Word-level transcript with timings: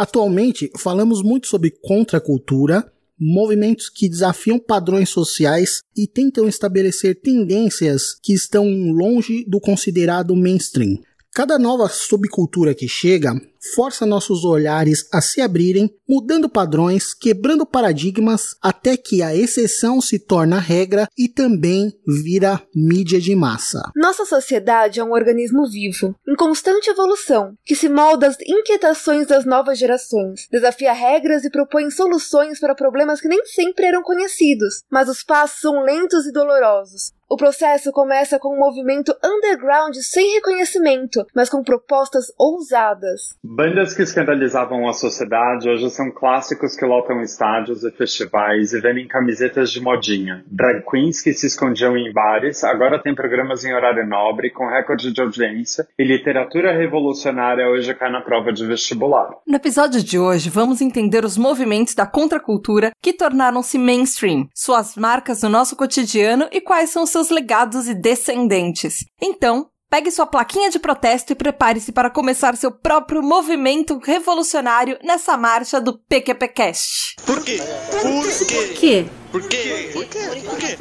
Atualmente, 0.00 0.70
falamos 0.78 1.22
muito 1.22 1.46
sobre 1.46 1.70
contracultura, 1.70 2.90
movimentos 3.20 3.90
que 3.90 4.08
desafiam 4.08 4.58
padrões 4.58 5.10
sociais 5.10 5.82
e 5.94 6.06
tentam 6.06 6.48
estabelecer 6.48 7.20
tendências 7.20 8.14
que 8.22 8.32
estão 8.32 8.64
longe 8.64 9.44
do 9.46 9.60
considerado 9.60 10.34
mainstream. 10.34 10.98
Cada 11.34 11.58
nova 11.58 11.86
subcultura 11.90 12.74
que 12.74 12.88
chega 12.88 13.34
força 13.74 14.06
nossos 14.06 14.44
olhares 14.44 15.06
a 15.12 15.20
se 15.20 15.40
abrirem, 15.40 15.90
mudando 16.08 16.48
padrões, 16.48 17.14
quebrando 17.14 17.66
paradigmas, 17.66 18.56
até 18.60 18.96
que 18.96 19.22
a 19.22 19.34
exceção 19.34 20.00
se 20.00 20.18
torna 20.18 20.58
regra 20.58 21.08
e 21.16 21.28
também 21.28 21.92
vira 22.06 22.62
mídia 22.74 23.20
de 23.20 23.34
massa. 23.34 23.82
Nossa 23.94 24.24
sociedade 24.24 25.00
é 25.00 25.04
um 25.04 25.12
organismo 25.12 25.68
vivo, 25.68 26.14
em 26.26 26.34
constante 26.34 26.90
evolução, 26.90 27.54
que 27.64 27.76
se 27.76 27.88
molda 27.88 28.28
às 28.28 28.36
inquietações 28.46 29.26
das 29.26 29.44
novas 29.44 29.78
gerações, 29.78 30.46
desafia 30.50 30.92
regras 30.92 31.44
e 31.44 31.50
propõe 31.50 31.90
soluções 31.90 32.58
para 32.58 32.74
problemas 32.74 33.20
que 33.20 33.28
nem 33.28 33.44
sempre 33.46 33.86
eram 33.86 34.02
conhecidos, 34.02 34.82
mas 34.90 35.08
os 35.08 35.22
passos 35.22 35.60
são 35.60 35.82
lentos 35.82 36.26
e 36.26 36.32
dolorosos. 36.32 37.12
O 37.32 37.36
processo 37.36 37.92
começa 37.92 38.40
com 38.40 38.52
um 38.52 38.58
movimento 38.58 39.16
underground 39.22 39.94
sem 39.98 40.34
reconhecimento, 40.34 41.24
mas 41.32 41.48
com 41.48 41.62
propostas 41.62 42.24
ousadas. 42.36 43.36
Bandas 43.52 43.94
que 43.94 44.02
escandalizavam 44.02 44.88
a 44.88 44.92
sociedade 44.92 45.68
hoje 45.68 45.90
são 45.90 46.08
clássicos 46.08 46.76
que 46.76 46.84
lotam 46.84 47.20
estádios 47.20 47.82
e 47.82 47.90
festivais 47.90 48.72
e 48.72 48.80
vendem 48.80 49.08
camisetas 49.08 49.72
de 49.72 49.80
modinha. 49.80 50.44
Drag 50.46 50.84
queens 50.88 51.20
que 51.20 51.32
se 51.32 51.48
escondiam 51.48 51.96
em 51.96 52.12
bares 52.12 52.62
agora 52.62 53.02
têm 53.02 53.12
programas 53.12 53.64
em 53.64 53.74
horário 53.74 54.06
nobre 54.06 54.50
com 54.50 54.68
recorde 54.68 55.12
de 55.12 55.20
audiência 55.20 55.84
e 55.98 56.04
literatura 56.04 56.70
revolucionária 56.70 57.68
hoje 57.68 57.92
cai 57.92 58.12
na 58.12 58.20
prova 58.20 58.52
de 58.52 58.64
vestibular. 58.64 59.30
No 59.44 59.56
episódio 59.56 60.00
de 60.00 60.16
hoje, 60.16 60.48
vamos 60.48 60.80
entender 60.80 61.24
os 61.24 61.36
movimentos 61.36 61.96
da 61.96 62.06
contracultura 62.06 62.92
que 63.02 63.12
tornaram-se 63.12 63.76
mainstream, 63.78 64.46
suas 64.54 64.94
marcas 64.94 65.42
no 65.42 65.48
nosso 65.48 65.74
cotidiano 65.74 66.46
e 66.52 66.60
quais 66.60 66.90
são 66.90 67.04
seus 67.04 67.30
legados 67.30 67.88
e 67.88 67.96
descendentes. 67.96 68.98
Então, 69.20 69.66
Pegue 69.90 70.08
sua 70.12 70.24
plaquinha 70.24 70.70
de 70.70 70.78
protesto 70.78 71.32
e 71.32 71.34
prepare-se 71.34 71.90
para 71.90 72.08
começar 72.08 72.56
seu 72.56 72.70
próprio 72.70 73.20
movimento 73.24 73.98
revolucionário 73.98 74.96
nessa 75.02 75.36
marcha 75.36 75.80
do 75.80 75.98
PQPcast. 75.98 77.16
Por 77.26 77.42
quê? 77.42 77.60
Por 78.00 78.72
quê? 78.76 79.06
Por 79.32 79.42
quê? 79.42 79.90
Por 79.92 80.06
quê? 80.06 80.28
Por 80.32 80.56
quê? 80.56 80.76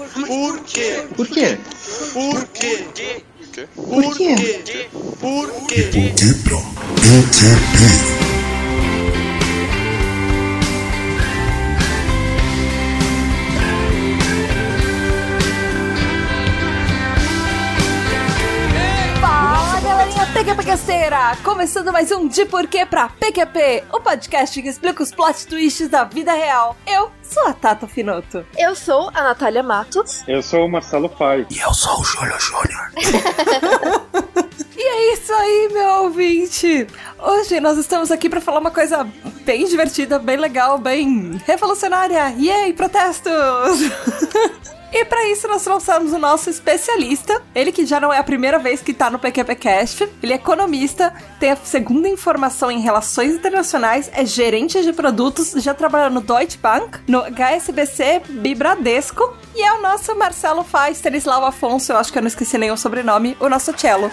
Por 0.46 0.58
quê? 0.62 1.08
Por 1.16 1.28
quê? 1.28 1.58
Por 2.14 2.48
quê? 2.48 2.78
Por 2.78 2.94
quê? 2.94 3.66
Por 3.76 4.16
quê? 4.16 4.36
Por 4.36 4.68
quê? 4.78 4.88
Por 5.20 5.52
quê 5.66 5.90
pra 6.44 6.58
PQP? 7.02 8.39
PQPqueceira! 20.40 21.36
Começando 21.44 21.92
mais 21.92 22.14
um 22.14 22.26
De 22.26 22.46
Porquê 22.46 22.86
pra 22.86 23.10
PQP, 23.10 23.84
o 23.92 24.00
podcast 24.00 24.62
que 24.62 24.70
explica 24.70 25.04
os 25.04 25.12
plot 25.12 25.46
twists 25.46 25.90
da 25.90 26.06
vida 26.06 26.32
real. 26.32 26.78
Eu 26.88 27.12
sou 27.22 27.46
a 27.46 27.52
Tata 27.52 27.86
Finoto. 27.90 28.46
Eu 28.58 28.74
sou 28.74 29.12
a 29.14 29.22
Natália 29.22 29.62
Matos. 29.62 30.24
Eu 30.26 30.42
sou 30.42 30.66
o 30.66 30.72
Marcelo 30.72 31.10
Pai. 31.10 31.46
E 31.50 31.60
eu 31.60 31.74
sou 31.74 32.00
o 32.00 32.04
Júlio 32.06 32.40
Júnior. 32.40 32.90
e 34.78 34.82
é 34.82 35.14
isso 35.14 35.34
aí, 35.34 35.70
meu 35.74 36.04
ouvinte! 36.04 36.88
Hoje 37.22 37.60
nós 37.60 37.78
estamos 37.78 38.10
aqui 38.10 38.30
para 38.30 38.40
falar 38.40 38.60
uma 38.60 38.72
coisa 38.72 39.06
bem 39.44 39.66
divertida, 39.66 40.20
bem 40.20 40.38
legal, 40.38 40.78
bem 40.78 41.38
revolucionária. 41.46 42.34
Yay, 42.40 42.72
protestos! 42.72 43.82
E 44.92 45.06
para 45.06 45.28
isso 45.30 45.48
nós 45.48 45.64
trouxemos 45.64 46.14
o 46.14 46.18
nosso 46.18 46.50
especialista, 46.50 47.42
ele 47.54 47.72
que 47.72 47.86
já 47.86 48.00
não 48.00 48.12
é 48.12 48.18
a 48.18 48.24
primeira 48.24 48.58
vez 48.58 48.82
que 48.82 48.94
tá 48.94 49.10
no 49.10 49.20
PQPcast, 49.20 50.10
ele 50.22 50.34
é 50.34 50.36
economista, 50.36 51.14
tem 51.40 51.52
a 51.52 51.56
segunda 51.56 52.10
informação 52.10 52.72
em 52.72 52.80
relações 52.80 53.36
internacionais, 53.36 54.10
é 54.14 54.26
gerente 54.26 54.82
de 54.82 54.92
produtos, 54.92 55.52
já 55.58 55.76
trabalhou 55.76 56.10
no 56.10 56.22
Deutsche 56.22 56.58
Bank, 56.58 57.00
no 57.08 57.22
HSBC 57.22 58.24
Bibradesco, 58.30 59.38
e 59.56 59.62
é 59.62 59.74
o 59.74 59.82
nosso 59.82 60.16
Marcelo 60.16 60.64
Faz, 60.64 60.98
Stanislau 60.98 61.46
Afonso, 61.46 61.92
eu 61.92 61.98
acho 61.98 62.12
que 62.12 62.18
eu 62.18 62.24
não 62.24 62.28
esqueci 62.28 62.58
nenhum 62.58 62.76
sobrenome, 62.76 63.38
o 63.40 63.48
nosso 63.48 63.72
cello. 63.78 64.12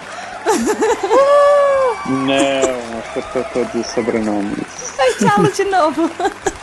Não, 2.06 2.98
acertou 3.00 3.44
todos 3.52 3.74
os 3.74 3.86
sobrenomes. 3.92 4.96
Ai, 4.98 5.12
cello 5.12 5.50
de 5.50 5.64
novo. 5.64 6.10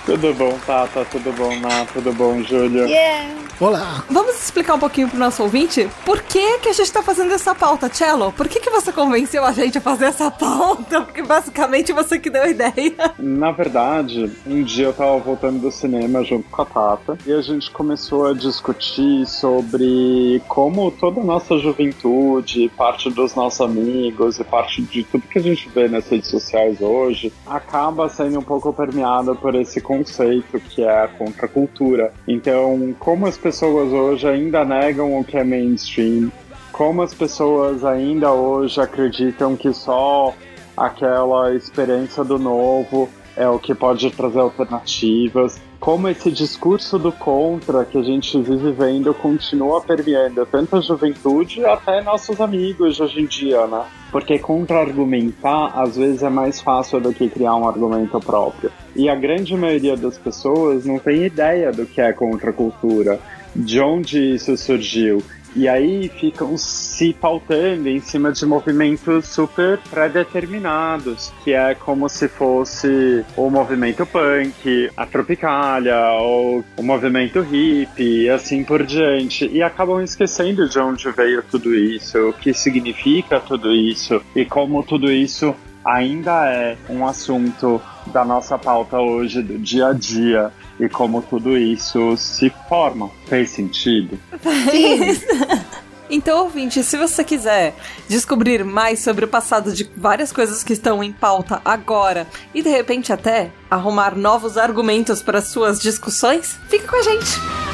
tudo 0.05 0.33
bom, 0.33 0.57
Tata? 0.65 1.05
Tudo 1.05 1.31
bom, 1.33 1.55
Ná? 1.59 1.85
Tudo 1.93 2.13
bom, 2.13 2.41
Júlio? 2.43 2.87
Yeah. 2.87 3.43
Olá! 3.59 4.03
Vamos 4.09 4.35
explicar 4.43 4.73
um 4.73 4.79
pouquinho 4.79 5.07
pro 5.07 5.17
nosso 5.17 5.43
ouvinte 5.43 5.87
por 6.03 6.21
que, 6.21 6.57
que 6.59 6.69
a 6.69 6.73
gente 6.73 6.91
tá 6.91 7.03
fazendo 7.03 7.31
essa 7.31 7.53
pauta, 7.53 7.87
Cello? 7.87 8.31
Por 8.31 8.47
que, 8.47 8.59
que 8.59 8.69
você 8.69 8.91
convenceu 8.91 9.45
a 9.45 9.51
gente 9.51 9.77
a 9.77 9.81
fazer 9.81 10.05
essa 10.05 10.31
pauta? 10.31 11.01
Porque 11.01 11.21
basicamente 11.21 11.93
você 11.93 12.17
que 12.19 12.29
deu 12.29 12.43
a 12.43 12.49
ideia. 12.49 13.13
Na 13.19 13.51
verdade, 13.51 14.31
um 14.45 14.63
dia 14.63 14.87
eu 14.87 14.93
tava 14.93 15.17
voltando 15.19 15.59
do 15.59 15.71
cinema 15.71 16.23
junto 16.23 16.49
com 16.49 16.61
a 16.61 16.65
Tata 16.65 17.17
e 17.25 17.31
a 17.31 17.41
gente 17.41 17.69
começou 17.69 18.27
a 18.27 18.33
discutir 18.33 19.25
sobre 19.27 20.41
como 20.47 20.89
toda 20.91 21.21
a 21.21 21.23
nossa 21.23 21.57
juventude, 21.57 22.71
parte 22.75 23.09
dos 23.11 23.35
nossos 23.35 23.61
amigos 23.73 24.39
e 24.39 24.43
parte 24.43 24.81
de 24.83 25.03
tudo 25.03 25.27
que 25.27 25.39
a 25.39 25.41
gente 25.41 25.67
vê 25.69 25.87
nas 25.87 26.07
redes 26.07 26.29
sociais 26.29 26.79
hoje 26.79 27.33
acaba 27.45 28.07
sendo 28.07 28.39
um 28.39 28.43
pouco 28.43 28.71
permeada 28.71 29.33
por 29.35 29.55
esse 29.55 29.81
conceito 29.81 30.59
que 30.59 30.83
é 30.83 31.03
a 31.03 31.07
contracultura. 31.07 32.13
Então, 32.27 32.95
como 32.99 33.25
as 33.25 33.37
pessoas 33.37 33.91
hoje 33.91 34.27
ainda 34.27 34.63
negam 34.63 35.19
o 35.19 35.23
que 35.23 35.37
é 35.37 35.43
mainstream, 35.43 36.31
como 36.71 37.01
as 37.01 37.13
pessoas 37.13 37.83
ainda 37.83 38.31
hoje 38.31 38.79
acreditam 38.79 39.55
que 39.55 39.73
só 39.73 40.33
aquela 40.75 41.53
experiência 41.53 42.23
do 42.23 42.39
novo 42.39 43.09
é 43.35 43.47
o 43.47 43.59
que 43.59 43.73
pode 43.73 44.09
trazer 44.11 44.39
alternativas, 44.39 45.59
como 45.83 46.07
esse 46.07 46.31
discurso 46.31 46.97
do 46.97 47.11
contra 47.11 47.83
que 47.83 47.97
a 47.97 48.01
gente 48.01 48.41
vive 48.41 48.71
vendo 48.71 49.13
continua 49.13 49.81
permeando 49.81 50.45
tanto 50.45 50.77
a 50.77 50.79
juventude 50.79 51.65
até 51.65 52.01
nossos 52.01 52.39
amigos 52.39 53.01
hoje 53.01 53.19
em 53.19 53.25
dia, 53.25 53.67
né? 53.67 53.83
Porque 54.09 54.39
contra-argumentar 54.39 55.73
às 55.77 55.97
vezes 55.97 56.23
é 56.23 56.29
mais 56.29 56.61
fácil 56.61 57.01
do 57.01 57.13
que 57.13 57.29
criar 57.29 57.57
um 57.57 57.67
argumento 57.67 58.17
próprio. 58.21 58.71
E 58.95 59.09
a 59.09 59.15
grande 59.15 59.57
maioria 59.57 59.97
das 59.97 60.17
pessoas 60.17 60.85
não 60.85 60.99
tem 60.99 61.25
ideia 61.25 61.69
do 61.73 61.85
que 61.85 61.99
é 61.99 62.13
contracultura, 62.13 63.19
de 63.53 63.81
onde 63.81 64.35
isso 64.35 64.55
surgiu. 64.55 65.21
E 65.55 65.67
aí 65.67 66.09
ficam 66.09 66.57
se 66.57 67.13
pautando 67.13 67.87
em 67.87 67.99
cima 67.99 68.31
de 68.31 68.45
movimentos 68.45 69.27
super 69.27 69.77
pré-determinados, 69.89 71.31
que 71.43 71.53
é 71.53 71.75
como 71.75 72.09
se 72.09 72.27
fosse 72.27 73.23
o 73.35 73.49
movimento 73.49 74.05
punk, 74.05 74.89
a 74.97 75.05
Tropicália, 75.05 75.99
ou 76.13 76.63
o 76.77 76.83
movimento 76.83 77.41
hippie, 77.41 78.23
e 78.23 78.29
assim 78.29 78.63
por 78.63 78.83
diante. 78.83 79.47
E 79.47 79.61
acabam 79.61 80.01
esquecendo 80.01 80.67
de 80.67 80.79
onde 80.79 81.09
veio 81.11 81.43
tudo 81.43 81.73
isso, 81.75 82.29
o 82.29 82.33
que 82.33 82.53
significa 82.53 83.39
tudo 83.39 83.71
isso, 83.71 84.21
e 84.35 84.45
como 84.45 84.83
tudo 84.83 85.11
isso 85.11 85.55
ainda 85.85 86.47
é 86.49 86.77
um 86.89 87.05
assunto 87.05 87.81
da 88.07 88.25
nossa 88.25 88.57
pauta 88.57 88.99
hoje, 88.99 89.41
do 89.41 89.57
dia 89.57 89.87
a 89.87 89.93
dia, 89.93 90.51
e 90.79 90.89
como 90.89 91.21
tudo 91.21 91.57
isso 91.57 92.15
se 92.17 92.51
forma. 92.67 93.09
Fez 93.27 93.49
sentido? 93.51 94.19
Fez. 94.39 95.25
Então, 96.09 96.43
ouvinte, 96.43 96.83
se 96.83 96.95
você 96.95 97.23
quiser 97.23 97.73
descobrir 98.07 98.63
mais 98.63 98.99
sobre 98.99 99.25
o 99.25 99.27
passado 99.27 99.71
de 99.73 99.89
várias 99.97 100.31
coisas 100.31 100.63
que 100.63 100.73
estão 100.73 101.03
em 101.03 101.11
pauta 101.11 101.59
agora 101.65 102.27
e 102.53 102.61
de 102.61 102.69
repente 102.69 103.11
até 103.11 103.49
arrumar 103.67 104.15
novos 104.15 104.55
argumentos 104.55 105.23
para 105.23 105.41
suas 105.41 105.79
discussões, 105.79 106.59
fica 106.69 106.87
com 106.87 106.97
a 106.97 107.01
gente! 107.01 107.72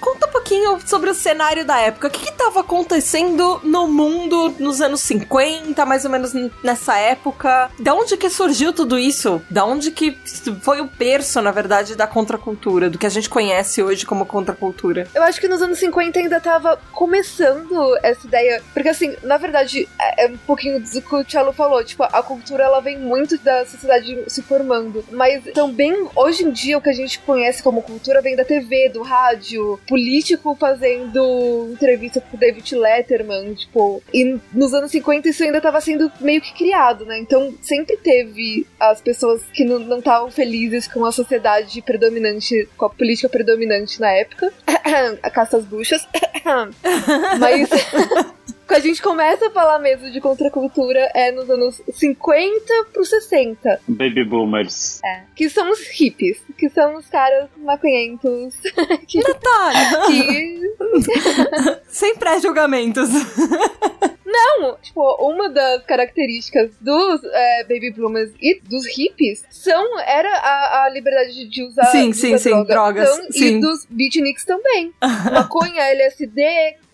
Conta 0.00 0.26
um 0.26 0.30
pouquinho 0.30 0.78
sobre 0.86 1.10
o 1.10 1.14
cenário 1.14 1.64
da 1.64 1.78
época. 1.78 2.08
O 2.08 2.10
que 2.10 2.28
estava 2.28 2.60
acontecendo 2.60 3.60
no 3.62 3.88
mundo 3.88 4.54
nos 4.58 4.80
anos 4.80 5.00
50, 5.02 5.84
mais 5.86 6.04
ou 6.04 6.10
menos 6.10 6.32
nessa 6.62 6.98
época? 6.98 7.70
Da 7.78 7.94
onde 7.94 8.16
que 8.16 8.28
surgiu 8.28 8.72
tudo 8.72 8.98
isso? 8.98 9.40
Da 9.50 9.64
onde 9.64 9.90
que 9.90 10.18
foi 10.62 10.80
o 10.80 10.86
berço, 10.86 11.40
na 11.40 11.50
verdade, 11.50 11.94
da 11.94 12.06
contracultura, 12.06 12.90
do 12.90 12.98
que 12.98 13.06
a 13.06 13.10
gente 13.10 13.30
conhece 13.30 13.82
hoje 13.82 14.04
como 14.04 14.26
contracultura? 14.26 15.08
Eu 15.14 15.22
acho 15.22 15.40
que 15.40 15.48
nos 15.48 15.62
anos 15.62 15.78
50 15.78 16.18
ainda 16.18 16.40
tava 16.40 16.78
começando 16.92 17.96
essa 18.02 18.26
ideia, 18.26 18.62
porque 18.74 18.88
assim, 18.88 19.16
na 19.22 19.36
verdade, 19.36 19.88
é 19.98 20.18
é 20.18 20.26
um 20.26 20.36
pouquinho 20.38 20.80
do 20.80 21.00
que 21.00 21.14
o 21.14 21.24
Tchelo 21.24 21.52
falou, 21.52 21.82
tipo, 21.84 22.02
a 22.02 22.22
cultura 22.22 22.64
ela 22.64 22.80
vem 22.80 22.98
muito 22.98 23.38
da 23.38 23.64
sociedade 23.64 24.24
se 24.26 24.42
formando, 24.42 25.04
mas 25.12 25.44
também 25.54 26.08
hoje 26.16 26.44
em 26.44 26.50
dia 26.50 26.76
o 26.76 26.82
que 26.82 26.90
a 26.90 26.94
gente 26.94 27.20
conhece 27.20 27.62
como 27.62 27.82
cultura 27.82 28.20
vem 28.20 28.34
da 28.34 28.44
TV, 28.44 28.88
do 28.88 29.02
rádio, 29.02 29.57
político 29.86 30.56
fazendo 30.58 31.68
entrevista 31.72 32.20
com 32.20 32.36
o 32.36 32.40
David 32.40 32.74
Letterman, 32.74 33.54
tipo, 33.54 34.02
e 34.12 34.38
nos 34.52 34.74
anos 34.74 34.90
50 34.90 35.28
isso 35.28 35.42
ainda 35.42 35.60
tava 35.60 35.80
sendo 35.80 36.10
meio 36.20 36.40
que 36.40 36.54
criado, 36.54 37.04
né? 37.04 37.18
Então 37.18 37.54
sempre 37.60 37.96
teve 37.96 38.66
as 38.78 39.00
pessoas 39.00 39.42
que 39.52 39.64
não 39.64 39.98
estavam 39.98 40.30
felizes 40.30 40.86
com 40.86 41.04
a 41.04 41.12
sociedade 41.12 41.80
predominante, 41.82 42.68
com 42.76 42.86
a 42.86 42.90
política 42.90 43.28
predominante 43.28 44.00
na 44.00 44.10
época, 44.12 44.52
a 45.22 45.30
caça 45.30 45.58
às 45.58 45.64
bruxas, 45.64 46.06
mas 47.38 47.68
Quando 48.68 48.80
a 48.80 48.86
gente 48.86 49.00
começa 49.00 49.46
a 49.46 49.50
falar 49.50 49.78
mesmo 49.78 50.10
de 50.10 50.20
contracultura 50.20 51.10
é 51.14 51.32
nos 51.32 51.48
anos 51.48 51.80
50 51.90 52.84
pro 52.92 53.02
60. 53.02 53.80
Baby 53.88 54.24
boomers. 54.24 55.00
É. 55.02 55.22
Que 55.34 55.48
são 55.48 55.70
os 55.70 55.80
hippies. 55.88 56.38
Que 56.58 56.68
são 56.68 56.96
os 56.96 57.06
caras 57.06 57.48
maconhentos. 57.56 58.54
que, 59.08 59.20
Natália! 59.22 60.06
que 60.06 61.80
Sem 61.88 62.14
pré-julgamentos. 62.16 63.08
Não, 64.30 64.76
tipo, 64.82 65.00
uma 65.26 65.48
das 65.48 65.82
características 65.84 66.70
dos 66.80 67.24
é, 67.24 67.62
baby 67.64 67.90
bloomers 67.90 68.30
e 68.40 68.60
dos 68.60 68.86
hippies 68.86 69.42
são, 69.48 69.98
era 70.00 70.28
a, 70.28 70.84
a 70.84 70.88
liberdade 70.90 71.48
de- 71.48 71.62
usar, 71.64 71.86
Sim, 71.86 72.12
sim, 72.12 72.34
usar 72.34 72.38
sim, 72.38 72.50
droga. 72.50 72.74
drogas, 72.74 73.08
Então, 73.18 73.32
sim. 73.32 73.56
E 73.56 73.60
dos 73.60 73.86
beatniks 73.88 74.44
também. 74.44 74.92
Maconha, 75.32 75.80
LSD, 75.82 76.42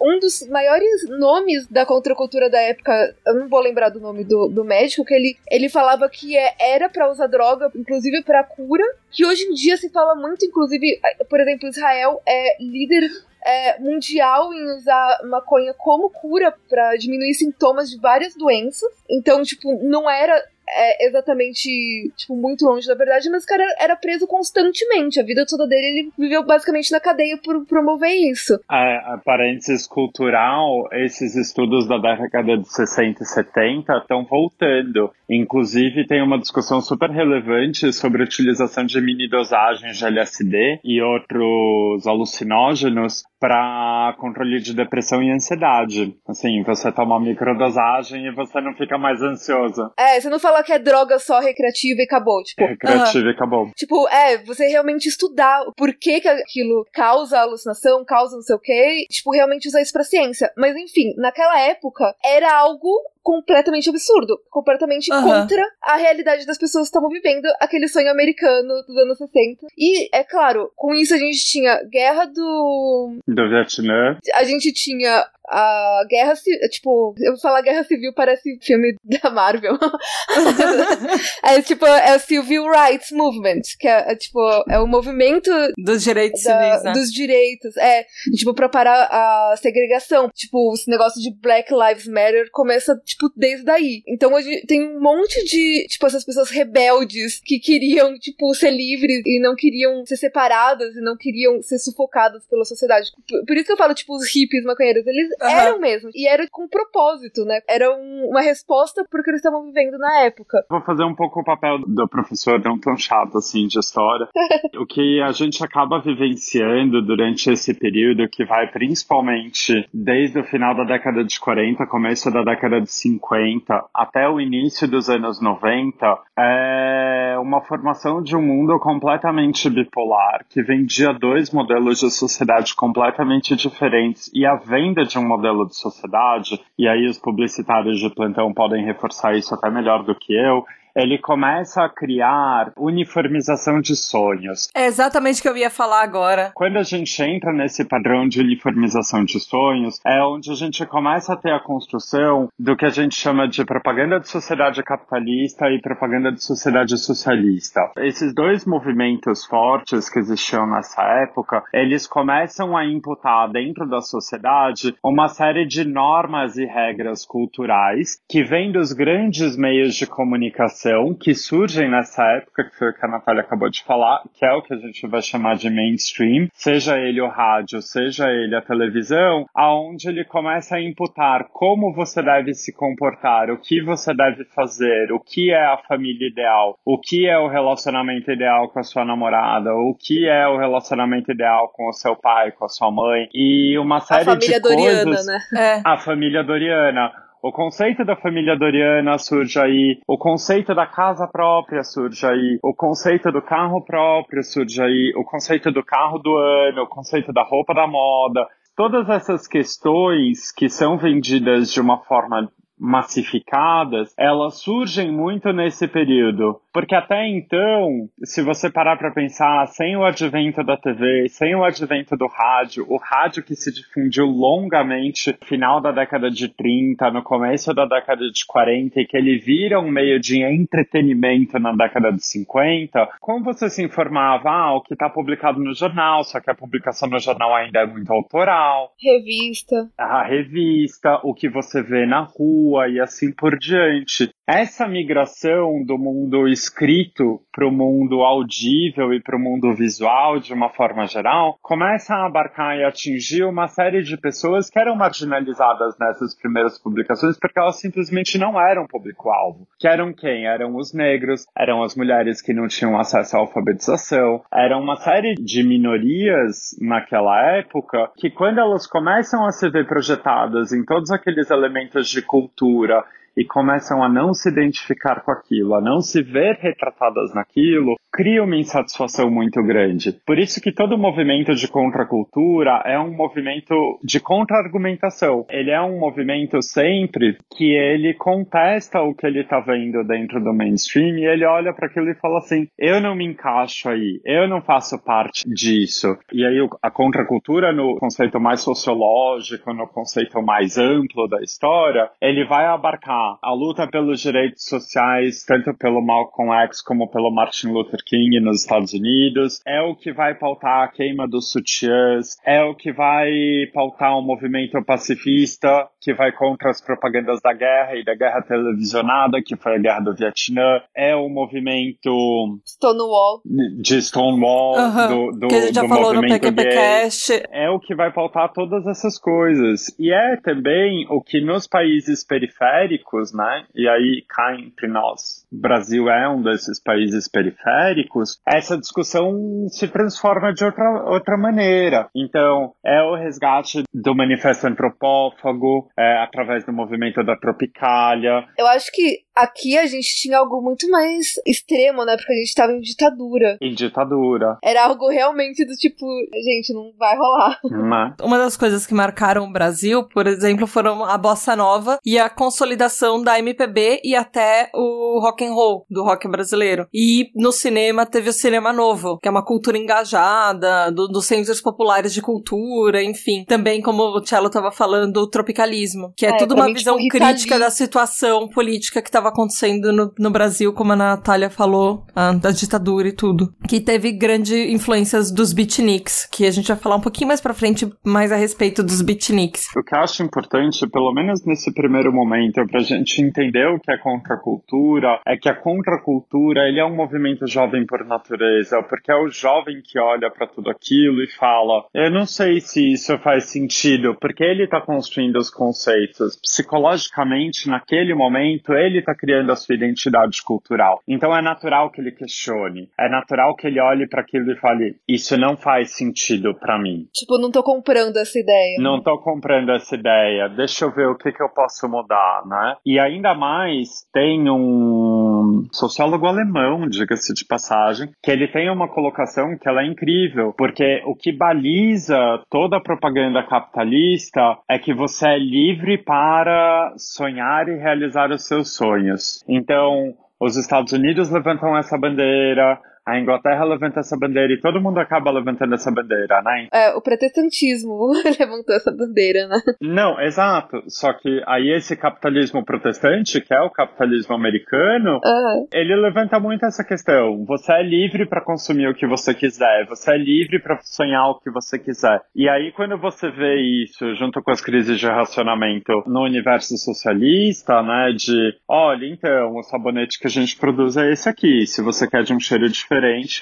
um 0.01 0.19
dos 0.21 0.47
maiores 0.49 1.09
nomes 1.09 1.67
da 1.67 1.85
contracultura 1.85 2.49
da 2.49 2.61
época, 2.61 3.17
eu 3.27 3.35
não 3.35 3.49
vou 3.49 3.61
lembrar 3.61 3.89
do 3.89 3.99
nome 4.01 4.23
do, 4.23 4.49
do 4.49 4.65
médico, 4.65 5.05
que 5.05 5.15
ele, 5.15 5.37
ele 5.51 5.69
falava 5.69 6.09
que 6.09 6.37
é, 6.37 6.55
era 6.61 6.89
pra 6.89 7.11
usar 7.11 7.27
droga, 7.27 7.71
inclusive 7.75 8.23
pra 8.23 8.45
cura, 8.45 8.85
que 9.11 9.27
hoje 9.27 9.43
em 9.45 9.55
dia 9.55 9.77
se 9.77 9.89
fala 9.91 10.15
muito, 10.15 10.45
inclusive, 10.47 11.01
por 11.29 11.41
exemplo, 11.41 11.69
Israel 11.69 12.23
é 12.27 12.63
líder 12.63 13.09
é, 13.45 13.79
mundial 13.79 14.53
em 14.53 14.77
usar 14.77 15.21
maconha 15.25 15.75
como 15.75 16.11
cura 16.11 16.55
pra 16.69 16.97
diminuir 16.97 17.35
sintomas 17.35 17.91
de 17.91 18.01
várias 18.01 18.35
doenças. 18.35 18.91
Então, 19.09 19.43
tipo, 19.43 19.79
não 19.83 20.09
era 20.09 20.43
é, 20.69 21.07
exatamente, 21.07 22.11
tipo, 22.17 22.37
muito 22.37 22.65
longe 22.65 22.87
da 22.87 22.95
verdade, 22.95 23.29
mas 23.31 23.45
o 23.45 23.47
cara 23.47 23.65
era 23.79 23.97
preso 23.97 24.27
constantemente. 24.27 25.21
A 25.21 25.25
vida 25.25 25.45
toda 25.47 25.67
dele, 25.67 25.87
ele 25.87 26.13
viveu 26.19 26.45
basicamente 26.45 26.91
na 26.91 27.01
cadeia 27.01 27.39
por 27.43 27.65
promover 27.67 28.13
isso. 28.13 28.55
É, 28.71 28.97
a 28.97 29.21
parênteses 29.25 29.87
cultural, 29.87 30.89
esses 30.93 31.37
estudos 31.37 31.87
da 31.87 31.99
década 31.99 32.57
de 32.57 32.69
60 32.69 33.23
e 33.23 33.27
70 33.27 33.99
estão 33.99 34.25
voltando. 34.25 35.11
Inclusive, 35.29 36.07
tem 36.07 36.23
uma 36.23 36.39
discussão 36.39 36.81
super 36.81 37.11
relevante 37.11 37.93
sobre 37.93 38.23
a 38.23 38.25
utilização 38.25 38.85
de 38.85 39.01
mini 39.01 39.29
dosagens 39.29 39.97
de 39.97 40.05
LSD 40.05 40.81
e 40.85 41.01
outros 41.01 42.07
alucinógenos 42.07 43.23
para 43.45 44.17
controle 44.19 44.59
de 44.59 44.75
depressão 44.75 45.23
e 45.23 45.31
ansiedade. 45.31 46.17
Assim, 46.27 46.63
você 46.63 46.91
toma 46.91 47.19
uma 47.19 47.27
microdosagem 47.27 48.25
e 48.25 48.35
você 48.35 48.59
não 48.59 48.73
fica 48.73 48.97
mais 48.97 49.21
ansioso. 49.21 49.93
É, 49.99 50.19
você 50.19 50.31
não 50.31 50.39
fala 50.39 50.63
que 50.63 50.73
é 50.73 50.79
droga 50.79 51.19
só 51.19 51.41
recreativa 51.41 52.01
e 52.01 52.05
acabou. 52.05 52.43
Tipo, 52.43 52.65
Recreativo 52.65 53.27
e 53.27 53.31
acabou. 53.33 53.71
Tipo, 53.77 54.09
é, 54.09 54.39
você 54.39 54.67
realmente 54.69 55.11
estudar 55.11 55.61
o 55.69 55.75
porquê 55.75 56.23
que 56.23 56.29
aquilo 56.29 56.87
causa 56.91 57.39
alucinação, 57.39 58.03
causa 58.03 58.35
não 58.35 58.43
sei 58.43 58.57
o 58.57 58.59
quê, 58.59 59.05
tipo, 59.11 59.31
realmente 59.31 59.69
usar 59.69 59.83
isso 59.83 59.93
pra 59.93 60.05
ciência. 60.05 60.51
Mas 60.57 60.75
enfim, 60.77 61.13
naquela 61.19 61.61
época 61.61 62.17
era 62.25 62.51
algo 62.51 62.99
completamente 63.25 63.89
absurdo, 63.89 64.39
completamente 64.51 65.11
Aham. 65.11 65.41
contra 65.41 65.63
a 65.83 65.97
realidade 65.97 66.45
das 66.45 66.59
pessoas 66.59 66.85
que 66.85 66.89
estavam 66.89 67.09
vivendo 67.09 67.47
aquele 67.59 67.89
sonho 67.89 68.11
americano 68.11 68.83
dos 68.87 68.97
anos 68.99 69.17
60. 69.17 69.67
E, 69.79 70.15
é 70.15 70.23
claro, 70.23 70.71
com 70.77 70.95
isso 70.95 71.15
a 71.15 71.17
gente 71.17 71.39
tinha 71.39 71.83
guerra 71.85 72.27
do. 72.27 73.17
Do 73.27 73.49
Vietnã. 73.49 74.19
A 74.35 74.45
gente 74.45 74.71
tinha 74.75 75.27
a 75.49 76.03
guerra 76.09 76.35
civil. 76.37 76.61
Tipo, 76.71 77.15
eu 77.19 77.33
vou 77.33 77.41
falar 77.41 77.63
guerra 77.63 77.85
civil, 77.85 78.13
parece 78.15 78.59
filme 78.63 78.97
da 79.05 79.31
Marvel. 79.31 79.79
é 81.43 81.61
tipo, 81.63 81.87
é 81.87 82.17
o 82.17 82.21
Civil 82.21 82.65
Rights 82.71 83.11
Movement, 83.13 83.61
que 83.79 83.87
é, 83.89 84.13
é, 84.13 84.17
tipo, 84.17 84.41
é 84.69 84.79
o 84.81 84.87
movimento 84.87 85.51
Dos 85.79 86.03
direitos 86.03 86.43
da- 86.43 86.71
civis, 86.71 86.85
né? 86.85 86.93
dos 86.93 87.13
direitos. 87.13 87.77
É, 87.77 88.07
tipo, 88.37 88.55
pra 88.55 88.69
parar 88.69 89.09
a 89.11 89.57
segregação. 89.57 90.29
Tipo, 90.35 90.73
esse 90.75 90.89
negócio 90.91 91.21
de 91.21 91.31
Black 91.41 91.73
Lives 91.73 92.07
Matter 92.07 92.49
começa, 92.51 92.97
tipo, 93.05 93.31
desde 93.37 93.65
daí. 93.65 94.03
Então 94.09 94.33
hoje 94.33 94.63
tem 94.67 94.83
um 94.83 95.01
monte 95.01 95.45
de, 95.45 95.87
tipo, 95.89 96.07
essas 96.07 96.25
pessoas 96.25 96.51
rebeldes 96.51 97.41
que 97.45 97.59
queriam, 97.59 98.19
tipo, 98.19 98.55
ser 98.55 98.71
livres 98.71 99.23
e 99.27 99.41
não 99.41 99.55
queriam 99.55 100.05
ser 100.07 100.17
separadas 100.17 100.95
e 100.97 101.01
não 101.01 101.17
queriam 101.17 101.61
ser 101.63 101.79
sufocadas 101.79 102.45
pela 102.47 102.65
sociedade. 102.65 103.11
Por, 103.29 103.45
por 103.47 103.57
isso 103.57 103.67
que 103.67 103.73
eu 103.73 103.77
falo, 103.77 103.95
tipo, 103.95 104.15
os 104.17 104.29
hippies 104.29 104.65
maconheiros, 104.65 105.07
eles 105.07 105.29
Aham. 105.43 105.51
eram 105.53 105.81
mesmo. 105.81 106.11
E 106.15 106.29
era 106.29 106.47
com 106.51 106.69
propósito, 106.69 107.45
né? 107.45 107.61
Era 107.69 107.91
um- 107.95 108.29
uma 108.31 108.41
resposta 108.41 109.05
porque 109.11 109.31
eles 109.31 109.39
estavam 109.41 109.65
vivendo 109.67 109.99
na 109.99 110.21
época. 110.21 110.65
Vou 110.71 110.81
fazer 110.83 111.05
um 111.05 111.15
pouco 111.15 111.41
o 111.41 111.45
papel 111.45 111.79
do 111.87 112.09
professor 112.09 112.61
não 112.65 112.79
tão 112.79 112.97
chato 112.97 113.39
assim 113.39 113.67
de 113.67 113.79
história. 113.79 114.29
o 114.81 114.87
que 114.87 115.21
a 115.23 115.33
gente 115.33 115.63
acaba 115.65 116.01
vivenciando 116.01 117.03
durante 117.03 117.51
esse 117.51 117.75
período, 117.75 118.29
que 118.29 118.45
vai 118.45 118.71
principalmente 118.71 119.89
desde 119.93 120.39
o 120.39 120.45
final 120.45 120.75
da 120.75 120.85
década 120.85 121.25
de 121.25 121.39
40, 121.39 121.87
começo 121.87 122.31
da 122.31 122.43
década 122.43 122.81
de 122.81 122.91
50, 122.91 123.85
até 123.95 124.29
o 124.29 124.41
início 124.41 124.89
dos 124.89 125.09
anos 125.09 125.41
90, 125.41 126.19
é 126.39 127.37
uma 127.39 127.61
formação 127.63 128.23
de 128.23 128.37
um 128.37 128.43
mundo 128.43 128.79
completamente 128.79 129.69
bipolar, 129.69 130.45
que 130.49 130.63
vendia 130.63 131.13
dois 131.13 131.51
modelos 131.51 132.01
de 132.01 132.11
sociedade 132.11 132.75
completamente 132.75 133.55
diferentes 133.57 134.31
e 134.35 134.47
a 134.47 134.57
venda 134.57 135.05
de 135.05 135.19
um 135.19 135.24
modelo 135.25 135.67
de 135.67 135.77
sociedade, 135.77 136.61
e 136.79 136.89
aí 136.89 137.07
os 137.07 137.19
publicitários 137.19 137.99
de 137.99 138.11
plantão 138.11 138.53
podem 138.53 138.85
reforçar 138.85 139.37
isso 139.37 139.55
até 139.55 139.71
melhor 139.71 140.05
do 140.05 140.15
que 140.15 140.35
eu, 140.35 140.65
ele 140.97 141.19
começa 141.19 141.83
a 141.83 141.89
criar 141.89 142.73
uniformização 142.77 143.81
de 143.81 143.97
sonhos. 143.97 144.69
É 144.75 144.87
exatamente 144.87 145.41
o 145.41 145.43
que 145.43 145.49
eu 145.49 145.57
ia 145.57 145.71
falar 145.71 146.03
agora. 146.03 146.53
Quando 146.55 146.77
a 146.77 146.83
gente 146.83 147.21
entra 147.23 147.53
nesse 147.53 147.85
padrão 147.85 148.29
de 148.29 148.41
uniformização 148.41 149.25
de 149.25 149.41
sonhos, 149.41 149.99
é 150.07 150.23
onde 150.23 150.51
a 150.53 150.55
gente 150.55 150.87
começa 150.87 151.33
a 151.33 151.37
ter 151.37 151.53
a 151.53 151.61
construção 151.61 152.49
do 152.59 152.77
que 152.77 152.87
a 152.87 152.91
gente 152.91 153.17
chama 153.17 153.49
de 153.49 153.65
propaganda 153.65 154.21
de 154.21 154.29
sociedade 154.29 154.83
capitalista 154.83 155.69
e 155.71 155.81
propaganda 155.81 156.31
de 156.31 156.43
sociedade 156.43 156.97
socialista. 156.97 157.81
Esses 157.99 158.33
dois 158.33 158.65
movimentos 158.65 159.45
fortes 159.45 160.09
que 160.09 160.19
existiam 160.19 160.67
nessa 160.67 161.03
época, 161.03 161.65
eles 161.73 162.07
começam 162.07 162.77
a 162.77 162.87
imputar 162.87 163.51
dentro 163.51 163.89
da 163.89 164.01
sociedade 164.01 164.95
uma 165.03 165.29
série 165.29 165.67
de 165.67 165.85
normas 165.85 166.57
e 166.57 166.65
regras 166.65 167.27
culturais 167.27 168.19
que 168.29 168.45
vêm 168.45 168.71
dos 168.71 168.93
grandes 168.93 169.57
meios 169.57 169.95
de 169.95 170.07
comunicação 170.07 170.84
que 171.15 171.35
surgem 171.35 171.91
nessa 171.91 172.23
época, 172.33 172.65
que 172.65 172.77
foi 172.77 172.91
o 172.91 172.95
que 172.95 173.05
a 173.05 173.09
Natália 173.09 173.43
acabou 173.43 173.71
de 173.71 173.83
falar, 173.85 174.23
que 174.35 174.45
é 174.45 174.53
o 174.53 174.63
que 174.63 174.75
a 174.75 174.77
gente 174.77 175.07
vai 175.07 175.23
chamar 175.23 175.57
de 175.57 175.71
mainstream, 175.71 176.49
seja 176.53 176.99
ele 176.99 177.21
o 177.21 177.29
rádio, 177.29 177.81
seja 177.81 178.29
ele 178.31 178.55
a 178.55 178.63
televisão, 178.63 179.47
aonde 179.55 180.09
ele 180.09 180.25
começa 180.25 180.77
a 180.77 180.83
imputar 180.83 181.49
como 181.53 181.93
você 181.93 182.23
deve 182.23 182.55
se 182.55 182.73
comportar, 182.73 183.51
o 183.51 183.59
que 183.59 183.83
você 183.83 184.15
deve 184.15 184.45
fazer, 184.47 185.13
o 185.13 185.21
que 185.21 185.51
é 185.51 185.65
a 185.65 185.79
família 185.79 186.29
ideal, 186.29 186.79
o 186.85 186.99
que 186.99 187.27
é 187.27 187.39
o 187.39 187.49
relacionamento 187.49 188.31
ideal 188.31 188.69
com 188.69 188.79
a 188.79 188.83
sua 188.83 189.05
namorada, 189.05 189.75
o 189.75 189.95
que 189.99 190.29
é 190.29 190.47
o 190.47 190.59
relacionamento 190.59 191.33
ideal 191.33 191.69
com 191.69 191.89
o 191.89 191.93
seu 191.93 192.17
pai, 192.17 192.53
com 192.53 192.65
a 192.65 192.69
sua 192.69 192.91
mãe, 192.91 193.29
e 193.33 193.79
uma 193.79 193.99
A 193.99 194.01
série 194.01 194.25
família 194.25 194.61
de 194.61 194.61
coisas 194.61 195.05
Doriana, 195.05 195.39
né? 195.53 195.81
É. 195.81 195.83
a 195.85 195.97
família 195.97 196.43
Doriana. 196.43 197.13
O 197.45 197.53
conceito 197.53 198.07
da 198.07 198.17
família 198.17 198.57
Doriana 198.57 199.19
surge 199.19 199.61
aí, 199.61 200.01
o 200.09 200.17
conceito 200.17 200.75
da 200.75 200.87
casa 200.87 201.29
própria 201.29 201.85
surge 201.85 202.25
aí, 202.25 202.59
o 202.63 202.73
conceito 202.73 203.31
do 203.31 203.43
carro 203.43 203.85
próprio 203.85 204.43
surge 204.43 204.81
aí, 204.81 205.13
o 205.15 205.23
conceito 205.23 205.71
do 205.71 205.85
carro 205.85 206.19
do 206.19 206.39
ano, 206.39 206.85
o 206.85 206.89
conceito 206.89 207.35
da 207.35 207.43
roupa 207.43 207.75
da 207.75 207.87
moda. 207.87 208.49
Todas 208.75 209.11
essas 209.11 209.47
questões 209.47 210.51
que 210.51 210.71
são 210.71 210.97
vendidas 210.97 211.71
de 211.71 211.83
uma 211.83 211.99
forma 211.99 212.51
massificadas, 212.79 214.13
elas 214.19 214.61
surgem 214.61 215.11
muito 215.11 215.53
nesse 215.53 215.87
período. 215.87 216.61
Porque 216.73 216.95
até 216.95 217.29
então, 217.29 218.09
se 218.25 218.43
você 218.43 218.69
parar 218.69 218.97
para 218.97 219.13
pensar, 219.13 219.67
sem 219.69 219.97
o 219.97 220.05
advento 220.05 220.65
da 220.65 220.77
TV, 220.77 221.29
sem 221.29 221.55
o 221.55 221.63
advento 221.63 222.17
do 222.17 222.27
rádio, 222.27 222.85
o 222.89 222.97
rádio 222.97 223.45
que 223.45 223.55
se 223.55 223.73
difundiu 223.73 224.27
longamente 224.27 225.37
no 225.41 225.47
final 225.47 225.81
da 225.81 225.93
década 225.93 226.31
de 226.31 226.49
30, 226.49 227.11
no 227.11 227.23
começo 227.23 227.73
da 227.73 227.87
década 227.87 228.29
de 228.29 228.45
40, 228.47 229.01
e 229.01 229.07
que 229.07 229.17
ele 229.17 229.39
vira 229.39 229.79
um 229.79 229.91
meio 229.91 230.19
de 230.19 230.43
entretenimento 230.43 231.59
na 231.59 231.73
década 231.73 232.13
de 232.13 232.25
50, 232.25 233.09
como 233.21 233.45
você 233.45 233.71
se 233.71 233.83
informava? 233.83 234.51
Ah, 234.51 234.77
o 234.77 234.83
que 234.83 234.95
está 234.95 235.09
publicado 235.09 235.61
no 235.61 235.75
jornal, 235.75 236.25
só 236.25 236.41
que 236.41 236.51
a 236.51 236.55
publicação 236.55 237.09
no 237.09 237.19
jornal 237.21 237.55
ainda 237.55 237.81
é 237.81 237.87
muito 237.87 238.13
autoral. 238.13 238.93
Revista. 239.01 239.89
A 239.97 240.25
revista, 240.25 241.21
o 241.23 241.35
que 241.35 241.49
você 241.49 241.83
vê 241.83 242.05
na 242.05 242.21
rua 242.21 242.64
e 242.89 243.01
assim 243.01 243.31
por 243.33 243.59
diante. 243.59 244.31
Essa 244.47 244.87
migração 244.87 245.83
do 245.87 245.97
mundo 245.97 246.47
escrito 246.47 247.41
para 247.51 247.67
o 247.67 247.73
mundo 247.73 248.21
audível 248.21 249.15
e 249.15 249.19
para 249.19 249.39
o 249.39 249.41
mundo 249.41 249.75
visual, 249.75 250.39
de 250.39 250.53
uma 250.53 250.69
forma 250.69 251.07
geral, 251.07 251.59
começa 251.63 252.15
a 252.15 252.27
abarcar 252.27 252.77
e 252.77 252.85
atingir 252.85 253.45
uma 253.45 253.69
série 253.69 254.03
de 254.03 254.19
pessoas 254.19 254.69
que 254.69 254.79
eram 254.79 254.97
marginalizadas 254.97 255.97
nessas 255.99 256.39
primeiras 256.39 256.79
publicações 256.79 257.39
porque 257.41 257.59
elas 257.59 257.81
simplesmente 257.81 258.37
não 258.37 258.61
eram 258.61 258.87
público-alvo. 258.87 259.67
Que 259.79 259.89
eram 259.89 260.13
quem? 260.13 260.47
Eram 260.47 260.77
os 260.77 260.93
negros, 260.93 261.47
eram 261.57 261.83
as 261.83 261.97
mulheres 261.97 262.43
que 262.43 262.53
não 262.53 262.69
tinham 262.69 262.99
acesso 262.99 263.39
à 263.39 263.41
alfabetização, 263.41 264.43
eram 264.53 264.83
uma 264.83 264.97
série 264.97 265.37
de 265.37 265.63
minorias 265.67 266.77
naquela 266.83 267.57
época 267.57 268.11
que, 268.19 268.29
quando 268.29 268.59
elas 268.59 268.87
começam 268.87 269.47
a 269.47 269.53
se 269.53 269.71
ver 269.71 269.87
projetadas 269.87 270.71
em 270.71 270.85
todos 270.85 271.11
aqueles 271.11 271.51
elementos 271.51 272.11
de 272.11 272.21
cultura 272.21 273.03
e 273.37 273.45
começam 273.45 274.03
a 274.03 274.09
não 274.09 274.33
se 274.33 274.49
identificar 274.49 275.23
com 275.23 275.31
aquilo, 275.31 275.75
a 275.75 275.81
não 275.81 276.01
se 276.01 276.23
ver 276.23 276.59
retratadas 276.61 277.35
naquilo, 277.35 277.97
cria 278.13 278.45
uma 278.45 278.57
insatisfação 278.57 279.31
muito 279.31 279.63
grande. 279.63 280.13
Por 280.25 280.39
isso 280.39 280.61
que 280.61 280.73
todo 280.73 280.97
movimento 280.97 281.55
de 281.55 281.67
contracultura 281.67 282.83
é 282.85 282.99
um 282.99 283.13
movimento 283.13 283.75
de 284.05 284.21
contra-argumentação. 284.21 285.45
Ele 285.51 285.71
é 285.71 285.81
um 285.81 285.99
movimento 285.99 286.63
sempre 286.63 287.37
que 287.57 287.73
ele 287.73 288.15
contesta 288.15 289.01
o 289.01 289.15
que 289.15 289.27
ele 289.27 289.41
está 289.41 289.59
vendo 289.61 290.05
dentro 290.05 290.43
do 290.43 290.55
mainstream 290.55 291.19
e 291.19 291.27
ele 291.27 291.45
olha 291.45 291.73
para 291.73 291.87
aquilo 291.87 292.09
e 292.09 292.15
fala 292.15 292.39
assim: 292.39 292.69
eu 292.79 293.01
não 293.01 293.17
me 293.17 293.25
encaixo 293.27 293.89
aí, 293.89 294.21
eu 294.25 294.49
não 294.49 294.61
faço 294.61 295.03
parte 295.03 295.43
disso. 295.49 296.17
E 296.33 296.45
aí 296.45 296.57
a 296.83 296.91
contracultura, 296.91 297.73
no 297.73 297.97
conceito 297.97 298.39
mais 298.39 298.61
sociológico, 298.61 299.73
no 299.73 299.89
conceito 299.89 300.41
mais 300.41 300.79
amplo 300.79 301.27
da 301.29 301.43
história, 301.43 302.09
ele 302.21 302.45
vai 302.45 302.67
abarcar 302.67 303.24
a 303.43 303.53
luta 303.53 303.87
pelos 303.87 304.21
direitos 304.21 304.65
sociais, 304.65 305.45
tanto 305.45 305.75
pelo 305.75 306.01
Malcolm 306.01 306.53
X 306.65 306.83
como 306.83 307.09
pelo 307.11 307.31
Martin 307.31 307.69
Luther 307.69 308.01
King 308.05 308.41
nos 308.41 308.61
Estados 308.63 308.93
Unidos, 308.93 309.61
é 309.67 309.81
o 309.81 309.95
que 309.95 310.13
vai 310.13 310.35
pautar 310.35 310.83
a 310.83 310.89
queima 310.89 311.27
dos 311.29 311.51
sutiãs, 311.51 312.37
é 312.45 312.63
o 312.63 312.75
que 312.75 312.93
vai 312.93 313.31
pautar 313.73 314.19
um 314.19 314.23
movimento 314.23 314.83
pacifista 314.85 315.89
que 316.01 316.13
vai 316.13 316.33
contra 316.33 316.71
as 316.71 316.81
propagandas 316.81 317.41
da 317.41 317.53
guerra 317.53 317.97
e 317.97 318.05
da 318.05 318.15
guerra 318.15 318.43
televisionada, 318.43 319.43
que 319.45 319.57
foi 319.57 319.77
a 319.77 319.79
guerra 319.79 320.01
do 320.01 320.15
Vietnã, 320.15 320.81
é 320.95 321.17
o 321.17 321.29
movimento 321.29 322.59
Stonewall. 322.67 323.41
de 323.81 324.03
Stonewall, 324.03 324.77
Aham, 324.77 325.09
do, 325.09 325.39
do, 325.39 325.49
que 325.49 325.55
a 325.55 325.61
gente 325.63 325.75
já 325.75 325.83
do 325.83 325.89
falou 325.89 326.13
no 326.13 326.21
movimento 326.21 326.41
gay 326.43 326.53
PQPcast. 326.53 327.43
é 327.51 327.71
o 327.71 327.81
que 327.81 327.95
vai 327.95 328.13
pautar 328.13 328.53
todas 328.53 328.87
essas 328.87 329.19
coisas. 329.19 329.87
E 329.99 330.13
é 330.13 330.37
também 330.37 331.07
o 331.09 331.23
que 331.23 331.41
nos 331.41 331.67
países 331.67 332.25
periféricos, 332.25 333.14
né? 333.33 333.67
E 333.75 333.89
aí 333.89 334.25
cá 334.29 334.55
entre 334.55 334.89
nós, 334.89 335.44
o 335.55 335.61
Brasil 335.61 336.09
é 336.11 336.29
um 336.29 336.43
desses 336.43 336.83
países 336.83 337.29
periféricos, 337.29 338.41
essa 338.47 338.77
discussão 338.77 339.33
se 339.69 339.87
transforma 339.89 340.53
de 340.53 340.65
outra, 340.65 341.05
outra 341.07 341.37
maneira. 341.37 342.09
Então, 342.15 342.73
é 342.85 343.03
o 343.03 343.15
resgate 343.15 343.85
do 343.93 344.15
manifesto 344.15 344.67
antropófago, 344.67 345.89
é, 345.97 346.23
através 346.23 346.65
do 346.65 346.73
movimento 346.73 347.23
da 347.23 347.37
Tropicália, 347.37 348.45
Eu 348.59 348.67
acho 348.67 348.91
que 348.93 349.21
aqui 349.35 349.77
a 349.77 349.87
gente 349.87 350.15
tinha 350.17 350.39
algo 350.39 350.61
muito 350.63 350.89
mais 350.89 351.35
extremo, 351.47 352.05
né? 352.05 352.17
Porque 352.17 352.33
a 352.33 352.37
gente 352.37 352.55
tava 352.55 352.73
em 352.73 352.81
ditadura. 352.81 353.59
em 353.61 353.75
ditadura. 353.75 354.59
Era 354.63 354.85
algo 354.85 355.09
realmente 355.09 355.65
do 355.65 355.75
tipo, 355.75 356.07
gente, 356.33 356.73
não 356.73 356.93
vai 356.99 357.17
rolar. 357.17 357.61
Né? 357.85 358.15
Uma 358.23 358.39
das 358.39 358.57
coisas 358.57 358.87
que 358.87 358.95
marcaram 358.95 359.45
o 359.45 359.53
Brasil, 359.53 360.05
por 360.09 360.27
exemplo, 360.27 360.67
foram 360.67 361.05
a 361.05 361.19
bossa 361.19 361.55
nova 361.55 361.99
e 362.05 362.19
a 362.19 362.31
consolidação 362.31 363.23
da 363.23 363.39
MPB 363.39 364.01
e 364.03 364.15
até 364.15 364.71
o 364.73 365.21
rock 365.21 365.44
and 365.47 365.55
roll 365.55 365.85
do 365.91 366.03
rock 366.03 366.29
brasileiro. 366.29 366.87
E 366.93 367.31
no 367.35 367.53
cinema 367.53 368.07
teve 368.07 368.29
o 368.31 368.33
cinema 368.33 368.73
novo, 368.73 369.19
que 369.19 369.29
é 369.29 369.31
uma 369.31 369.45
cultura 369.45 369.77
engajada, 369.79 370.91
do- 370.91 371.09
dos 371.09 371.27
centros 371.27 371.61
populares 371.61 372.13
de 372.13 372.23
cultura, 372.23 373.03
enfim. 373.03 373.45
Também, 373.47 373.81
como 373.83 374.03
o 374.03 374.25
Cello 374.25 374.47
estava 374.47 374.71
falando, 374.73 375.17
o 375.19 375.29
tropicalismo, 375.29 376.13
que 376.17 376.27
é, 376.27 376.31
É, 376.31 376.37
tudo 376.37 376.55
pra 376.55 376.65
uma 376.65 376.69
mim, 376.69 376.75
visão 376.75 376.97
tipo, 376.97 377.11
crítica 377.19 377.59
da 377.59 377.71
situação 377.71 378.49
política 378.49 379.01
que 379.03 379.09
estava 379.09 379.29
acontecendo 379.29 379.93
no, 379.93 380.13
no 380.19 380.31
Brasil, 380.31 380.73
como 380.73 380.93
a 380.93 380.97
Natália 380.97 381.51
falou, 381.51 382.05
a- 382.15 382.33
da 382.33 382.51
ditadura 382.51 383.09
e 383.09 383.13
tudo. 383.13 383.55
Que 383.69 383.81
teve 383.81 384.13
grande 384.13 384.73
influências 384.73 385.31
dos 385.31 385.53
beatniks, 385.53 386.27
que 386.31 386.47
a 386.47 386.51
gente 386.51 386.69
vai 386.69 386.77
falar 386.77 386.97
um 386.97 387.01
pouquinho 387.01 387.29
mais 387.29 387.41
pra 387.41 387.55
frente, 387.55 387.91
mais 388.05 388.33
a 388.33 388.37
respeito 388.37 388.83
dos 388.83 389.03
beatniks. 389.03 389.67
O 389.77 389.83
que 389.83 389.95
eu 389.95 390.01
acho 390.01 390.23
importante, 390.23 390.87
pelo 390.89 391.13
menos 391.13 391.45
nesse 391.45 391.73
primeiro 391.73 392.13
momento, 392.13 392.65
para 392.67 392.81
a 392.81 392.83
gente 392.83 393.21
entender 393.23 393.67
o 393.69 393.79
que 393.81 393.91
é 393.91 393.99
contracultura, 393.99 395.21
é 395.27 395.34
que 395.37 395.49
a 395.49 395.55
contracultura 395.55 396.69
ele 396.69 396.81
é 396.81 396.85
um 396.85 396.95
movimento 396.95 397.47
jovem 397.47 397.87
por 397.87 398.05
natureza, 398.05 398.83
porque 398.83 399.11
é 399.11 399.17
o 399.17 399.29
jovem 399.29 399.81
que 399.83 399.99
olha 399.99 400.31
para 400.31 400.47
tudo 400.47 400.71
aquilo 400.71 401.23
e 401.23 401.29
fala: 401.29 401.85
eu 401.95 402.11
não 402.11 402.27
sei 402.27 402.61
se 402.61 402.93
isso 402.93 403.17
faz 403.19 403.45
sentido, 403.51 404.17
porque 404.21 404.45
ele 404.45 404.65
está 404.65 404.81
construindo 404.81 405.37
os 405.37 405.51
conceitos. 405.51 406.39
Psicologicamente, 406.41 407.69
naquele 407.69 408.15
momento, 408.15 408.73
ele 408.73 408.99
está 408.99 409.15
criando 409.15 409.53
a 409.53 409.57
sua 409.57 409.75
identidade 409.75 410.43
cultural. 410.43 411.01
Então 411.07 411.37
é 411.37 411.43
natural 411.43 411.91
que 411.91 412.01
ele 412.01 412.13
questione, 412.13 412.89
é 412.99 413.09
natural 413.09 413.55
que 413.57 413.67
ele 413.67 413.81
olhe 413.81 414.09
para 414.09 414.21
aquilo 414.21 414.51
e 414.53 414.57
fale: 414.57 414.97
isso 415.09 415.37
não 415.37 415.57
faz 415.57 415.97
sentido 415.97 416.55
para 416.55 416.79
mim. 416.79 417.09
Tipo, 417.13 417.39
não 417.39 417.51
tô 417.51 417.63
comprando 417.63 418.17
essa 418.17 418.39
ideia. 418.39 418.79
Não 418.81 419.03
tô 419.03 419.19
comprando 419.19 419.71
essa 419.71 419.95
ideia. 419.95 420.49
Deixa 420.49 420.85
eu 420.85 420.93
ver 420.93 421.09
o 421.09 421.17
que, 421.17 421.33
que 421.33 421.43
eu 421.43 421.49
posso 421.49 421.89
mudar, 421.89 422.43
né? 422.47 422.77
E 422.85 422.99
ainda 422.99 423.35
mais, 423.35 424.07
tem 424.13 424.51
um 424.51 425.24
sociólogo 425.73 426.27
alemão, 426.27 426.89
diga-se 426.89 427.33
de 427.35 427.45
passagem, 427.45 428.11
que 428.23 428.31
ele 428.31 428.49
tem 428.49 428.71
uma 428.71 428.89
colocação 428.89 429.57
que 429.59 429.69
ela 429.69 429.83
é 429.83 429.87
incrível, 429.87 430.55
porque 430.57 431.03
o 431.07 431.15
que 431.15 431.33
baliza 431.33 432.17
toda 432.51 432.77
a 432.77 432.83
propaganda 432.83 433.43
capitalista 433.43 434.59
é 434.69 434.79
que 434.79 434.95
você 434.95 435.29
é 435.29 435.39
livre 435.39 435.99
para 435.99 436.95
sonhar 436.97 437.69
e 437.69 437.77
realizar 437.77 438.31
os 438.31 438.47
seus 438.47 438.75
sonhos. 438.75 439.45
Então, 439.49 440.15
os 440.41 440.57
Estados 440.57 440.93
Unidos 440.93 441.31
levantam 441.31 441.77
essa 441.77 441.97
bandeira, 441.97 442.79
a 443.07 443.19
Inglaterra 443.19 443.65
levanta 443.65 444.01
essa 444.01 444.17
bandeira 444.17 444.53
e 444.53 444.61
todo 444.61 444.81
mundo 444.81 444.99
acaba 444.99 445.31
levantando 445.31 445.75
essa 445.75 445.91
bandeira, 445.91 446.41
né? 446.43 446.69
É, 446.73 446.95
o 446.95 447.03
protestantismo 447.03 448.13
levantou 448.39 448.75
essa 448.75 448.91
bandeira, 448.91 449.47
né? 449.47 449.61
Não, 449.81 450.21
exato. 450.21 450.83
Só 450.89 451.13
que 451.13 451.43
aí 451.47 451.71
esse 451.71 451.97
capitalismo 451.97 452.65
protestante, 452.65 453.41
que 453.41 453.53
é 453.53 453.61
o 453.61 453.71
capitalismo 453.71 454.35
americano, 454.35 455.21
Ah, 455.23 455.55
ele 455.73 455.95
levanta 455.97 456.41
muito 456.41 456.65
essa 456.65 456.83
questão. 456.83 457.45
Você 457.45 457.73
é 457.73 457.83
livre 457.83 458.27
para 458.27 458.41
consumir 458.41 458.89
o 458.89 458.95
que 458.95 459.07
você 459.07 459.35
quiser, 459.35 459.87
você 459.87 460.13
é 460.15 460.19
livre 460.19 460.59
para 460.59 460.79
sonhar 460.83 461.29
o 461.31 461.39
que 461.41 461.51
você 461.51 461.79
quiser. 461.79 462.21
E 462.35 462.49
aí 462.49 462.73
quando 462.73 462.97
você 462.97 463.31
vê 463.31 463.57
isso 463.85 464.15
junto 464.15 464.43
com 464.43 464.51
as 464.51 464.61
crises 464.61 464.99
de 464.99 465.07
racionamento 465.07 466.03
no 466.07 466.23
universo 466.23 466.77
socialista, 466.79 467.83
né, 467.83 468.13
de, 468.17 468.55
olha, 468.69 469.07
então, 469.07 469.57
o 469.57 469.63
sabonete 469.63 470.19
que 470.19 470.27
a 470.27 470.31
gente 470.31 470.57
produz 470.57 470.97
é 470.97 471.13
esse 471.13 471.29
aqui. 471.29 471.67
Se 471.67 471.83
você 471.83 472.09
quer 472.09 472.23
de 472.23 472.33
um 472.33 472.41
cheiro 472.41 472.69
diferente, 472.69 472.94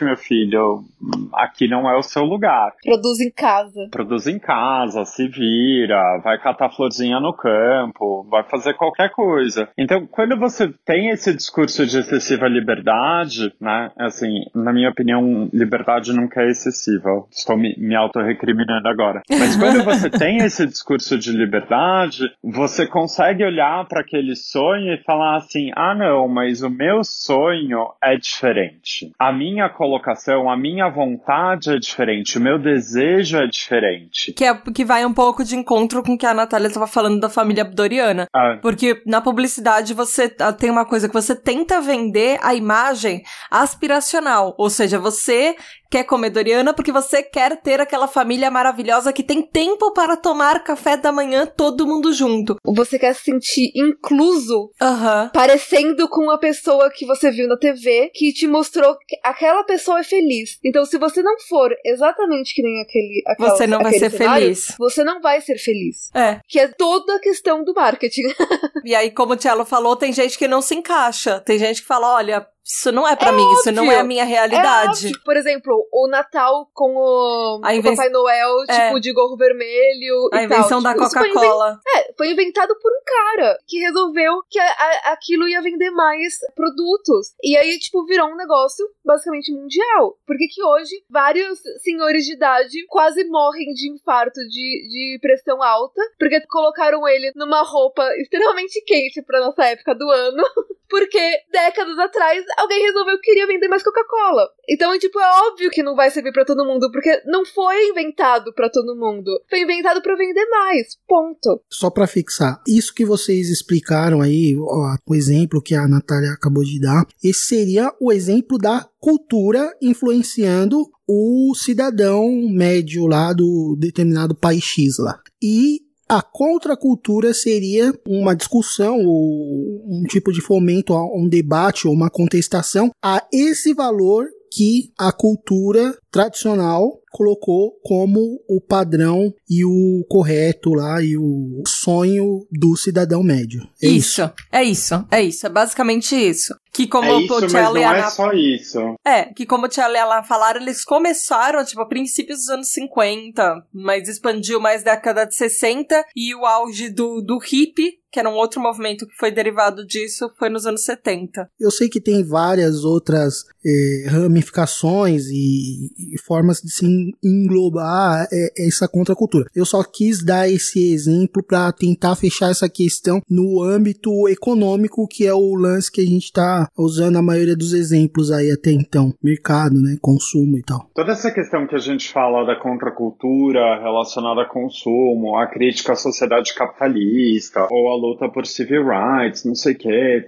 meu 0.04 0.16
filho, 0.16 0.84
aqui 1.32 1.68
não 1.68 1.88
é 1.88 1.96
o 1.96 2.02
seu 2.02 2.24
lugar 2.24 2.72
produz 2.84 3.20
em 3.20 3.30
casa. 3.30 3.88
produz 3.90 4.26
em 4.26 4.38
casa, 4.38 5.04
se 5.04 5.26
vira, 5.28 6.20
vai 6.22 6.38
catar 6.38 6.70
florzinha 6.70 7.18
no 7.20 7.32
campo, 7.32 8.26
vai 8.30 8.42
fazer 8.44 8.74
qualquer 8.74 9.10
coisa. 9.10 9.68
Então, 9.76 10.06
quando 10.06 10.38
você 10.38 10.72
tem 10.84 11.10
esse 11.10 11.34
discurso 11.34 11.86
de 11.86 11.98
excessiva 11.98 12.46
liberdade, 12.48 13.52
né, 13.60 13.90
assim, 13.98 14.44
na 14.54 14.72
minha 14.72 14.90
opinião, 14.90 15.48
liberdade 15.52 16.12
nunca 16.12 16.42
é 16.42 16.50
excessiva. 16.50 17.24
Estou 17.30 17.56
me, 17.56 17.74
me 17.78 17.94
auto-recriminando 17.94 18.88
agora. 18.88 19.22
Mas 19.30 19.56
quando 19.56 19.82
você 19.84 20.10
tem 20.10 20.38
esse 20.38 20.66
discurso 20.66 21.18
de 21.18 21.32
liberdade, 21.32 22.30
você 22.42 22.86
consegue 22.86 23.44
olhar 23.44 23.86
para 23.86 24.00
aquele 24.00 24.36
sonho 24.36 24.92
e 24.92 25.02
falar 25.02 25.36
assim: 25.36 25.70
ah, 25.74 25.94
não, 25.94 26.28
mas 26.28 26.62
o 26.62 26.70
meu 26.70 27.02
sonho 27.04 27.92
é 28.02 28.16
diferente. 28.16 29.12
A 29.18 29.32
minha 29.42 29.68
colocação, 29.68 30.48
a 30.48 30.56
minha 30.56 30.88
vontade 30.88 31.72
é 31.72 31.78
diferente, 31.78 32.38
o 32.38 32.40
meu 32.40 32.58
desejo 32.58 33.38
é 33.38 33.46
diferente. 33.46 34.32
Que, 34.32 34.44
é, 34.44 34.54
que 34.54 34.84
vai 34.84 35.04
um 35.04 35.12
pouco 35.12 35.42
de 35.44 35.56
encontro 35.56 36.02
com 36.02 36.14
o 36.14 36.18
que 36.18 36.26
a 36.26 36.32
Natália 36.34 36.68
estava 36.68 36.86
falando 36.86 37.18
da 37.18 37.28
família 37.28 37.64
Doriana. 37.64 38.28
Ah, 38.32 38.58
Porque 38.62 39.02
na 39.04 39.20
publicidade 39.20 39.94
você 39.94 40.32
ah, 40.38 40.52
tem 40.52 40.70
uma 40.70 40.84
coisa 40.84 41.08
que 41.08 41.14
você 41.14 41.34
tenta 41.34 41.80
vender 41.80 42.38
a 42.40 42.54
imagem 42.54 43.22
aspiracional. 43.50 44.54
Ou 44.56 44.70
seja, 44.70 44.98
você 44.98 45.56
quer 45.92 46.04
comer 46.04 46.30
Doriana 46.30 46.72
porque 46.72 46.90
você 46.90 47.22
quer 47.22 47.60
ter 47.60 47.78
aquela 47.78 48.08
família 48.08 48.50
maravilhosa 48.50 49.12
que 49.12 49.22
tem 49.22 49.42
tempo 49.42 49.92
para 49.92 50.16
tomar 50.16 50.64
café 50.64 50.96
da 50.96 51.12
manhã 51.12 51.44
todo 51.46 51.86
mundo 51.86 52.14
junto. 52.14 52.56
Você 52.64 52.98
quer 52.98 53.14
se 53.14 53.24
sentir 53.24 53.70
incluso, 53.74 54.70
Aham. 54.80 55.30
parecendo 55.34 56.08
com 56.08 56.30
a 56.30 56.38
pessoa 56.38 56.90
que 56.90 57.04
você 57.04 57.30
viu 57.30 57.46
na 57.46 57.58
TV, 57.58 58.10
que 58.14 58.32
te 58.32 58.46
mostrou 58.46 58.96
que 59.06 59.16
aquela 59.22 59.64
pessoa 59.64 60.00
é 60.00 60.02
feliz. 60.04 60.58
Então, 60.64 60.86
se 60.86 60.96
você 60.96 61.22
não 61.22 61.38
for 61.40 61.70
exatamente 61.84 62.54
que 62.54 62.62
nem 62.62 62.80
aquele. 62.80 63.22
aquela- 63.26 63.50
Você 63.50 63.66
não 63.66 63.80
vai 63.80 63.92
ser 63.92 64.10
cenário, 64.10 64.42
feliz. 64.44 64.74
Você 64.78 65.04
não 65.04 65.20
vai 65.20 65.40
ser 65.42 65.58
feliz. 65.58 66.10
É. 66.14 66.40
Que 66.48 66.58
é 66.58 66.68
toda 66.68 67.16
a 67.16 67.20
questão 67.20 67.62
do 67.62 67.74
marketing. 67.74 68.22
E 68.84 68.94
aí, 68.96 69.12
como 69.12 69.34
o 69.34 69.36
Tielo 69.36 69.64
falou, 69.64 69.94
tem 69.94 70.12
gente 70.12 70.36
que 70.36 70.48
não 70.48 70.60
se 70.60 70.74
encaixa. 70.74 71.38
Tem 71.40 71.56
gente 71.56 71.82
que 71.82 71.86
fala: 71.86 72.14
olha, 72.16 72.44
isso 72.64 72.92
não 72.92 73.06
é 73.06 73.14
pra 73.16 73.28
É 73.28 73.32
mim, 73.32 73.52
isso 73.54 73.72
não 73.72 73.82
óbvio. 73.84 73.96
é 73.96 74.00
a 74.00 74.04
minha 74.04 74.22
É 74.22 74.26
realidade. 74.26 75.06
óbvio. 75.06 75.20
Por 75.24 75.36
exemplo, 75.36 75.88
o 75.92 76.08
Natal 76.08 76.68
com 76.72 76.94
o, 76.96 77.60
A 77.64 77.72
o 77.74 77.82
Papai 77.82 78.08
Noel, 78.08 78.50
É. 78.68 78.86
tipo, 78.86 79.00
de 79.00 79.12
gorro 79.12 79.36
vermelho 79.36 80.28
a 80.32 80.42
e 80.42 80.48
tal. 80.48 80.58
invenção 80.58 80.82
da 80.82 80.94
Tipo, 80.94 81.10
foi 81.10 81.20
inven- 81.28 81.32
Coca-Cola. 81.34 81.80
É, 81.96 82.12
foi 82.16 82.30
inventado 82.30 82.74
por 82.80 82.90
um 82.92 83.02
cara 83.04 83.58
que 83.66 83.78
resolveu 83.78 84.42
que 84.48 84.58
a- 84.58 84.64
a- 84.72 85.12
aquilo 85.12 85.48
ia 85.48 85.60
vender 85.60 85.90
mais 85.90 86.34
produtos. 86.54 87.34
E 87.42 87.56
aí, 87.56 87.78
tipo, 87.78 88.04
virou 88.06 88.28
um 88.28 88.36
negócio 88.36 88.86
basicamente 89.04 89.52
mundial. 89.52 90.16
Por 90.26 90.36
que 90.36 90.46
que 90.46 90.62
hoje 90.62 91.02
vários 91.10 91.58
senhores 91.82 92.24
de 92.24 92.34
idade 92.34 92.86
quase 92.88 93.24
morrem 93.24 93.72
de 93.74 93.90
infarto 93.92 94.40
de, 94.48 94.88
de 94.88 95.18
pressão 95.20 95.62
alta? 95.62 96.00
Porque 96.18 96.40
colocaram 96.46 97.06
ele 97.08 97.32
numa 97.34 97.62
roupa 97.62 98.06
extremamente 98.18 98.80
quente 98.84 99.22
pra 99.22 99.40
nossa 99.40 99.64
época 99.66 99.94
do 99.94 100.08
ano. 100.10 100.42
Porque 100.92 101.38
décadas 101.50 101.98
atrás 101.98 102.44
alguém 102.58 102.82
resolveu 102.82 103.18
que 103.18 103.30
queria 103.30 103.46
vender 103.46 103.66
mais 103.66 103.82
Coca-Cola. 103.82 104.46
Então, 104.68 104.98
tipo, 104.98 105.18
é 105.18 105.48
óbvio 105.48 105.70
que 105.70 105.82
não 105.82 105.96
vai 105.96 106.10
servir 106.10 106.34
pra 106.34 106.44
todo 106.44 106.66
mundo, 106.66 106.92
porque 106.92 107.22
não 107.24 107.46
foi 107.46 107.88
inventado 107.88 108.52
pra 108.52 108.68
todo 108.68 108.94
mundo. 108.94 109.30
Foi 109.48 109.62
inventado 109.62 110.02
pra 110.02 110.14
vender 110.14 110.44
mais. 110.50 110.98
Ponto. 111.08 111.62
Só 111.70 111.88
para 111.88 112.06
fixar, 112.06 112.60
isso 112.68 112.92
que 112.92 113.06
vocês 113.06 113.48
explicaram 113.48 114.20
aí, 114.20 114.54
ó, 114.58 114.94
o 115.08 115.14
exemplo 115.14 115.62
que 115.62 115.74
a 115.74 115.88
Natália 115.88 116.32
acabou 116.32 116.62
de 116.62 116.78
dar, 116.78 117.06
esse 117.24 117.46
seria 117.46 117.90
o 117.98 118.12
exemplo 118.12 118.58
da 118.58 118.86
cultura 119.00 119.74
influenciando 119.80 120.76
o 121.08 121.54
cidadão 121.54 122.28
médio 122.50 123.06
lá 123.06 123.32
do 123.32 123.74
determinado 123.78 124.34
país 124.34 124.62
X 124.62 124.98
lá. 124.98 125.18
E 125.42 125.80
a 126.12 126.20
contracultura 126.20 127.32
seria 127.32 127.90
uma 128.06 128.36
discussão 128.36 128.98
ou 129.06 129.82
um 129.86 130.04
tipo 130.06 130.30
de 130.30 130.42
fomento 130.42 130.92
a 130.92 131.02
um 131.06 131.26
debate 131.26 131.88
ou 131.88 131.94
uma 131.94 132.10
contestação 132.10 132.90
a 133.02 133.26
esse 133.32 133.72
valor 133.72 134.26
que 134.52 134.92
a 134.98 135.10
cultura 135.10 135.96
tradicional 136.10 137.00
colocou 137.12 137.78
como 137.82 138.40
o 138.48 138.60
padrão 138.60 139.32
e 139.48 139.64
o 139.64 140.04
correto 140.08 140.70
lá 140.70 141.02
e 141.02 141.16
o 141.16 141.62
sonho 141.66 142.46
do 142.50 142.76
cidadão 142.76 143.22
médio. 143.22 143.62
É 143.82 143.86
isso. 143.86 144.22
é 144.50 144.64
isso, 144.64 145.06
é 145.10 145.22
isso, 145.22 145.46
é 145.46 145.50
basicamente 145.50 146.14
isso. 146.14 146.54
Que 146.72 146.86
como 146.86 147.06
é 147.06 147.12
o 147.12 147.20
isso, 147.20 147.34
mas 147.34 147.42
Pocello 147.42 147.74
não 147.74 147.80
e 147.80 147.84
a 147.84 147.94
é 147.94 147.98
Ana 147.98 148.10
só 148.10 148.32
isso. 148.32 148.78
É, 149.04 149.24
que 149.24 149.44
como 149.44 149.66
o 149.66 149.68
Tia 149.68 149.86
Lela 149.86 150.22
falaram, 150.22 150.62
eles 150.62 150.84
começaram, 150.84 151.62
tipo, 151.66 151.82
a 151.82 151.86
princípios 151.86 152.38
dos 152.38 152.48
anos 152.48 152.72
50, 152.72 153.66
mas 153.74 154.08
expandiu 154.08 154.58
mais 154.58 154.82
da 154.82 154.94
década 154.94 155.26
de 155.26 155.34
60, 155.34 156.04
e 156.16 156.34
o 156.34 156.46
auge 156.46 156.88
do, 156.88 157.20
do 157.20 157.38
hip, 157.42 157.98
que 158.10 158.18
era 158.18 158.28
um 158.28 158.34
outro 158.34 158.60
movimento 158.60 159.06
que 159.06 159.16
foi 159.16 159.30
derivado 159.30 159.86
disso, 159.86 160.30
foi 160.38 160.48
nos 160.48 160.66
anos 160.66 160.84
70. 160.84 161.48
Eu 161.58 161.70
sei 161.70 161.88
que 161.88 162.00
tem 162.00 162.22
várias 162.22 162.84
outras 162.84 163.44
eh, 163.64 164.06
ramificações 164.08 165.26
e, 165.28 166.14
e 166.14 166.18
formas 166.22 166.60
de 166.60 166.70
se 166.70 166.86
englobar 167.22 168.26
eh, 168.32 168.52
essa 168.66 168.88
contracultura. 168.88 169.46
Eu 169.54 169.64
só 169.64 169.82
quis 169.82 170.24
dar 170.24 170.48
esse 170.48 170.92
exemplo 170.92 171.42
para 171.42 171.72
tentar 171.72 172.16
fechar 172.16 172.50
essa 172.50 172.68
questão 172.68 173.20
no 173.28 173.62
âmbito 173.62 174.28
econômico, 174.28 175.06
que 175.08 175.26
é 175.26 175.34
o 175.34 175.54
lance 175.54 175.90
que 175.90 176.00
a 176.00 176.06
gente 176.06 176.24
está 176.24 176.68
usando 176.76 177.16
a 177.16 177.22
maioria 177.22 177.56
dos 177.56 177.72
exemplos 177.72 178.30
aí 178.30 178.50
até 178.50 178.70
então. 178.70 179.12
Mercado, 179.22 179.74
né? 179.74 179.96
Consumo 180.00 180.58
e 180.58 180.62
tal. 180.62 180.88
Toda 180.94 181.12
essa 181.12 181.30
questão 181.30 181.66
que 181.66 181.74
a 181.74 181.78
gente 181.78 182.10
fala 182.10 182.44
da 182.44 182.56
contracultura 182.56 183.80
relacionada 183.80 184.42
a 184.42 184.48
consumo, 184.48 185.36
a 185.36 185.46
crítica 185.46 185.92
à 185.92 185.96
sociedade 185.96 186.54
capitalista, 186.54 187.66
ou 187.70 187.88
a 187.90 187.96
luta 187.96 188.28
por 188.28 188.46
civil 188.46 188.84
rights, 188.86 189.44
não 189.44 189.54
sei 189.54 189.74
o 189.74 189.78
que, 189.78 190.26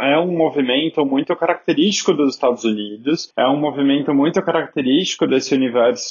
é 0.00 0.18
um 0.18 0.36
movimento 0.36 1.04
muito 1.04 1.34
característico 1.36 2.12
dos 2.12 2.34
Estados 2.34 2.64
Unidos, 2.64 3.32
é 3.36 3.46
um 3.46 3.58
movimento 3.58 4.14
muito 4.14 4.42
característico 4.42 5.26
desse 5.26 5.54
universo 5.54 6.07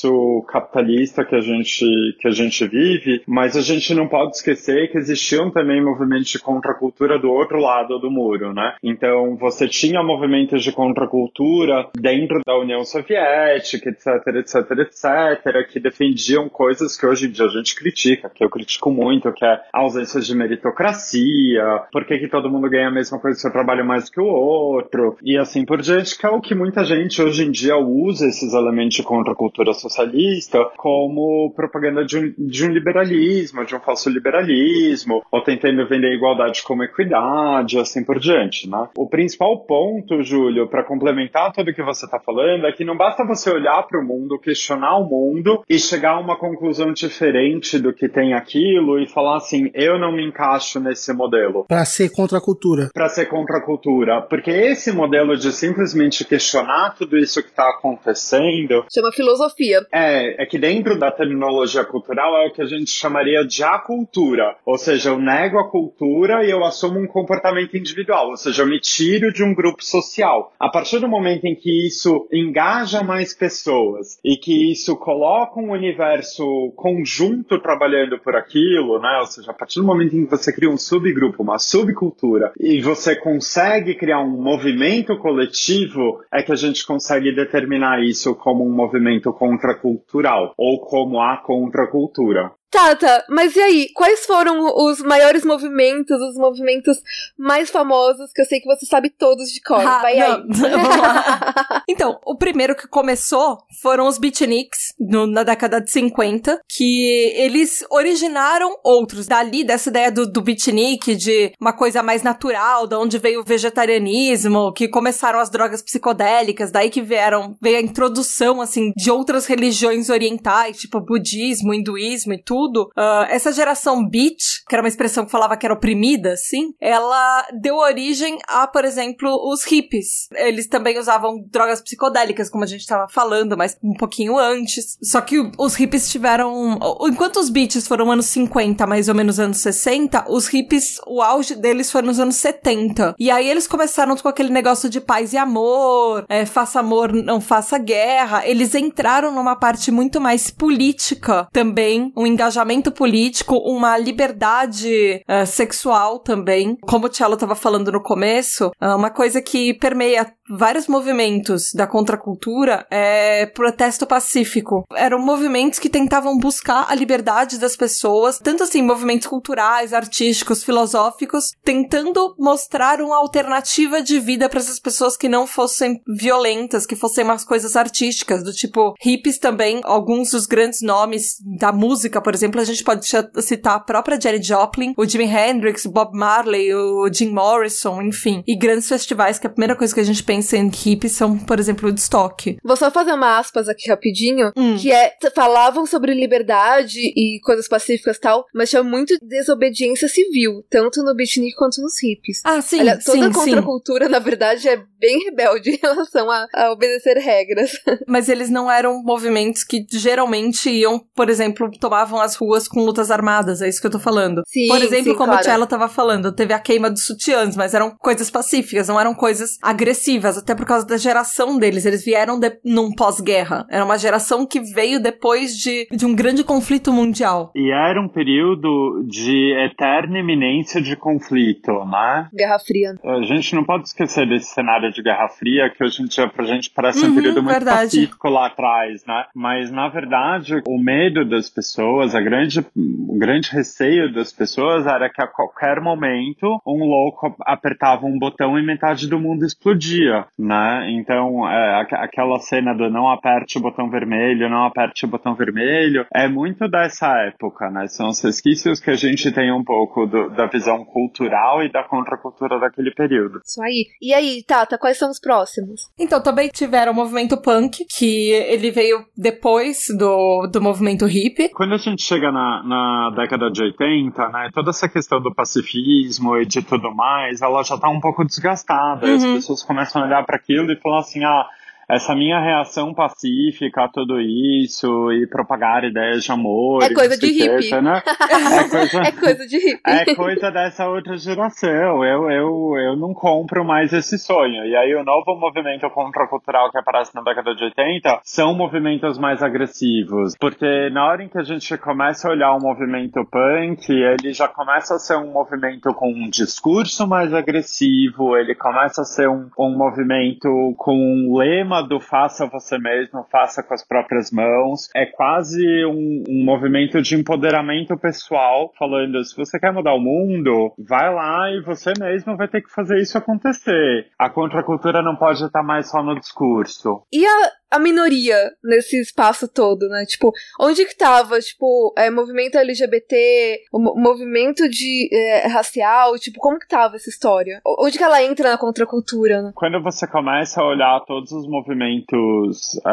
capitalista 0.48 1.24
que 1.24 1.36
a 1.36 1.42
gente, 1.42 1.86
que 2.20 2.28
a 2.28 2.32
gente 2.32 2.68
vive, 2.68 3.22
mas 3.28 3.56
a 3.56 3.62
gente 3.62 3.94
não 3.94 4.08
pode 4.08 4.36
esquecer 4.36 4.92
que 4.92 4.98
existiam 4.98 5.52
também 5.52 5.84
movimentos 5.84 6.30
de 6.30 6.40
contracultura 6.40 7.20
do 7.20 7.30
outro 7.30 7.60
lado 7.60 8.00
do 8.00 8.12
muro, 8.12 8.54
né? 8.54 8.76
Então 8.84 9.36
você 9.38 9.68
tinha 9.68 10.04
movimentos 10.04 10.64
de 10.64 10.72
contracultura 10.72 11.90
dentro 11.96 12.42
da 12.46 12.58
União 12.58 12.84
Soviética, 12.84 13.90
etc, 13.90 14.08
etc, 14.36 14.72
etc, 14.80 15.72
que 15.72 15.80
defendiam 15.80 16.50
coisas 16.50 16.98
que 16.98 17.06
hoje 17.06 17.28
em 17.28 17.32
dia 17.32 17.46
a 17.46 17.50
gente 17.50 17.76
critica, 17.76 18.30
que 18.34 18.44
eu 18.44 18.50
critico 18.50 18.92
muito, 18.92 19.32
que 19.32 19.46
é 19.46 19.62
a 19.74 19.80
ausência 19.80 20.20
de 20.20 20.36
meritocracia, 20.36 21.64
por 21.92 22.06
que, 22.06 22.18
que 22.18 22.28
todo 22.28 22.50
mundo 22.50 22.70
ganha 22.70 22.88
a 22.88 22.92
mesma 22.92 23.20
coisa 23.20 23.40
se 23.40 23.48
eu 23.48 23.52
trabalho 23.52 23.86
mais 23.86 24.10
que 24.10 24.20
o 24.20 24.26
outro, 24.26 25.18
e 25.22 25.38
assim 25.38 25.66
por 25.66 25.82
diante, 25.82 26.18
que 26.18 26.26
é 26.26 26.30
o 26.30 26.42
que 26.42 26.56
muita 26.56 26.84
gente 26.84 27.22
hoje 27.22 27.44
em 27.44 27.52
dia 27.52 27.78
usa 27.78 28.28
esses 28.28 28.54
elementos 28.54 28.96
de 28.96 29.04
contracultura 29.04 29.74
socialista 29.90 30.60
como 30.78 31.52
propaganda 31.56 32.06
de 32.06 32.18
um, 32.18 32.34
de 32.38 32.66
um 32.66 32.72
liberalismo, 32.72 33.66
de 33.66 33.76
um 33.76 33.80
falso 33.80 34.10
liberalismo, 34.10 35.24
ou 35.32 35.42
tentando 35.42 35.88
vender 35.88 36.08
a 36.08 36.16
igualdade 36.16 36.64
como 36.64 36.84
equidade, 36.84 37.80
assim 37.80 38.04
por 38.04 38.20
diante, 38.20 38.70
né? 38.70 38.90
O 38.98 39.08
principal 39.08 39.60
ponto, 39.66 40.24
Júlio, 40.24 40.68
para 40.68 40.84
complementar 40.84 41.52
tudo 41.54 41.74
que 41.74 41.84
você 41.84 42.06
está 42.06 42.20
falando, 42.20 42.66
é 42.66 42.72
que 42.72 42.86
não 42.86 42.98
basta 42.98 43.26
você 43.26 43.50
olhar 43.50 43.84
para 43.84 44.00
o 44.00 44.06
mundo, 44.06 44.40
questionar 44.40 44.98
o 44.98 45.06
mundo 45.06 45.64
e 45.70 45.80
chegar 45.80 46.12
a 46.12 46.20
uma 46.20 46.38
conclusão 46.38 46.92
diferente 46.92 47.80
do 47.80 47.94
que 47.94 48.10
tem 48.10 48.34
aquilo 48.34 49.00
e 49.00 49.08
falar 49.08 49.38
assim, 49.38 49.70
eu 49.74 50.00
não 50.00 50.12
me 50.12 50.26
encaixo 50.26 50.80
nesse 50.80 51.14
modelo 51.14 51.66
Para 51.68 51.86
ser 51.86 52.10
contracultura. 52.10 52.90
para 52.94 53.10
ser 53.10 53.26
contra 53.28 53.58
a 53.58 53.62
cultura, 53.62 54.22
porque 54.22 54.52
esse 54.52 54.92
modelo 54.92 55.36
de 55.36 55.52
simplesmente 55.52 56.26
questionar 56.26 56.96
tudo 56.98 57.18
isso 57.18 57.42
que 57.42 57.50
está 57.50 57.70
acontecendo 57.70 58.86
Chama 58.94 59.12
filosofia. 59.12 59.77
É, 59.92 60.44
é 60.44 60.46
que 60.46 60.58
dentro 60.58 60.98
da 60.98 61.12
terminologia 61.12 61.84
cultural 61.84 62.36
é 62.38 62.48
o 62.48 62.52
que 62.52 62.62
a 62.62 62.66
gente 62.66 62.92
chamaria 62.92 63.46
de 63.46 63.64
acultura, 63.64 64.56
ou 64.66 64.78
seja, 64.78 65.10
eu 65.10 65.20
nego 65.20 65.60
a 65.60 65.70
cultura 65.70 66.46
e 66.46 66.50
eu 66.50 66.64
assumo 66.64 67.00
um 67.00 67.08
comportamento 67.08 67.76
individual, 67.78 68.30
ou 68.30 68.38
seja, 68.38 68.64
eu 68.64 68.68
me 68.68 68.80
tiro 68.80 69.32
de 69.32 69.44
um 69.44 69.54
grupo 69.54 69.84
social. 69.84 70.54
A 70.60 70.70
partir 70.70 71.00
do 71.00 71.08
momento 71.08 71.46
em 71.46 71.56
que 71.56 71.88
isso 71.88 72.28
engaja 72.32 73.04
mais 73.04 73.34
pessoas 73.34 74.20
e 74.24 74.38
que 74.38 74.72
isso 74.72 74.96
coloca 74.98 75.60
um 75.60 75.72
universo 75.72 76.72
conjunto 76.76 77.60
trabalhando 77.60 78.20
por 78.20 78.36
aquilo, 78.36 79.00
né? 79.00 79.18
Ou 79.20 79.26
seja, 79.26 79.52
a 79.52 79.54
partir 79.54 79.80
do 79.80 79.86
momento 79.86 80.16
em 80.16 80.26
que 80.26 80.32
você 80.32 80.54
cria 80.54 80.70
um 80.70 80.78
subgrupo, 80.78 81.44
uma 81.44 81.60
subcultura 81.60 82.52
e 82.60 82.82
você 82.82 83.16
consegue 83.16 83.96
criar 83.96 84.20
um 84.20 84.42
movimento 84.42 85.18
coletivo, 85.18 86.22
é 86.32 86.42
que 86.42 86.52
a 86.52 86.56
gente 86.56 86.86
consegue 86.86 87.34
determinar 87.34 88.04
isso 88.04 88.36
como 88.36 88.66
um 88.66 88.74
movimento 88.74 89.32
contracultural 89.68 90.54
ou 90.58 90.80
como 90.80 91.20
a 91.20 91.38
contracultura. 91.38 92.52
Tata, 92.78 93.26
mas 93.28 93.56
e 93.56 93.60
aí? 93.60 93.90
Quais 93.96 94.24
foram 94.26 94.60
os 94.86 95.00
maiores 95.02 95.44
movimentos, 95.44 96.22
os 96.22 96.36
movimentos 96.36 96.98
mais 97.36 97.72
famosos 97.72 98.32
que 98.32 98.40
eu 98.42 98.46
sei 98.46 98.60
que 98.60 98.68
você 98.68 98.86
sabe 98.86 99.10
todos 99.10 99.52
de 99.52 99.60
cor? 99.62 99.80
Ah, 99.82 100.00
Vai 100.00 100.16
não, 100.18 100.44
aí. 100.46 101.82
Então, 101.90 102.20
o 102.24 102.38
primeiro 102.38 102.76
que 102.76 102.88
começou 102.88 103.58
foram 103.82 104.08
os 104.08 104.20
beatniks, 104.20 104.94
no- 105.00 105.26
na 105.26 105.42
década 105.42 105.82
de 105.82 105.90
50, 105.90 106.62
que 106.70 107.34
eles 107.36 107.84
originaram 107.90 108.78
outros. 108.84 109.26
Dali, 109.26 109.64
dessa 109.64 109.90
ideia 109.90 110.12
do, 110.12 110.28
do 110.32 110.42
beatnik, 110.42 111.16
de 111.16 111.54
uma 111.60 111.74
coisa 111.74 112.04
mais 112.04 112.22
natural, 112.22 112.86
da 112.86 113.00
onde 113.00 113.18
veio 113.18 113.42
o 113.42 113.44
vegetarianismo, 113.44 114.72
que 114.74 114.88
começaram 114.88 115.40
as 115.40 115.50
drogas 115.50 115.82
psicodélicas, 115.82 116.72
daí 116.72 116.90
que 116.92 117.02
vieram, 117.02 117.56
veio 117.60 117.78
a 117.78 117.82
introdução, 117.82 118.62
assim, 118.62 118.92
de 118.96 119.10
outras 119.10 119.48
religiões 119.48 120.10
orientais, 120.10 120.78
tipo 120.78 121.00
budismo, 121.02 121.74
hinduísmo 121.74 122.34
e 122.34 122.38
tudo. 122.44 122.67
Ah, 122.96 123.28
essa 123.30 123.52
geração 123.52 124.08
beat, 124.08 124.38
que 124.68 124.76
era 124.76 124.82
uma 124.82 124.88
expressão 124.88 125.26
que 125.26 125.32
falava 125.32 125.56
que 125.58 125.66
era 125.66 125.74
oprimida, 125.74 126.34
assim, 126.34 126.74
ela 126.82 127.48
deu 127.60 127.76
origem 127.76 128.38
a, 128.48 128.68
por 128.68 128.86
exemplo, 128.86 129.30
os 129.52 129.64
hippies. 129.64 130.28
Eles 130.34 130.68
também 130.68 131.00
usavam 131.00 131.44
drogas 131.50 131.82
psicodélicas, 131.82 132.50
como 132.50 132.64
a 132.64 132.68
gente 132.68 132.86
tava 132.86 133.08
falando, 133.10 133.58
mas 133.58 133.78
um 133.84 133.94
pouquinho 133.94 134.38
antes. 134.38 134.98
Só 135.02 135.22
que 135.22 135.52
os 135.58 135.76
hippies 135.76 136.10
tiveram. 136.10 136.78
Enquanto 137.02 137.38
os 137.38 137.50
beats 137.50 137.88
foram 137.88 138.12
anos 138.12 138.26
50, 138.28 138.86
mais 138.86 139.08
ou 139.08 139.16
menos 139.16 139.40
anos 139.40 139.58
60, 139.58 140.26
os 140.30 140.48
hippies, 140.48 141.00
o 141.06 141.22
auge 141.22 141.56
deles 141.56 141.92
foi 141.92 142.02
nos 142.02 142.20
anos 142.20 142.36
70. 142.36 143.16
E 143.20 143.32
aí 143.32 143.50
eles 143.50 143.68
começaram 143.68 144.16
com 144.18 144.28
aquele 144.28 144.50
negócio 144.50 144.90
de 144.90 145.00
paz 145.00 145.34
e 145.34 145.38
amor, 145.38 146.26
é, 146.28 146.46
faça 146.46 146.80
amor, 146.80 147.14
não 147.14 147.40
faça 147.40 147.78
guerra. 147.78 148.48
Eles 148.48 148.74
entraram 148.76 149.32
numa 149.32 149.56
parte 149.56 149.92
muito 149.92 150.20
mais 150.20 150.50
política 150.50 151.48
também, 151.52 152.12
um 152.16 152.26
engajamento 152.26 152.47
político, 152.92 153.56
uma 153.58 153.98
liberdade 153.98 155.24
eh, 155.28 155.46
sexual 155.46 156.20
também. 156.20 156.78
Como 156.82 157.08
o 157.08 157.14
Cello 157.14 157.34
estava 157.34 157.56
falando 157.56 157.92
no 157.92 158.02
começo, 158.02 158.72
ah, 158.80 158.96
uma 158.96 159.10
coisa 159.10 159.42
que 159.42 159.74
permeia 159.74 160.32
vários 160.50 160.88
movimentos 160.88 161.72
da 161.74 161.86
contracultura 161.86 162.86
é 162.90 163.46
protesto 163.48 164.06
pacífico. 164.06 164.86
Eram 164.96 165.20
movimentos 165.20 165.80
que 165.80 165.90
tentavam 165.90 166.38
buscar 166.38 166.86
a 166.90 166.96
liberdade 166.96 167.58
das 167.58 167.76
pessoas, 167.76 168.40
tanto 168.40 168.64
assim, 168.64 168.82
movimentos 168.82 169.28
culturais, 169.28 169.94
artísticos, 169.94 170.64
filosóficos, 170.64 171.52
tentando 171.64 172.36
mostrar 172.40 173.02
uma 173.02 173.18
alternativa 173.18 174.02
de 174.02 174.20
vida 174.20 174.48
para 174.48 174.60
essas 174.60 174.80
pessoas 174.80 175.18
que 175.18 175.28
não 175.28 175.46
fossem 175.46 176.02
violentas, 176.08 176.86
que 176.86 176.96
fossem 176.96 177.24
umas 177.24 177.44
coisas 177.44 177.76
artísticas, 177.76 178.44
do 178.44 178.54
tipo 178.54 178.94
hippies 179.02 179.38
também, 179.38 179.82
alguns 179.84 180.32
dos 180.32 180.46
grandes 180.46 180.82
nomes 180.82 181.36
da 181.58 181.72
música, 181.72 182.22
por 182.22 182.34
exemplo, 182.38 182.62
a 182.62 182.64
gente 182.64 182.84
pode 182.84 183.06
citar 183.42 183.76
a 183.76 183.80
própria 183.80 184.20
Janis 184.20 184.46
Joplin, 184.46 184.94
o 184.98 185.06
Jimi 185.06 185.26
Hendrix, 185.26 185.86
o 185.86 185.92
Bob 185.92 186.16
Marley, 186.18 186.74
o 186.74 187.12
Jim 187.12 187.30
Morrison, 187.30 188.02
enfim, 188.02 188.44
e 188.48 188.56
grandes 188.56 188.88
festivais 188.88 189.40
que 189.40 189.48
a 189.48 189.50
primeira 189.50 189.76
coisa 189.76 189.94
que 189.94 190.00
a 190.00 190.04
gente 190.04 190.24
pensa 190.24 190.56
em 190.58 190.70
hippies 190.70 191.14
são, 191.14 191.38
por 191.38 191.60
exemplo, 191.60 191.86
o 191.86 191.88
Woodstock. 191.88 192.58
Vou 192.64 192.76
só 192.76 192.92
fazer 192.92 193.14
uma 193.14 193.38
aspas 193.40 193.68
aqui 193.68 193.90
rapidinho, 193.90 194.52
Hum. 194.56 194.78
que 194.78 194.92
é, 194.92 195.14
falavam 195.36 195.86
sobre 195.86 196.14
liberdade 196.14 197.00
e 197.00 197.40
coisas 197.44 197.68
pacíficas 197.68 198.18
e 198.18 198.20
tal, 198.22 198.46
mas 198.54 198.70
tinha 198.70 198.84
muito 198.84 199.18
desobediência 199.22 200.08
civil, 200.08 200.64
tanto 200.70 201.04
no 201.04 201.16
beatnik 201.16 201.56
quanto 201.56 201.82
nos 201.82 202.02
hippies. 202.02 202.42
Ah, 202.44 202.62
sim, 202.62 202.80
Olha, 202.82 203.00
toda 203.04 203.18
sim, 203.18 203.24
a 203.24 203.28
sim. 203.28 203.32
contracultura, 203.34 204.08
na 204.10 204.20
verdade, 204.20 204.68
é 204.68 204.82
bem 205.00 205.24
rebelde 205.24 205.72
em 205.76 205.80
relação 205.82 206.30
a, 206.30 206.48
a 206.54 206.72
obedecer 206.72 207.18
regras. 207.18 207.72
Mas 208.08 208.30
eles 208.30 208.50
não 208.50 208.70
eram 208.72 209.02
movimentos 209.04 209.64
que 209.64 209.86
geralmente 209.90 210.70
iam, 210.70 211.00
por 211.16 211.30
exemplo, 211.30 211.70
tomavam 211.80 212.20
as 212.20 212.36
ruas 212.36 212.68
com 212.68 212.86
lutas 212.86 213.12
armadas, 213.12 213.62
é 213.62 213.68
isso 213.68 213.82
que 213.82 213.88
eu 213.88 213.92
tô 213.92 214.00
falando. 214.00 214.42
Sim, 214.48 214.68
por 214.68 214.82
exemplo, 214.82 215.12
sim, 215.12 215.18
como 215.18 215.32
claro. 215.32 215.40
a 215.40 215.44
Tchela 215.44 215.68
tava 215.68 215.88
falando, 215.88 216.32
teve 216.32 216.54
a 216.54 216.60
queima 216.60 216.90
dos 216.90 217.06
sutiãs, 217.06 217.56
mas 217.56 217.74
eram 217.74 217.96
coisas 217.98 218.30
pacíficas, 218.30 218.88
não 218.88 219.00
eram 219.00 219.14
coisas 219.14 219.58
agressivas, 219.62 220.38
até 220.38 220.56
por 220.56 220.66
causa 220.66 220.86
da 220.86 220.98
geração 220.98 221.58
deles. 221.58 221.86
Eles 221.86 222.04
vieram 222.04 222.40
de, 222.40 222.58
num 222.64 222.92
pós-guerra. 222.94 223.66
Era 223.70 223.84
uma 223.84 223.98
geração 223.98 224.46
que 224.46 224.60
veio 224.60 225.02
depois 225.02 225.56
de, 225.56 225.88
de 225.92 226.06
um 226.06 226.16
grande 226.16 226.44
conflito 226.44 226.92
mundial. 226.92 227.52
E 227.56 227.72
era 227.72 228.02
um 228.02 228.08
período 228.08 229.04
de 229.08 229.54
eterna 229.66 230.20
iminência 230.20 230.82
de 230.82 230.96
conflito, 230.96 231.72
né? 231.86 232.30
Guerra 232.34 232.60
Fria. 232.60 232.96
A 233.04 233.22
gente 233.24 233.56
não 233.56 233.64
pode 233.64 233.88
esquecer 233.88 234.28
desse 234.28 234.54
cenário 234.54 234.87
de 234.92 235.02
Guerra 235.02 235.28
Fria, 235.30 235.70
que 235.70 235.84
hoje 235.84 236.02
em 236.02 236.06
dia 236.06 236.28
pra 236.28 236.46
gente 236.46 236.70
parece 236.70 237.06
um 237.06 237.10
Uhum, 237.10 237.16
período 237.16 237.44
muito 237.44 237.54
verdade. 237.56 237.82
pacífico 237.86 238.30
lá 238.30 238.48
atrás, 238.48 239.06
né? 239.06 239.26
Mas, 239.36 239.72
na 239.72 239.88
verdade, 239.90 240.62
o 240.68 240.78
medo 240.82 241.24
das 241.28 241.50
pessoas, 241.50 242.14
a 242.16 242.22
grande, 242.22 242.60
o 242.76 243.18
grande 243.18 243.50
receio 243.52 244.14
das 244.14 244.32
pessoas 244.32 244.86
era 244.86 245.10
que 245.10 245.22
a 245.22 245.28
qualquer 245.28 245.80
momento 245.82 246.60
um 246.66 246.84
louco 246.86 247.36
apertava 247.46 248.06
um 248.06 248.18
botão 248.18 248.58
e 248.58 248.66
metade 248.66 249.08
do 249.08 249.20
mundo 249.20 249.46
explodia, 249.46 250.26
né? 250.38 250.90
Então, 250.92 251.48
é, 251.50 251.82
aqu- 251.82 251.96
aquela 251.96 252.40
cena 252.40 252.74
do 252.74 252.90
não 252.90 253.10
aperte 253.10 253.58
o 253.58 253.62
botão 253.62 253.90
vermelho, 253.90 254.50
não 254.50 254.66
aperte 254.66 255.06
o 255.06 255.08
botão 255.08 255.36
vermelho, 255.36 256.06
é 256.14 256.28
muito 256.28 256.68
dessa 256.68 257.08
época, 257.28 257.70
né? 257.70 257.88
São 257.88 258.10
os 258.10 258.22
resquícios 258.24 258.80
que 258.80 258.90
a 258.92 258.96
gente 258.96 259.32
tem 259.32 259.52
um 259.52 259.64
pouco 259.64 260.06
do- 260.06 260.30
da 260.32 260.46
visão 260.46 260.84
cultural 260.86 261.64
e 261.64 261.72
da 261.72 261.84
contracultura 261.84 262.60
daquele 262.60 262.92
período. 262.92 263.42
Isso 263.44 263.62
aí. 263.62 263.88
E 264.02 264.14
aí, 264.14 264.44
Tata, 264.44 264.77
quais 264.78 264.98
são 264.98 265.10
os 265.10 265.20
próximos? 265.20 265.82
Então, 265.98 266.22
também 266.22 266.50
tiveram 266.50 266.92
o 266.92 266.96
movimento 266.96 267.38
punk, 267.38 267.86
que 267.86 268.32
ele 268.32 268.72
veio 268.72 269.06
depois 269.16 269.86
do, 269.98 270.48
do 270.48 270.62
movimento 270.62 271.06
hippie. 271.06 271.50
Quando 271.50 271.74
a 271.74 271.78
gente 271.78 272.02
chega 272.04 272.32
na, 272.32 272.64
na 272.64 273.10
década 273.16 273.50
de 273.52 273.62
80, 273.64 274.30
né, 274.30 274.50
toda 274.54 274.70
essa 274.70 274.88
questão 274.88 275.22
do 275.22 275.34
pacifismo 275.34 276.38
e 276.38 276.46
de 276.46 276.62
tudo 276.62 276.94
mais, 276.94 277.42
ela 277.42 277.64
já 277.64 277.78
tá 277.78 277.90
um 277.90 278.00
pouco 278.00 278.24
desgastada. 278.26 279.08
As 279.14 279.24
Uhum. 279.24 279.34
pessoas 279.36 279.64
começam 279.64 280.02
a 280.02 280.06
olhar 280.06 280.26
para 280.26 280.36
aquilo 280.38 280.72
e 280.72 280.76
falar 280.80 281.00
assim, 281.00 281.24
ah, 281.24 281.46
essa 281.90 282.14
minha 282.14 282.40
reação 282.40 282.94
pacífica 282.94 283.86
a 283.86 283.88
tudo 283.88 284.20
isso 284.20 285.12
e 285.14 285.26
propagar 285.28 285.86
ideias 285.86 286.24
de 286.24 286.32
amor. 286.32 286.84
É 286.84 286.94
coisa 286.94 287.18
de 287.18 287.28
hippie. 287.28 287.82
Né? 287.82 288.02
É 288.28 288.70
coisa... 288.70 289.02
É 289.02 289.12
coisa 289.12 289.48
de 289.48 289.58
hippie. 289.58 289.82
É 289.86 290.16
coisa 290.16 290.52
dessa 290.52 290.88
outra 290.88 291.16
geração. 291.18 292.04
Eu, 292.04 292.30
eu, 292.30 292.78
eu 292.78 292.96
não 292.98 293.14
compro 293.14 293.64
mais 293.64 293.94
esse 293.94 294.18
sonho. 294.18 294.66
E 294.66 294.76
aí 294.76 294.94
o 294.96 295.04
novo 295.04 295.36
movimento 295.40 295.90
contracultural 295.90 296.70
que 296.72 296.78
aparece 296.78 297.16
na 297.16 297.22
década 297.22 297.56
de 297.56 297.64
80 297.64 298.20
são 298.24 298.54
movimentos 298.54 299.18
mais 299.18 299.42
agressivos. 299.42 300.36
Porque 300.40 300.90
na 300.90 301.06
hora 301.06 301.24
em 301.24 301.30
que 301.30 301.38
a 301.38 301.44
gente 301.44 301.78
começa 301.78 302.28
a 302.28 302.32
olhar 302.32 302.52
o 302.54 302.60
movimento 302.60 303.26
punk, 303.32 303.90
ele 303.90 304.34
já 304.34 304.48
começa 304.48 304.96
a 304.96 305.00
ser 305.00 305.16
um 305.18 305.32
movimento 305.32 305.94
com 305.94 306.10
um 306.12 306.30
discurso 306.30 307.08
mais 307.08 307.34
agressivo, 307.34 308.36
ele 308.36 308.56
começa 308.56 309.02
a 309.02 309.06
ser 309.06 309.30
um, 309.30 309.50
um 309.58 309.78
movimento 309.78 310.48
com 310.78 310.96
um 310.96 311.38
lema 311.38 311.77
do 311.82 312.00
faça 312.00 312.48
você 312.48 312.78
mesmo, 312.78 313.26
faça 313.32 313.64
com 313.64 313.74
as 313.74 313.86
próprias 313.86 314.32
mãos. 314.32 314.90
É 314.96 315.06
quase 315.06 315.86
um, 315.86 316.24
um 316.28 316.44
movimento 316.44 317.02
de 317.02 317.16
empoderamento 317.16 317.98
pessoal, 317.98 318.72
falando: 318.78 319.24
se 319.24 319.36
você 319.36 319.60
quer 319.60 319.72
mudar 319.72 319.94
o 319.94 320.00
mundo, 320.00 320.74
vai 320.78 321.14
lá 321.14 321.52
e 321.52 321.62
você 321.62 321.94
mesmo 322.00 322.36
vai 322.36 322.48
ter 322.48 322.62
que 322.62 322.72
fazer 322.72 323.00
isso 323.00 323.18
acontecer. 323.18 324.08
A 324.18 324.30
contracultura 324.30 325.02
não 325.02 325.16
pode 325.16 325.44
estar 325.44 325.64
mais 325.64 325.90
só 325.90 326.02
no 326.04 326.20
discurso. 326.20 327.04
E 327.12 327.26
a, 327.26 327.52
a 327.72 327.80
minoria 327.80 328.36
nesse 328.64 329.00
espaço 329.00 329.48
todo, 329.48 329.88
né? 329.90 330.06
Tipo, 330.06 330.32
onde 330.60 330.86
que 330.86 330.96
tava, 330.98 331.40
tipo, 331.40 331.94
é, 331.98 332.10
movimento 332.10 332.58
LGBT, 332.58 333.60
o 333.74 333.80
mo- 333.80 333.96
movimento 333.96 334.70
de 334.70 335.10
é, 335.12 335.48
racial, 335.48 336.18
tipo, 336.18 336.40
como 336.40 336.60
que 336.60 336.68
tava 336.68 336.96
essa 336.96 337.10
história? 337.10 337.62
Onde 337.80 337.98
que 337.98 338.04
ela 338.04 338.24
entra 338.24 338.52
na 338.52 338.58
contracultura, 338.58 339.42
né? 339.42 339.52
Quando 339.56 339.82
você 339.82 340.08
começa 340.08 340.62
a 340.62 340.66
olhar 340.68 341.00
todos 341.06 341.32
os 341.32 341.48
movimentos, 341.48 342.80
é, 342.86 342.92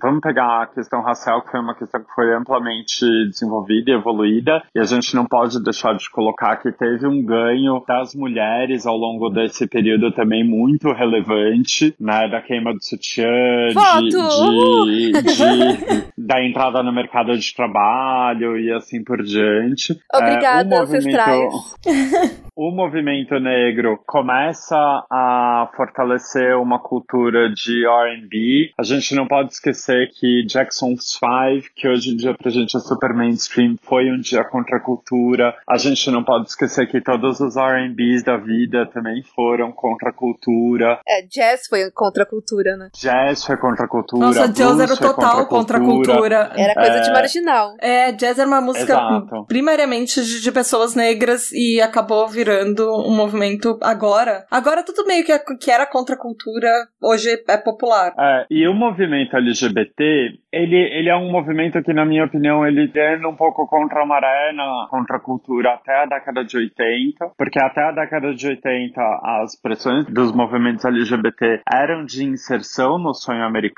vamos 0.00 0.20
pegar 0.20 0.62
a 0.62 0.66
questão 0.66 1.02
racial, 1.02 1.42
que 1.42 1.50
foi 1.50 1.60
uma 1.60 1.74
questão 1.74 2.00
que 2.02 2.14
foi 2.14 2.34
amplamente 2.34 3.04
desenvolvida 3.30 3.90
e 3.90 3.94
evoluída, 3.94 4.62
e 4.74 4.78
a 4.78 4.84
gente 4.84 5.14
não 5.14 5.26
pode 5.26 5.62
deixar 5.62 5.94
de 5.94 6.08
colocar 6.10 6.56
que 6.56 6.72
teve 6.72 7.06
um 7.06 7.24
ganho 7.24 7.82
das 7.86 8.14
mulheres 8.14 8.86
ao 8.86 8.96
longo 8.96 9.28
desse 9.30 9.66
período 9.66 10.12
também 10.12 10.44
muito 10.44 10.92
relevante, 10.92 11.94
né, 12.00 12.28
da 12.28 12.40
queima 12.40 12.72
do 12.72 12.82
sutiã, 12.82 13.26
Voto! 14.02 14.84
de- 14.86 15.12
de- 15.22 16.04
da 16.16 16.44
entrada 16.44 16.82
no 16.82 16.92
mercado 16.92 17.36
de 17.36 17.54
trabalho 17.54 18.58
e 18.58 18.72
assim 18.72 19.02
por 19.02 19.22
diante. 19.22 19.98
Obrigada, 20.12 20.74
É, 20.76 20.78
o 20.78 20.82
ancestrais. 20.82 21.54
o 22.54 22.70
movimento 22.70 23.38
negro 23.38 23.98
começa 24.06 24.76
a 25.10 25.70
fortalecer 25.76 26.56
uma 26.58 26.78
cultura 26.78 27.48
de 27.52 27.86
R&B. 27.86 28.72
A 28.78 28.82
gente 28.82 29.14
não 29.14 29.26
pode 29.26 29.52
esquecer 29.52 30.10
que 30.18 30.44
Jackson's 30.46 31.16
Five, 31.18 31.70
que 31.74 31.88
hoje 31.88 32.10
em 32.10 32.16
dia 32.16 32.34
pra 32.34 32.50
gente 32.50 32.76
é 32.76 32.80
super 32.80 33.14
mainstream, 33.14 33.76
foi 33.82 34.10
um 34.10 34.20
dia 34.20 34.44
contra 34.44 34.76
a 34.76 34.80
cultura. 34.80 35.54
A 35.68 35.78
gente 35.78 36.10
não 36.10 36.22
pode 36.24 36.48
esquecer 36.48 36.86
que 36.88 37.00
todos 37.00 37.40
os 37.40 37.56
R&Bs 37.56 38.22
da 38.24 38.36
vida 38.36 38.86
também 38.86 39.22
foram 39.34 39.72
contra 39.72 40.10
a 40.10 40.12
cultura. 40.12 40.98
É, 41.06 41.22
jazz 41.22 41.66
foi 41.68 41.90
contracultura, 41.92 42.76
né? 42.76 42.90
Jazz 43.00 43.44
foi 43.44 43.56
contra 43.56 43.84
a 43.84 43.87
cultura. 43.88 44.26
Nossa, 44.26 44.48
jazz 44.48 44.78
era 44.78 44.96
foi 44.96 45.06
total 45.08 45.46
contra 45.46 45.78
a 45.78 45.80
cultura. 45.80 46.50
Era 46.56 46.74
coisa 46.74 46.98
É. 46.98 47.00
de 47.00 47.10
marginal. 47.12 47.74
É, 47.80 48.12
jazz 48.12 48.38
era 48.38 48.46
uma 48.46 48.60
música 48.60 48.92
Exato. 48.92 49.44
primariamente 49.46 50.22
de, 50.22 50.40
de 50.40 50.52
pessoas 50.52 50.94
negras 50.94 51.50
e 51.52 51.80
acabou 51.80 52.28
virando 52.28 52.88
um 53.06 53.14
movimento 53.14 53.78
agora. 53.82 54.44
Agora 54.50 54.84
tudo 54.84 55.06
meio 55.06 55.24
que, 55.24 55.32
é- 55.32 55.38
que 55.60 55.70
era 55.70 55.86
contra 55.86 56.14
a 56.14 56.18
cultura, 56.18 56.70
hoje 57.02 57.42
é 57.48 57.56
popular. 57.56 58.12
É, 58.18 58.46
e 58.50 58.68
o 58.68 58.74
movimento 58.74 59.36
LGBT, 59.36 60.02
ele, 60.52 60.76
ele 60.76 61.08
é 61.08 61.16
um 61.16 61.30
movimento 61.30 61.82
que, 61.82 61.92
na 61.92 62.04
minha 62.04 62.24
opinião, 62.24 62.66
ele 62.66 62.88
tende 62.88 63.26
um 63.26 63.34
pouco 63.36 63.66
contra 63.66 64.02
a 64.02 64.06
maré, 64.06 64.52
na, 64.52 64.86
contra 64.90 65.16
a 65.16 65.20
cultura 65.20 65.74
até 65.74 66.02
a 66.02 66.06
década 66.06 66.44
de 66.44 66.56
80, 66.56 67.32
porque 67.36 67.58
até 67.60 67.82
a 67.82 67.92
década 67.92 68.34
de 68.34 68.46
80 68.46 69.00
as 69.42 69.56
pressões 69.60 70.04
dos 70.06 70.32
movimentos 70.32 70.84
LGBT 70.84 71.60
eram 71.72 72.04
de 72.04 72.24
inserção 72.24 72.98
no 72.98 73.14
sonho 73.14 73.44
americano 73.44 73.77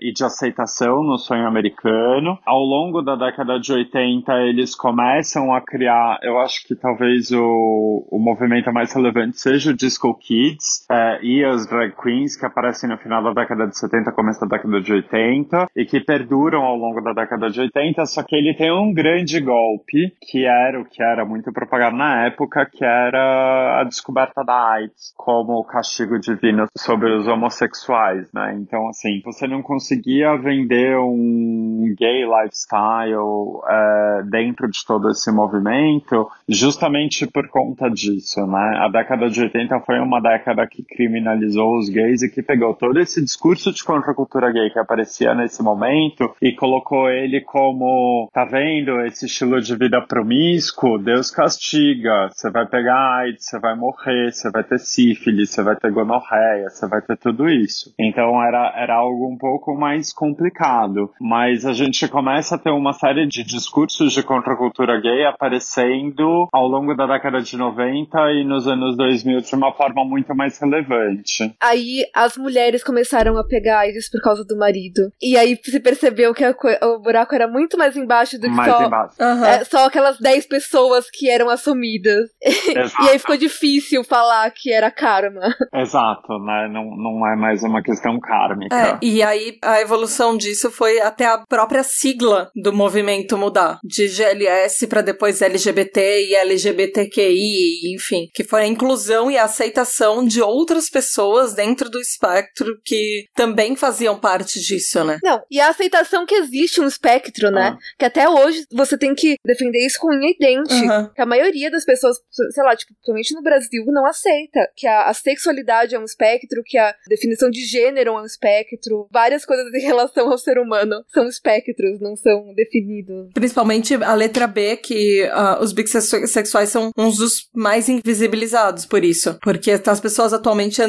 e 0.00 0.12
de 0.12 0.24
aceitação 0.24 1.02
no 1.02 1.18
sonho 1.18 1.46
americano. 1.46 2.38
Ao 2.44 2.60
longo 2.60 3.02
da 3.02 3.16
década 3.16 3.58
de 3.58 3.72
80, 3.72 4.32
eles 4.42 4.74
começam 4.74 5.54
a 5.54 5.60
criar, 5.60 6.18
eu 6.22 6.38
acho 6.38 6.66
que 6.66 6.74
talvez 6.74 7.30
o, 7.30 8.06
o 8.10 8.18
movimento 8.18 8.72
mais 8.72 8.92
relevante 8.92 9.40
seja 9.40 9.70
o 9.70 9.76
Disco 9.76 10.14
Kids 10.14 10.86
é, 10.90 11.20
e 11.22 11.44
as 11.44 11.66
drag 11.66 11.94
queens 12.00 12.36
que 12.36 12.46
aparecem 12.46 12.88
no 12.88 12.98
final 12.98 13.22
da 13.22 13.32
década 13.32 13.66
de 13.66 13.78
70, 13.78 14.12
começo 14.12 14.40
da 14.40 14.56
década 14.56 14.80
de 14.80 14.92
80 14.92 15.68
e 15.76 15.84
que 15.84 16.00
perduram 16.00 16.62
ao 16.62 16.76
longo 16.76 17.00
da 17.00 17.12
década 17.12 17.50
de 17.50 17.60
80, 17.60 18.04
só 18.06 18.22
que 18.22 18.36
ele 18.36 18.54
tem 18.54 18.72
um 18.72 18.92
grande 18.92 19.40
golpe, 19.40 20.12
que 20.20 20.44
era 20.44 20.80
o 20.80 20.84
que 20.84 21.02
era 21.02 21.24
muito 21.24 21.52
propagado 21.52 21.96
na 21.96 22.26
época, 22.26 22.66
que 22.66 22.84
era 22.84 23.80
a 23.80 23.84
descoberta 23.84 24.44
da 24.44 24.72
AIDS 24.72 25.12
como 25.16 25.64
castigo 25.64 26.18
divino 26.18 26.66
sobre 26.76 27.14
os 27.14 27.26
homossexuais, 27.26 28.32
né? 28.32 28.56
Então, 28.60 28.88
assim, 28.88 29.20
você 29.32 29.46
não 29.46 29.62
conseguia 29.62 30.36
vender 30.36 30.96
um 30.98 31.94
gay 31.96 32.24
lifestyle 32.24 33.60
é, 33.68 34.22
dentro 34.30 34.68
de 34.70 34.84
todo 34.86 35.10
esse 35.10 35.30
movimento 35.30 36.28
justamente 36.48 37.26
por 37.26 37.48
conta 37.48 37.90
disso, 37.90 38.46
né? 38.46 38.78
A 38.78 38.88
década 38.88 39.28
de 39.28 39.40
80 39.40 39.80
foi 39.80 39.98
uma 40.00 40.20
década 40.20 40.66
que 40.66 40.82
criminalizou 40.82 41.78
os 41.78 41.88
gays 41.88 42.22
e 42.22 42.30
que 42.30 42.42
pegou 42.42 42.74
todo 42.74 42.98
esse 42.98 43.22
discurso 43.22 43.72
de 43.72 43.84
contracultura 43.84 44.50
gay 44.50 44.70
que 44.70 44.78
aparecia 44.78 45.34
nesse 45.34 45.62
momento 45.62 46.34
e 46.40 46.52
colocou 46.52 47.10
ele 47.10 47.42
como, 47.42 48.28
tá 48.32 48.44
vendo, 48.44 49.00
esse 49.02 49.26
estilo 49.26 49.60
de 49.60 49.76
vida 49.76 50.00
promíscuo, 50.00 50.98
Deus 50.98 51.30
castiga, 51.30 52.30
você 52.32 52.50
vai 52.50 52.66
pegar 52.66 53.18
AIDS, 53.18 53.44
você 53.44 53.58
vai 53.58 53.76
morrer, 53.76 54.32
você 54.32 54.50
vai 54.50 54.64
ter 54.64 54.78
sífilis, 54.78 55.50
você 55.50 55.62
vai 55.62 55.76
ter 55.76 55.92
gonorreia, 55.92 56.70
você 56.70 56.86
vai 56.88 57.02
ter 57.02 57.16
tudo 57.18 57.48
isso. 57.48 57.92
Então 57.98 58.42
era, 58.42 58.72
era 58.76 58.94
algo 58.94 59.17
um 59.26 59.36
pouco 59.36 59.74
mais 59.74 60.12
complicado, 60.12 61.10
mas 61.20 61.64
a 61.64 61.72
gente 61.72 62.06
começa 62.08 62.54
a 62.54 62.58
ter 62.58 62.70
uma 62.70 62.92
série 62.92 63.26
de 63.26 63.42
discursos 63.44 64.12
de 64.12 64.22
contracultura 64.22 65.00
gay 65.00 65.24
aparecendo 65.26 66.48
ao 66.52 66.66
longo 66.66 66.94
da 66.94 67.06
década 67.06 67.40
de 67.40 67.56
90 67.56 68.18
e 68.32 68.44
nos 68.44 68.66
anos 68.66 68.96
2000 68.96 69.40
de 69.40 69.54
uma 69.54 69.72
forma 69.72 70.04
muito 70.04 70.34
mais 70.34 70.58
relevante. 70.58 71.54
Aí 71.60 72.04
as 72.14 72.36
mulheres 72.36 72.82
começaram 72.84 73.36
a 73.36 73.44
pegar 73.44 73.80
AIDS 73.80 74.10
por 74.10 74.20
causa 74.20 74.44
do 74.44 74.56
marido. 74.56 75.10
E 75.20 75.36
aí 75.36 75.58
se 75.62 75.80
percebeu 75.80 76.34
que 76.34 76.44
o 76.82 76.98
buraco 77.00 77.34
era 77.34 77.48
muito 77.48 77.76
mais 77.78 77.96
embaixo 77.96 78.38
do 78.38 78.48
que 78.48 78.54
Mais 78.54 78.72
só, 78.72 78.84
embaixo. 78.84 79.14
Aham. 79.20 79.46
é, 79.46 79.64
só 79.64 79.86
aquelas 79.86 80.18
10 80.18 80.46
pessoas 80.46 81.10
que 81.10 81.28
eram 81.28 81.48
assumidas. 81.48 82.28
Exato. 82.42 82.98
E 83.08 83.10
aí 83.10 83.18
ficou 83.18 83.36
difícil 83.36 84.02
falar 84.04 84.50
que 84.50 84.72
era 84.72 84.90
karma. 84.90 85.54
Exato, 85.72 86.38
né? 86.40 86.68
Não, 86.70 86.84
não 86.96 87.26
é 87.26 87.36
mais 87.36 87.62
uma 87.62 87.82
questão 87.82 88.18
kármica. 88.18 88.74
É, 88.74 88.98
e 89.08 89.22
aí 89.22 89.58
a 89.62 89.80
evolução 89.80 90.36
disso 90.36 90.70
foi 90.70 91.00
até 91.00 91.26
a 91.26 91.38
própria 91.38 91.82
sigla 91.82 92.50
do 92.54 92.72
movimento 92.72 93.36
mudar. 93.36 93.78
De 93.84 94.08
GLS 94.08 94.86
para 94.86 95.00
depois 95.00 95.40
LGBT 95.40 96.26
e 96.26 96.34
LGBTQI, 96.34 97.94
enfim. 97.94 98.28
Que 98.34 98.44
foi 98.44 98.62
a 98.62 98.66
inclusão 98.66 99.30
e 99.30 99.38
a 99.38 99.44
aceitação 99.44 100.24
de 100.24 100.42
outras 100.42 100.90
pessoas 100.90 101.54
dentro 101.54 101.88
do 101.88 102.00
espectro 102.00 102.78
que 102.84 103.24
também 103.34 103.76
faziam 103.76 104.18
parte 104.18 104.60
disso, 104.60 105.04
né? 105.04 105.18
Não, 105.22 105.40
e 105.50 105.60
a 105.60 105.68
aceitação 105.68 106.26
que 106.26 106.34
existe 106.34 106.80
um 106.80 106.86
espectro, 106.86 107.50
né? 107.50 107.76
Ah. 107.76 107.78
Que 107.98 108.04
até 108.04 108.28
hoje 108.28 108.64
você 108.72 108.98
tem 108.98 109.14
que 109.14 109.36
defender 109.44 109.84
isso 109.84 109.98
com 109.98 110.08
unha 110.08 110.30
e 110.30 110.38
dente. 110.38 110.74
Uhum. 110.74 111.08
Que 111.14 111.22
a 111.22 111.26
maioria 111.26 111.70
das 111.70 111.84
pessoas, 111.84 112.16
sei 112.30 112.62
lá, 112.62 112.76
tipo, 112.76 112.92
principalmente 112.94 113.34
no 113.34 113.42
Brasil, 113.42 113.84
não 113.86 114.06
aceita. 114.06 114.60
Que 114.76 114.86
a, 114.86 115.08
a 115.08 115.14
sexualidade 115.14 115.94
é 115.94 115.98
um 115.98 116.04
espectro, 116.04 116.62
que 116.64 116.78
a 116.78 116.94
definição 117.08 117.50
de 117.50 117.64
gênero 117.64 118.10
é 118.10 118.22
um 118.22 118.24
espectro. 118.24 118.97
Várias 119.10 119.44
coisas 119.44 119.72
em 119.74 119.80
relação 119.80 120.30
ao 120.30 120.38
ser 120.38 120.58
humano 120.58 120.96
são 121.08 121.26
espectros, 121.26 122.00
não 122.00 122.16
são 122.16 122.52
definidos. 122.54 123.30
Principalmente 123.34 123.94
a 123.94 124.14
letra 124.14 124.46
B, 124.46 124.76
que 124.76 125.28
ah, 125.32 125.58
os 125.60 125.72
bissexuais 125.72 126.68
são 126.68 126.90
uns 126.96 127.16
dos 127.18 127.48
mais 127.54 127.88
invisibilizados 127.88 128.86
por 128.86 129.04
isso. 129.04 129.38
Porque 129.42 129.70
as 129.70 130.00
pessoas 130.00 130.32
atualmente 130.32 130.80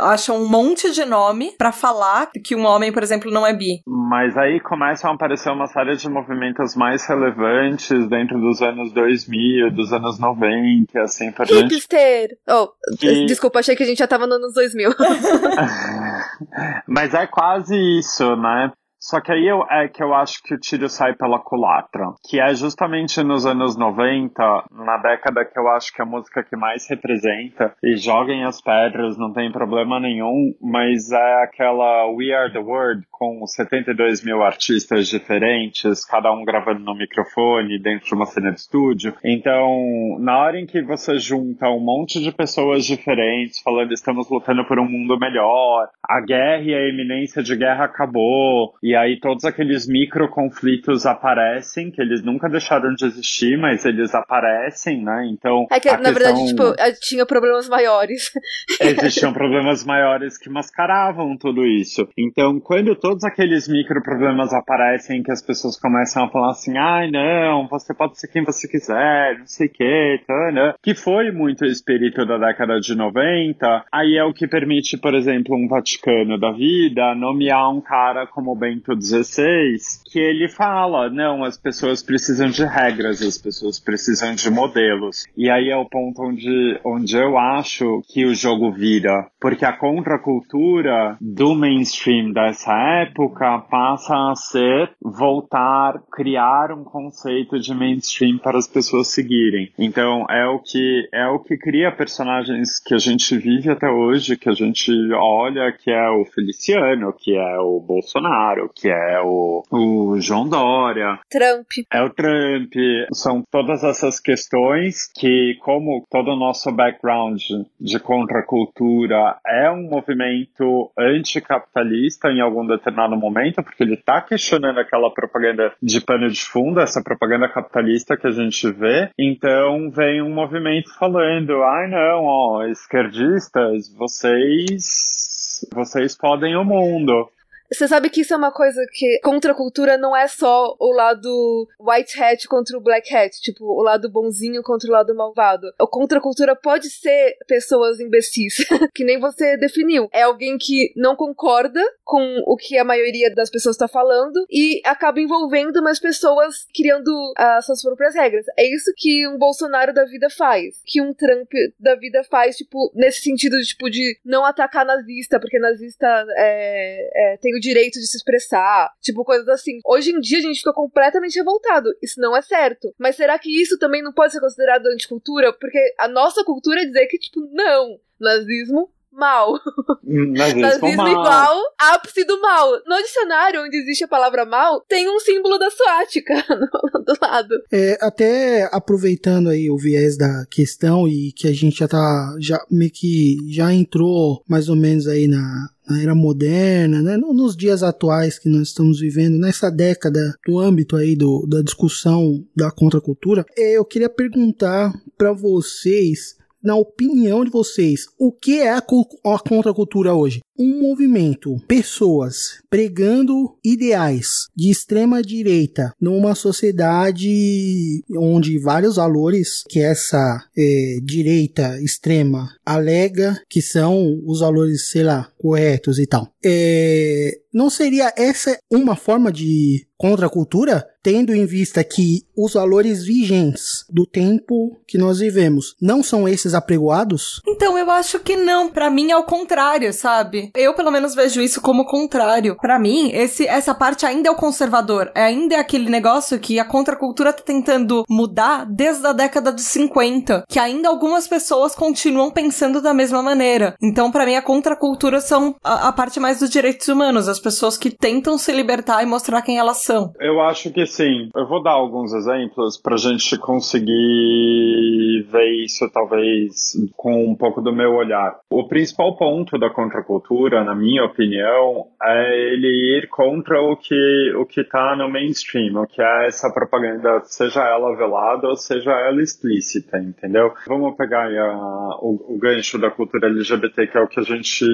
acham 0.00 0.36
um 0.42 0.48
monte 0.48 0.90
de 0.92 1.04
nome 1.04 1.52
pra 1.58 1.72
falar 1.72 2.30
que 2.44 2.54
um 2.54 2.64
homem, 2.64 2.92
por 2.92 3.02
exemplo, 3.02 3.30
não 3.30 3.46
é 3.46 3.52
bi. 3.52 3.80
Mas 3.86 4.36
aí 4.36 4.60
começam 4.60 5.10
a 5.10 5.14
aparecer 5.14 5.50
uma 5.50 5.66
série 5.66 5.96
de 5.96 6.08
movimentos 6.08 6.74
mais 6.74 7.06
relevantes 7.06 8.08
dentro 8.08 8.38
dos 8.40 8.60
anos 8.62 8.92
2000, 8.92 9.70
dos 9.72 9.92
anos 9.92 10.18
90, 10.18 11.00
assim 11.00 11.32
por 11.32 11.46
diante. 11.46 11.74
Hipster! 11.74 12.36
Oh, 12.48 12.68
Que- 12.98 13.26
desculpa, 13.26 13.58
achei 13.60 13.74
que 13.76 13.82
a 13.82 13.86
gente 13.86 13.98
já 13.98 14.06
tava 14.06 14.26
nos 14.26 14.36
anos 14.36 14.54
2000. 14.54 14.90
Mas 16.86 17.05
é 17.14 17.26
quase 17.26 17.76
isso, 17.98 18.36
né? 18.36 18.72
Só 19.06 19.20
que 19.20 19.30
aí 19.30 19.46
eu, 19.46 19.64
é 19.70 19.86
que 19.86 20.02
eu 20.02 20.12
acho 20.12 20.42
que 20.42 20.52
o 20.52 20.58
tiro 20.58 20.88
sai 20.88 21.14
pela 21.14 21.38
culatra, 21.38 22.12
que 22.28 22.40
é 22.40 22.52
justamente 22.54 23.22
nos 23.22 23.46
anos 23.46 23.78
90, 23.78 24.42
na 24.72 24.96
década 24.96 25.44
que 25.44 25.56
eu 25.56 25.68
acho 25.68 25.94
que 25.94 26.02
a 26.02 26.04
música 26.04 26.42
que 26.42 26.56
mais 26.56 26.88
representa, 26.90 27.72
e 27.84 27.96
joguem 27.96 28.42
as 28.42 28.60
pedras, 28.60 29.16
não 29.16 29.32
tem 29.32 29.52
problema 29.52 30.00
nenhum, 30.00 30.52
mas 30.60 31.12
é 31.12 31.44
aquela 31.44 32.10
We 32.10 32.34
Are 32.34 32.52
the 32.52 32.58
World, 32.58 33.06
com 33.12 33.46
72 33.46 34.24
mil 34.24 34.42
artistas 34.42 35.06
diferentes, 35.06 36.04
cada 36.04 36.32
um 36.32 36.44
gravando 36.44 36.80
no 36.80 36.96
microfone, 36.96 37.80
dentro 37.80 38.08
de 38.08 38.14
uma 38.14 38.26
cena 38.26 38.50
de 38.50 38.58
estúdio. 38.58 39.14
Então, 39.22 40.18
na 40.18 40.36
hora 40.36 40.58
em 40.58 40.66
que 40.66 40.82
você 40.82 41.16
junta 41.16 41.68
um 41.68 41.78
monte 41.78 42.20
de 42.20 42.32
pessoas 42.32 42.84
diferentes, 42.84 43.60
falando 43.62 43.92
estamos 43.92 44.28
lutando 44.28 44.64
por 44.64 44.80
um 44.80 44.90
mundo 44.90 45.16
melhor, 45.16 45.88
a 46.02 46.20
guerra 46.20 46.62
e 46.62 46.74
a 46.74 46.88
iminência 46.88 47.40
de 47.40 47.54
guerra 47.54 47.84
acabou, 47.84 48.74
e 48.82 48.95
e 48.96 48.98
aí 48.98 49.20
todos 49.20 49.44
aqueles 49.44 49.86
micro 49.86 50.26
conflitos 50.30 51.04
aparecem, 51.04 51.90
que 51.90 52.00
eles 52.00 52.22
nunca 52.22 52.48
deixaram 52.48 52.94
de 52.94 53.04
existir, 53.04 53.58
mas 53.58 53.84
eles 53.84 54.14
aparecem, 54.14 55.04
né? 55.04 55.28
Então. 55.30 55.66
É 55.70 55.78
que, 55.78 55.90
na 55.90 55.98
questão... 55.98 56.14
verdade, 56.14 56.46
tipo, 56.46 56.62
eh, 56.78 56.92
tinha 56.98 57.26
problemas 57.26 57.68
maiores. 57.68 58.32
Existiam 58.80 59.34
problemas 59.34 59.84
maiores 59.84 60.38
que 60.38 60.48
mascaravam 60.48 61.36
tudo 61.36 61.66
isso. 61.66 62.08
Então, 62.16 62.58
quando 62.58 62.96
todos 62.96 63.22
aqueles 63.22 63.68
micro 63.68 64.02
problemas 64.02 64.50
aparecem, 64.54 65.22
que 65.22 65.30
as 65.30 65.42
pessoas 65.42 65.78
começam 65.78 66.24
a 66.24 66.30
falar 66.30 66.52
assim, 66.52 66.78
ai 66.78 67.08
ah, 67.08 67.10
não, 67.10 67.68
você 67.68 67.92
pode 67.92 68.18
ser 68.18 68.28
quem 68.28 68.44
você 68.44 68.66
quiser, 68.66 69.40
não 69.40 69.46
sei 69.46 69.66
o 69.66 69.72
que, 69.72 70.20
tá, 70.26 70.52
né? 70.52 70.72
que 70.82 70.94
foi 70.94 71.30
muito 71.30 71.66
o 71.66 71.68
espírito 71.68 72.24
da 72.24 72.38
década 72.38 72.80
de 72.80 72.94
90, 72.94 73.84
aí 73.92 74.16
é 74.16 74.24
o 74.24 74.32
que 74.32 74.48
permite, 74.48 74.96
por 74.96 75.14
exemplo, 75.14 75.54
um 75.54 75.68
Vaticano 75.68 76.40
da 76.40 76.52
vida 76.52 77.14
nomear 77.14 77.70
um 77.70 77.82
cara 77.82 78.26
como 78.26 78.56
bem 78.56 78.75
16, 78.94 80.02
que 80.10 80.18
ele 80.18 80.48
fala: 80.48 81.08
não, 81.08 81.44
as 81.44 81.56
pessoas 81.56 82.02
precisam 82.02 82.48
de 82.48 82.64
regras, 82.64 83.22
as 83.22 83.38
pessoas 83.38 83.78
precisam 83.78 84.34
de 84.34 84.50
modelos. 84.50 85.24
E 85.36 85.50
aí 85.50 85.70
é 85.70 85.76
o 85.76 85.88
ponto 85.88 86.22
onde, 86.22 86.80
onde 86.84 87.16
eu 87.16 87.38
acho 87.38 88.02
que 88.08 88.24
o 88.24 88.34
jogo 88.34 88.72
vira. 88.72 89.28
Porque 89.40 89.64
a 89.64 89.72
contracultura 89.72 91.16
do 91.20 91.54
mainstream 91.54 92.32
dessa 92.32 92.72
época 93.02 93.58
passa 93.70 94.14
a 94.30 94.34
ser 94.34 94.90
voltar, 95.02 96.00
criar 96.10 96.72
um 96.72 96.84
conceito 96.84 97.58
de 97.58 97.74
mainstream 97.74 98.38
para 98.38 98.58
as 98.58 98.66
pessoas 98.66 99.08
seguirem. 99.08 99.70
Então 99.78 100.26
é 100.28 100.46
o 100.46 100.58
que 100.58 101.08
é 101.12 101.26
o 101.26 101.38
que 101.38 101.56
cria 101.56 101.92
personagens 101.92 102.80
que 102.80 102.94
a 102.94 102.98
gente 102.98 103.36
vive 103.36 103.70
até 103.70 103.88
hoje, 103.88 104.36
que 104.36 104.48
a 104.48 104.52
gente 104.52 104.92
olha, 105.12 105.72
que 105.72 105.90
é 105.90 106.10
o 106.10 106.24
Feliciano, 106.24 107.12
que 107.12 107.36
é 107.36 107.58
o 107.58 107.80
Bolsonaro, 107.80 108.65
que 108.74 108.88
é 108.88 109.20
o, 109.22 109.62
o 109.70 110.20
João 110.20 110.48
Dória, 110.48 111.18
Trump. 111.30 111.66
é 111.92 112.02
o 112.02 112.10
Trump, 112.10 112.72
são 113.12 113.42
todas 113.50 113.82
essas 113.84 114.20
questões 114.20 115.10
que, 115.14 115.56
como 115.60 116.04
todo 116.10 116.32
o 116.32 116.36
nosso 116.36 116.70
background 116.72 117.40
de 117.80 117.98
contracultura 117.98 119.36
é 119.46 119.70
um 119.70 119.88
movimento 119.88 120.90
anticapitalista 120.98 122.28
em 122.30 122.40
algum 122.40 122.66
determinado 122.66 123.16
momento, 123.16 123.62
porque 123.62 123.82
ele 123.82 123.94
está 123.94 124.20
questionando 124.20 124.78
aquela 124.78 125.12
propaganda 125.12 125.72
de 125.82 126.00
pano 126.00 126.28
de 126.28 126.42
fundo, 126.42 126.80
essa 126.80 127.02
propaganda 127.02 127.48
capitalista 127.48 128.16
que 128.16 128.26
a 128.26 128.30
gente 128.30 128.70
vê, 128.72 129.10
então 129.18 129.90
vem 129.90 130.22
um 130.22 130.34
movimento 130.34 130.92
falando, 130.98 131.62
ai 131.62 131.88
não, 131.88 132.24
ó, 132.24 132.64
esquerdistas, 132.64 133.92
vocês, 133.96 135.66
vocês 135.72 136.16
podem 136.16 136.56
o 136.56 136.64
mundo. 136.64 137.30
Você 137.72 137.88
sabe 137.88 138.10
que 138.10 138.20
isso 138.20 138.32
é 138.32 138.36
uma 138.36 138.52
coisa 138.52 138.84
que 138.92 139.18
contra 139.20 139.52
a 139.52 139.54
cultura 139.54 139.96
não 139.96 140.16
é 140.16 140.28
só 140.28 140.76
o 140.78 140.92
lado 140.92 141.68
white 141.80 142.22
hat 142.22 142.46
contra 142.46 142.76
o 142.76 142.80
black 142.80 143.14
hat, 143.14 143.40
tipo, 143.40 143.64
o 143.64 143.82
lado 143.82 144.10
bonzinho 144.10 144.62
contra 144.62 144.88
o 144.88 144.92
lado 144.92 145.14
malvado. 145.14 145.72
O 145.80 145.86
contra 145.86 146.18
a 146.18 146.22
cultura 146.22 146.54
pode 146.54 146.90
ser 146.90 147.36
pessoas 147.46 148.00
imbecis, 148.00 148.56
que 148.94 149.04
nem 149.04 149.18
você 149.18 149.56
definiu. 149.56 150.08
É 150.12 150.22
alguém 150.22 150.56
que 150.58 150.92
não 150.96 151.16
concorda 151.16 151.82
com 152.04 152.42
o 152.46 152.56
que 152.56 152.78
a 152.78 152.84
maioria 152.84 153.34
das 153.34 153.50
pessoas 153.50 153.74
está 153.74 153.88
falando 153.88 154.46
e 154.50 154.80
acaba 154.84 155.20
envolvendo 155.20 155.82
mais 155.82 155.98
pessoas 155.98 156.66
criando 156.74 157.10
as 157.36 157.66
suas 157.66 157.82
próprias 157.82 158.14
regras. 158.14 158.46
É 158.56 158.64
isso 158.66 158.92
que 158.96 159.26
um 159.26 159.36
Bolsonaro 159.36 159.92
da 159.92 160.04
vida 160.04 160.30
faz, 160.30 160.80
que 160.84 161.00
um 161.00 161.12
Trump 161.12 161.50
da 161.78 161.94
vida 161.96 162.22
faz, 162.24 162.56
tipo, 162.56 162.92
nesse 162.94 163.22
sentido 163.22 163.58
de, 163.58 163.66
tipo, 163.66 163.90
de 163.90 164.18
não 164.24 164.44
atacar 164.44 164.84
nazista, 164.84 165.40
porque 165.40 165.58
nazista 165.58 166.06
é, 166.36 167.34
é, 167.34 167.36
tem 167.38 167.55
o 167.56 167.60
direito 167.60 167.98
de 167.98 168.06
se 168.06 168.16
expressar, 168.16 168.90
tipo 169.00 169.24
coisas 169.24 169.48
assim. 169.48 169.78
Hoje 169.84 170.10
em 170.10 170.20
dia 170.20 170.38
a 170.38 170.42
gente 170.42 170.58
fica 170.58 170.72
completamente 170.72 171.36
revoltado. 171.36 171.90
Isso 172.02 172.20
não 172.20 172.36
é 172.36 172.42
certo. 172.42 172.92
Mas 172.98 173.16
será 173.16 173.38
que 173.38 173.50
isso 173.50 173.78
também 173.78 174.02
não 174.02 174.12
pode 174.12 174.32
ser 174.32 174.40
considerado 174.40 174.86
anticultura? 174.86 175.52
Porque 175.52 175.78
a 175.98 176.08
nossa 176.08 176.44
cultura 176.44 176.82
é 176.82 176.86
dizer 176.86 177.06
que, 177.06 177.18
tipo, 177.18 177.40
não, 177.52 177.98
nazismo 178.20 178.90
mal. 179.16 179.58
Nazismo, 180.04 180.60
Nazismo 180.60 180.96
mal. 180.96 181.08
igual 181.10 181.62
ápice 181.78 182.24
do 182.24 182.40
mal. 182.40 182.70
No 182.86 182.96
dicionário 183.02 183.62
onde 183.64 183.76
existe 183.76 184.04
a 184.04 184.08
palavra 184.08 184.44
mal, 184.44 184.80
tem 184.88 185.08
um 185.08 185.18
símbolo 185.20 185.58
da 185.58 185.70
suática 185.70 186.34
no- 186.50 187.02
do 187.04 187.14
lado. 187.20 187.54
É, 187.72 187.98
até 188.00 188.68
aproveitando 188.72 189.48
aí 189.48 189.70
o 189.70 189.76
viés 189.76 190.16
da 190.16 190.44
questão 190.50 191.08
e 191.08 191.32
que 191.32 191.48
a 191.48 191.52
gente 191.52 191.78
já 191.78 191.88
tá, 191.88 192.34
já 192.38 192.58
meio 192.70 192.90
que 192.90 193.38
já 193.52 193.72
entrou 193.72 194.42
mais 194.48 194.68
ou 194.68 194.76
menos 194.76 195.06
aí 195.08 195.26
na, 195.26 195.68
na 195.88 196.02
era 196.02 196.14
moderna, 196.14 197.02
né, 197.02 197.16
no- 197.16 197.32
nos 197.32 197.56
dias 197.56 197.82
atuais 197.82 198.38
que 198.38 198.48
nós 198.48 198.68
estamos 198.68 199.00
vivendo, 199.00 199.38
nessa 199.38 199.70
década 199.70 200.36
do 200.46 200.58
âmbito 200.58 200.96
aí 200.96 201.16
do, 201.16 201.46
da 201.48 201.62
discussão 201.62 202.44
da 202.54 202.70
contracultura, 202.70 203.44
é, 203.56 203.76
eu 203.76 203.84
queria 203.84 204.08
perguntar 204.08 204.92
para 205.16 205.32
vocês, 205.32 206.35
na 206.66 206.74
opinião 206.74 207.44
de 207.44 207.50
vocês, 207.50 208.06
o 208.18 208.32
que 208.32 208.58
é 208.58 208.72
a, 208.72 208.78
a 208.78 209.38
contracultura 209.38 210.12
hoje? 210.12 210.40
Um 210.58 210.82
movimento, 210.82 211.56
pessoas 211.66 212.62
pregando 212.70 213.56
ideais 213.64 214.48
de 214.54 214.70
extrema 214.70 215.22
direita 215.22 215.92
numa 216.00 216.34
sociedade 216.34 218.02
onde 218.16 218.58
vários 218.58 218.96
valores 218.96 219.62
que 219.68 219.80
essa 219.80 220.44
eh, 220.56 220.98
direita 221.02 221.80
extrema 221.80 222.48
alega 222.64 223.40
que 223.48 223.60
são 223.62 224.20
os 224.26 224.40
valores, 224.40 224.88
sei 224.88 225.02
lá, 225.02 225.28
corretos 225.38 225.98
e 225.98 226.06
tal. 226.06 226.28
Eh, 226.44 227.38
não 227.52 227.70
seria 227.70 228.12
essa 228.16 228.58
uma 228.70 228.94
forma 228.94 229.32
de 229.32 229.86
contracultura, 229.96 230.86
tendo 231.02 231.34
em 231.34 231.46
vista 231.46 231.82
que 231.82 232.22
os 232.36 232.52
valores 232.52 233.02
vigentes 233.02 233.84
do 233.88 234.06
tempo 234.06 234.78
que 234.86 234.98
nós 234.98 235.20
vivemos 235.20 235.74
não 235.80 236.02
são 236.02 236.28
esses 236.28 236.52
apregoados? 236.52 237.40
Então, 237.46 237.78
eu 237.78 237.90
acho 237.90 238.20
que 238.20 238.36
não. 238.36 238.68
Pra 238.68 238.90
mim 238.90 239.10
é 239.10 239.16
o 239.16 239.24
contrário, 239.24 239.92
sabe? 239.92 240.45
Eu, 240.54 240.74
pelo 240.74 240.90
menos, 240.90 241.14
vejo 241.14 241.40
isso 241.40 241.60
como 241.60 241.84
contrário. 241.84 242.56
Pra 242.60 242.78
mim, 242.78 243.10
esse, 243.12 243.46
essa 243.46 243.74
parte 243.74 244.06
ainda 244.06 244.28
é 244.28 244.32
o 244.32 244.36
conservador. 244.36 245.10
É 245.14 245.22
ainda 245.22 245.56
é 245.56 245.58
aquele 245.58 245.90
negócio 245.90 246.38
que 246.38 246.58
a 246.58 246.64
contracultura 246.64 247.32
tá 247.32 247.42
tentando 247.42 248.04
mudar 248.08 248.66
desde 248.66 249.06
a 249.06 249.12
década 249.12 249.52
de 249.52 249.62
50. 249.62 250.44
Que 250.48 250.58
ainda 250.58 250.88
algumas 250.88 251.26
pessoas 251.28 251.74
continuam 251.74 252.30
pensando 252.30 252.80
da 252.80 252.94
mesma 252.94 253.22
maneira. 253.22 253.74
Então, 253.82 254.10
pra 254.10 254.26
mim, 254.26 254.34
a 254.34 254.42
contracultura 254.42 255.20
são 255.20 255.54
a, 255.62 255.88
a 255.88 255.92
parte 255.92 256.20
mais 256.20 256.40
dos 256.40 256.50
direitos 256.50 256.88
humanos. 256.88 257.28
As 257.28 257.40
pessoas 257.40 257.76
que 257.76 257.90
tentam 257.90 258.38
se 258.38 258.52
libertar 258.52 259.02
e 259.02 259.06
mostrar 259.06 259.42
quem 259.42 259.58
elas 259.58 259.82
são. 259.82 260.12
Eu 260.20 260.40
acho 260.40 260.70
que 260.70 260.86
sim. 260.86 261.30
Eu 261.34 261.46
vou 261.46 261.62
dar 261.62 261.72
alguns 261.72 262.12
exemplos 262.12 262.76
pra 262.80 262.96
gente 262.96 263.36
conseguir 263.38 265.26
ver 265.30 265.64
isso, 265.64 265.88
talvez, 265.90 266.72
com 266.96 267.24
um 267.30 267.34
pouco 267.34 267.60
do 267.60 267.72
meu 267.72 267.94
olhar. 267.94 268.38
O 268.50 268.66
principal 268.68 269.16
ponto 269.16 269.58
da 269.58 269.70
contracultura, 269.70 270.35
na 270.64 270.74
minha 270.74 271.04
opinião, 271.04 271.86
é 272.02 272.52
ele 272.52 272.98
ir 272.98 273.08
contra 273.08 273.60
o 273.60 273.76
que 273.76 274.32
o 274.36 274.44
que 274.44 274.62
tá 274.64 274.94
no 274.96 275.08
mainstream, 275.10 275.80
o 275.82 275.86
que 275.86 276.00
é 276.02 276.26
essa 276.26 276.50
propaganda, 276.52 277.20
seja 277.24 277.60
ela 277.66 277.96
velada 277.96 278.48
ou 278.48 278.56
seja 278.56 278.90
ela 278.92 279.22
explícita, 279.22 279.98
entendeu? 279.98 280.52
Vamos 280.66 280.96
pegar 280.96 281.26
a- 281.26 281.98
o, 282.00 282.34
o 282.34 282.38
gancho 282.38 282.78
da 282.78 282.90
cultura 282.90 283.28
LGBT, 283.28 283.86
que 283.86 283.98
é 283.98 284.00
o 284.00 284.08
que 284.08 284.20
a 284.20 284.22
gente 284.24 284.64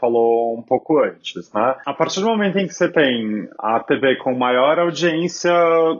falou 0.00 0.56
um 0.58 0.62
pouco 0.62 0.98
antes, 1.02 1.52
né? 1.52 1.74
A 1.86 1.92
partir 1.92 2.20
do 2.20 2.26
momento 2.26 2.58
em 2.58 2.66
que 2.66 2.74
você 2.74 2.90
tem 2.90 3.48
a 3.58 3.80
TV 3.80 4.16
com 4.16 4.34
maior 4.34 4.78
audiência 4.78 5.52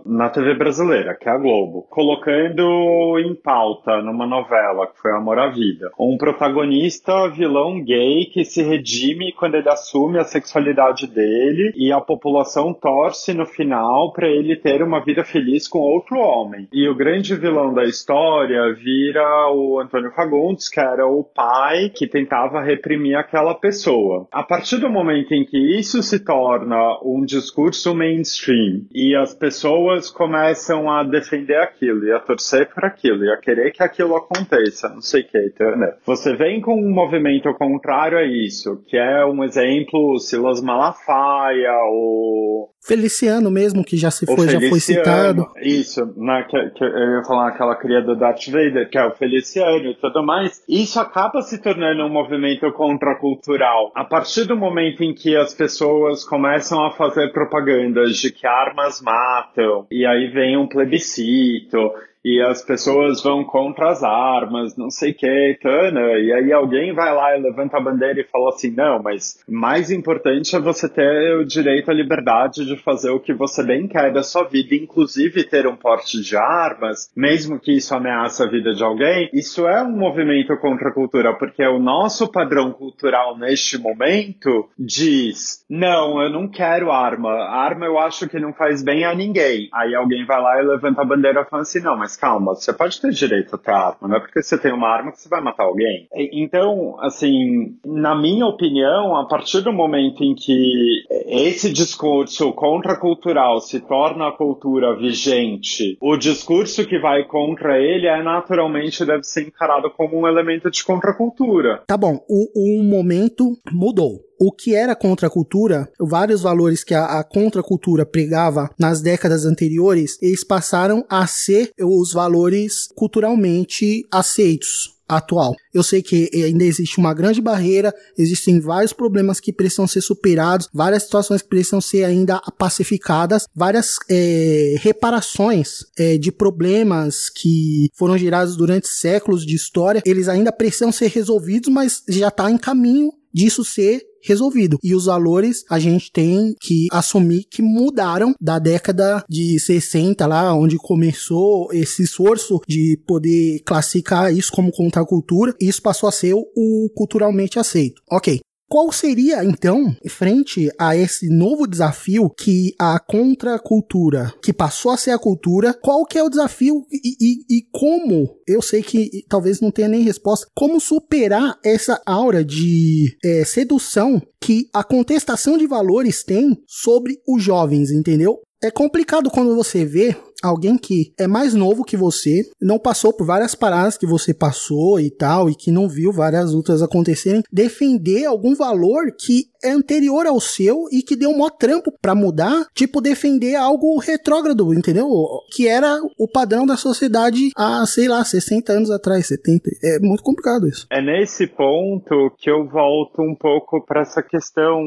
na 0.06 0.28
TV 0.30 0.54
brasileira, 0.54 1.14
que 1.14 1.28
é 1.28 1.32
a 1.32 1.38
Globo, 1.38 1.86
colocando 1.90 3.18
em 3.18 3.34
pauta 3.34 4.00
numa 4.02 4.26
novela, 4.26 4.86
que 4.86 4.98
foi 5.00 5.12
Amor 5.12 5.38
à 5.38 5.48
Vida, 5.48 5.90
um 5.98 6.16
protagonista 6.16 7.28
vilão 7.28 7.82
gay 7.82 8.26
que 8.26 8.44
se 8.44 8.62
redime 8.78 9.32
quando 9.32 9.56
ele 9.56 9.68
assume 9.68 10.18
a 10.18 10.24
sexualidade 10.24 11.06
dele 11.06 11.72
e 11.76 11.92
a 11.92 12.00
população 12.00 12.72
torce 12.72 13.34
no 13.34 13.44
final 13.44 14.12
para 14.12 14.28
ele 14.28 14.56
ter 14.56 14.82
uma 14.82 15.04
vida 15.04 15.24
feliz 15.24 15.66
com 15.66 15.78
outro 15.78 16.18
homem. 16.18 16.68
E 16.72 16.88
o 16.88 16.94
grande 16.94 17.34
vilão 17.34 17.74
da 17.74 17.84
história 17.84 18.72
vira 18.74 19.50
o 19.52 19.80
Antônio 19.80 20.12
Fagundes, 20.12 20.68
que 20.68 20.80
era 20.80 21.06
o 21.06 21.24
pai 21.24 21.90
que 21.90 22.06
tentava 22.06 22.62
reprimir 22.62 23.16
aquela 23.16 23.54
pessoa. 23.54 24.26
A 24.32 24.42
partir 24.42 24.78
do 24.78 24.88
momento 24.88 25.32
em 25.32 25.44
que 25.44 25.58
isso 25.78 26.02
se 26.02 26.24
torna 26.24 26.98
um 27.02 27.24
discurso 27.24 27.94
mainstream 27.94 28.82
e 28.94 29.14
as 29.16 29.34
pessoas 29.34 30.10
começam 30.10 30.90
a 30.90 31.02
defender 31.02 31.56
aquilo 31.56 32.04
e 32.06 32.12
a 32.12 32.20
torcer 32.20 32.68
por 32.72 32.84
aquilo 32.84 33.24
e 33.24 33.32
a 33.32 33.36
querer 33.36 33.72
que 33.72 33.82
aquilo 33.82 34.16
aconteça, 34.16 34.88
não 34.88 35.00
sei 35.00 35.22
o 35.22 35.26
que, 35.26 35.38
entendeu? 35.38 35.94
Você 36.06 36.36
vem 36.36 36.60
com 36.60 36.74
um 36.74 36.92
movimento 36.92 37.52
contrário 37.54 38.18
a 38.18 38.24
isso, 38.24 38.67
que 38.76 38.96
é 38.96 39.24
um 39.24 39.42
exemplo, 39.42 40.18
Silas 40.18 40.60
Malafaia, 40.60 41.72
o 41.90 42.68
Feliciano 42.80 43.50
mesmo, 43.50 43.84
que 43.84 43.96
já 43.96 44.10
se 44.10 44.24
foi, 44.24 44.48
já 44.48 44.60
foi 44.60 44.80
citado. 44.80 45.46
Isso, 45.62 46.12
na, 46.16 46.42
que, 46.44 46.70
que 46.70 46.84
eu 46.84 47.16
ia 47.16 47.24
falar 47.26 47.48
aquela 47.48 47.76
cria 47.76 48.00
do 48.00 48.16
Darth 48.16 48.46
Vader, 48.46 48.88
que 48.88 48.96
é 48.96 49.04
o 49.04 49.14
Feliciano 49.14 49.90
e 49.90 49.94
tudo 49.94 50.22
mais. 50.22 50.62
Isso 50.68 50.98
acaba 50.98 51.42
se 51.42 51.60
tornando 51.60 52.04
um 52.04 52.08
movimento 52.08 52.70
contracultural. 52.72 53.92
A 53.94 54.04
partir 54.04 54.44
do 54.44 54.56
momento 54.56 55.02
em 55.02 55.12
que 55.12 55.36
as 55.36 55.52
pessoas 55.54 56.24
começam 56.24 56.84
a 56.84 56.92
fazer 56.92 57.32
propagandas 57.32 58.16
de 58.16 58.32
que 58.32 58.46
armas 58.46 59.02
matam, 59.02 59.86
e 59.90 60.06
aí 60.06 60.28
vem 60.28 60.56
um 60.56 60.66
plebiscito, 60.66 61.92
e 62.24 62.42
as 62.42 62.62
pessoas 62.62 63.22
vão 63.22 63.44
contra 63.44 63.90
as 63.90 64.02
armas, 64.02 64.76
não 64.76 64.90
sei 64.90 65.12
o 65.12 65.14
que, 65.14 65.58
Tana, 65.62 66.00
e 66.18 66.32
aí 66.32 66.52
alguém 66.52 66.92
vai 66.92 67.14
lá 67.14 67.36
e 67.36 67.40
levanta 67.40 67.76
a 67.76 67.80
bandeira 67.80 68.20
e 68.20 68.24
fala 68.24 68.50
assim, 68.50 68.70
não, 68.70 69.02
mas 69.02 69.42
mais 69.48 69.90
importante 69.90 70.54
é 70.54 70.60
você 70.60 70.88
ter 70.88 71.36
o 71.36 71.44
direito 71.44 71.90
à 71.90 71.94
liberdade 71.94 72.66
de 72.68 72.82
fazer 72.82 73.10
o 73.10 73.20
que 73.20 73.32
você 73.32 73.62
bem 73.62 73.88
quer 73.88 74.12
da 74.12 74.22
sua 74.22 74.44
vida, 74.44 74.74
inclusive 74.74 75.44
ter 75.44 75.66
um 75.66 75.76
porte 75.76 76.20
de 76.20 76.36
armas, 76.36 77.10
mesmo 77.16 77.58
que 77.58 77.72
isso 77.72 77.94
ameace 77.94 78.42
a 78.42 78.46
vida 78.46 78.74
de 78.74 78.82
alguém, 78.82 79.30
isso 79.32 79.66
é 79.66 79.82
um 79.82 79.96
movimento 79.96 80.56
contra 80.58 80.90
a 80.90 80.94
cultura, 80.94 81.34
porque 81.34 81.64
o 81.66 81.78
nosso 81.78 82.30
padrão 82.30 82.72
cultural 82.72 83.36
neste 83.38 83.78
momento 83.78 84.68
diz, 84.78 85.64
não, 85.68 86.22
eu 86.22 86.30
não 86.30 86.48
quero 86.48 86.92
arma, 86.92 87.30
arma 87.30 87.86
eu 87.86 87.98
acho 87.98 88.28
que 88.28 88.38
não 88.38 88.52
faz 88.52 88.82
bem 88.82 89.04
a 89.04 89.14
ninguém. 89.14 89.68
Aí 89.72 89.94
alguém 89.94 90.24
vai 90.26 90.40
lá 90.40 90.60
e 90.60 90.66
levanta 90.66 91.02
a 91.02 91.04
bandeira 91.04 91.42
e 91.42 91.50
fala 91.50 91.62
assim, 91.62 91.80
não, 91.80 91.96
mas 91.96 92.16
calma, 92.16 92.54
você 92.54 92.72
pode 92.72 93.00
ter 93.00 93.10
direito 93.10 93.54
a 93.54 93.58
ter 93.58 93.70
arma, 93.70 94.08
não 94.08 94.16
é 94.16 94.20
porque 94.20 94.42
você 94.42 94.58
tem 94.58 94.72
uma 94.72 94.88
arma 94.88 95.12
que 95.12 95.20
você 95.20 95.28
vai 95.28 95.40
matar 95.40 95.64
alguém. 95.64 96.08
Então, 96.32 96.96
assim, 97.00 97.76
na 97.84 98.14
minha 98.14 98.46
opinião, 98.46 99.16
a 99.16 99.26
partir 99.26 99.60
do 99.62 99.72
momento 99.72 100.22
em 100.22 100.34
que 100.34 101.04
esse 101.26 101.72
discurso 101.72 102.52
contracultural 102.58 103.60
se 103.60 103.78
torna 103.78 104.28
a 104.28 104.32
cultura 104.32 104.96
vigente, 104.96 105.96
o 106.00 106.16
discurso 106.16 106.84
que 106.84 106.98
vai 106.98 107.24
contra 107.24 107.78
ele 107.78 108.08
é 108.08 108.20
naturalmente 108.20 109.06
deve 109.06 109.22
ser 109.22 109.46
encarado 109.46 109.88
como 109.96 110.18
um 110.18 110.26
elemento 110.26 110.68
de 110.68 110.82
contracultura. 110.82 111.84
Tá 111.86 111.96
bom, 111.96 112.18
o, 112.28 112.80
o 112.80 112.82
momento 112.82 113.56
mudou. 113.70 114.24
O 114.40 114.50
que 114.52 114.74
era 114.74 114.96
contracultura, 114.96 115.88
vários 116.00 116.42
valores 116.42 116.82
que 116.82 116.94
a, 116.94 117.20
a 117.20 117.24
contracultura 117.24 118.04
pregava 118.04 118.70
nas 118.78 119.00
décadas 119.00 119.44
anteriores, 119.44 120.20
eles 120.20 120.44
passaram 120.44 121.04
a 121.08 121.26
ser 121.28 121.70
os 121.80 122.12
valores 122.12 122.88
culturalmente 122.94 124.04
aceitos 124.12 124.97
atual. 125.08 125.54
Eu 125.72 125.82
sei 125.82 126.02
que 126.02 126.30
ainda 126.34 126.64
existe 126.64 126.98
uma 126.98 127.14
grande 127.14 127.40
barreira, 127.40 127.94
existem 128.16 128.60
vários 128.60 128.92
problemas 128.92 129.40
que 129.40 129.52
precisam 129.52 129.86
ser 129.86 130.00
superados, 130.00 130.68
várias 130.72 131.04
situações 131.04 131.42
que 131.42 131.48
precisam 131.48 131.80
ser 131.80 132.04
ainda 132.04 132.40
pacificadas, 132.58 133.46
várias 133.54 133.96
eh, 134.10 134.76
reparações 134.80 135.84
eh, 135.98 136.18
de 136.18 136.30
problemas 136.30 137.30
que 137.30 137.90
foram 137.94 138.18
gerados 138.18 138.56
durante 138.56 138.88
séculos 138.88 139.44
de 139.46 139.54
história, 139.54 140.02
eles 140.04 140.28
ainda 140.28 140.52
precisam 140.52 140.92
ser 140.92 141.08
resolvidos, 141.08 141.72
mas 141.72 142.02
já 142.08 142.28
está 142.28 142.50
em 142.50 142.58
caminho 142.58 143.12
disso 143.38 143.64
ser 143.64 144.02
resolvido. 144.20 144.78
E 144.82 144.96
os 144.96 145.04
valores 145.04 145.64
a 145.70 145.78
gente 145.78 146.10
tem 146.10 146.54
que 146.60 146.88
assumir 146.90 147.44
que 147.48 147.62
mudaram 147.62 148.34
da 148.40 148.58
década 148.58 149.24
de 149.28 149.60
60 149.60 150.26
lá, 150.26 150.52
onde 150.52 150.76
começou 150.76 151.72
esse 151.72 152.02
esforço 152.02 152.60
de 152.66 153.00
poder 153.06 153.60
classificar 153.64 154.34
isso 154.34 154.50
como 154.50 154.72
contracultura, 154.72 155.54
e 155.60 155.68
isso 155.68 155.80
passou 155.80 156.08
a 156.08 156.12
ser 156.12 156.34
o, 156.34 156.90
culturalmente 156.96 157.60
aceito. 157.60 158.02
Ok. 158.10 158.40
Qual 158.68 158.92
seria, 158.92 159.42
então, 159.44 159.96
frente 160.08 160.70
a 160.78 160.94
esse 160.94 161.28
novo 161.28 161.66
desafio 161.66 162.28
que 162.28 162.74
a 162.78 163.00
contracultura, 163.00 164.32
que 164.42 164.52
passou 164.52 164.90
a 164.90 164.96
ser 164.96 165.12
a 165.12 165.18
cultura, 165.18 165.72
qual 165.72 166.04
que 166.04 166.18
é 166.18 166.22
o 166.22 166.28
desafio 166.28 166.84
e, 166.92 167.16
e, 167.18 167.58
e 167.58 167.62
como, 167.72 168.28
eu 168.46 168.60
sei 168.60 168.82
que 168.82 169.24
talvez 169.28 169.60
não 169.60 169.70
tenha 169.70 169.88
nem 169.88 170.02
resposta, 170.02 170.46
como 170.54 170.80
superar 170.80 171.58
essa 171.64 172.00
aura 172.04 172.44
de 172.44 173.16
é, 173.24 173.44
sedução 173.44 174.20
que 174.40 174.68
a 174.72 174.84
contestação 174.84 175.56
de 175.56 175.66
valores 175.66 176.22
tem 176.22 176.56
sobre 176.66 177.18
os 177.26 177.42
jovens, 177.42 177.90
entendeu? 177.90 178.38
É 178.62 178.70
complicado 178.70 179.30
quando 179.30 179.54
você 179.54 179.84
vê 179.84 180.16
alguém 180.42 180.76
que 180.76 181.12
é 181.18 181.26
mais 181.26 181.54
novo 181.54 181.84
que 181.84 181.96
você, 181.96 182.42
não 182.60 182.78
passou 182.78 183.12
por 183.12 183.26
várias 183.26 183.54
paradas 183.54 183.96
que 183.96 184.06
você 184.06 184.32
passou 184.32 185.00
e 185.00 185.10
tal, 185.10 185.48
e 185.48 185.54
que 185.54 185.70
não 185.70 185.88
viu 185.88 186.12
várias 186.12 186.52
lutas 186.52 186.82
acontecerem, 186.82 187.42
defender 187.52 188.24
algum 188.24 188.54
valor 188.54 189.12
que 189.18 189.46
é 189.62 189.70
anterior 189.70 190.26
ao 190.26 190.40
seu 190.40 190.84
e 190.92 191.02
que 191.02 191.16
deu 191.16 191.30
um 191.30 191.38
maior 191.38 191.50
trampo 191.50 191.92
para 192.00 192.14
mudar, 192.14 192.66
tipo 192.74 193.00
defender 193.00 193.56
algo 193.56 193.98
retrógrado, 193.98 194.72
entendeu? 194.72 195.08
Que 195.54 195.66
era 195.66 195.98
o 196.18 196.28
padrão 196.28 196.64
da 196.64 196.76
sociedade 196.76 197.50
há, 197.56 197.84
sei 197.86 198.08
lá, 198.08 198.24
60 198.24 198.72
anos 198.72 198.90
atrás, 198.90 199.26
70. 199.26 199.70
É 199.82 199.98
muito 200.00 200.22
complicado 200.22 200.68
isso. 200.68 200.86
É 200.90 201.02
nesse 201.02 201.46
ponto 201.46 202.32
que 202.38 202.50
eu 202.50 202.66
volto 202.68 203.20
um 203.22 203.34
pouco 203.34 203.84
para 203.84 204.02
essa 204.02 204.22
questão 204.22 204.82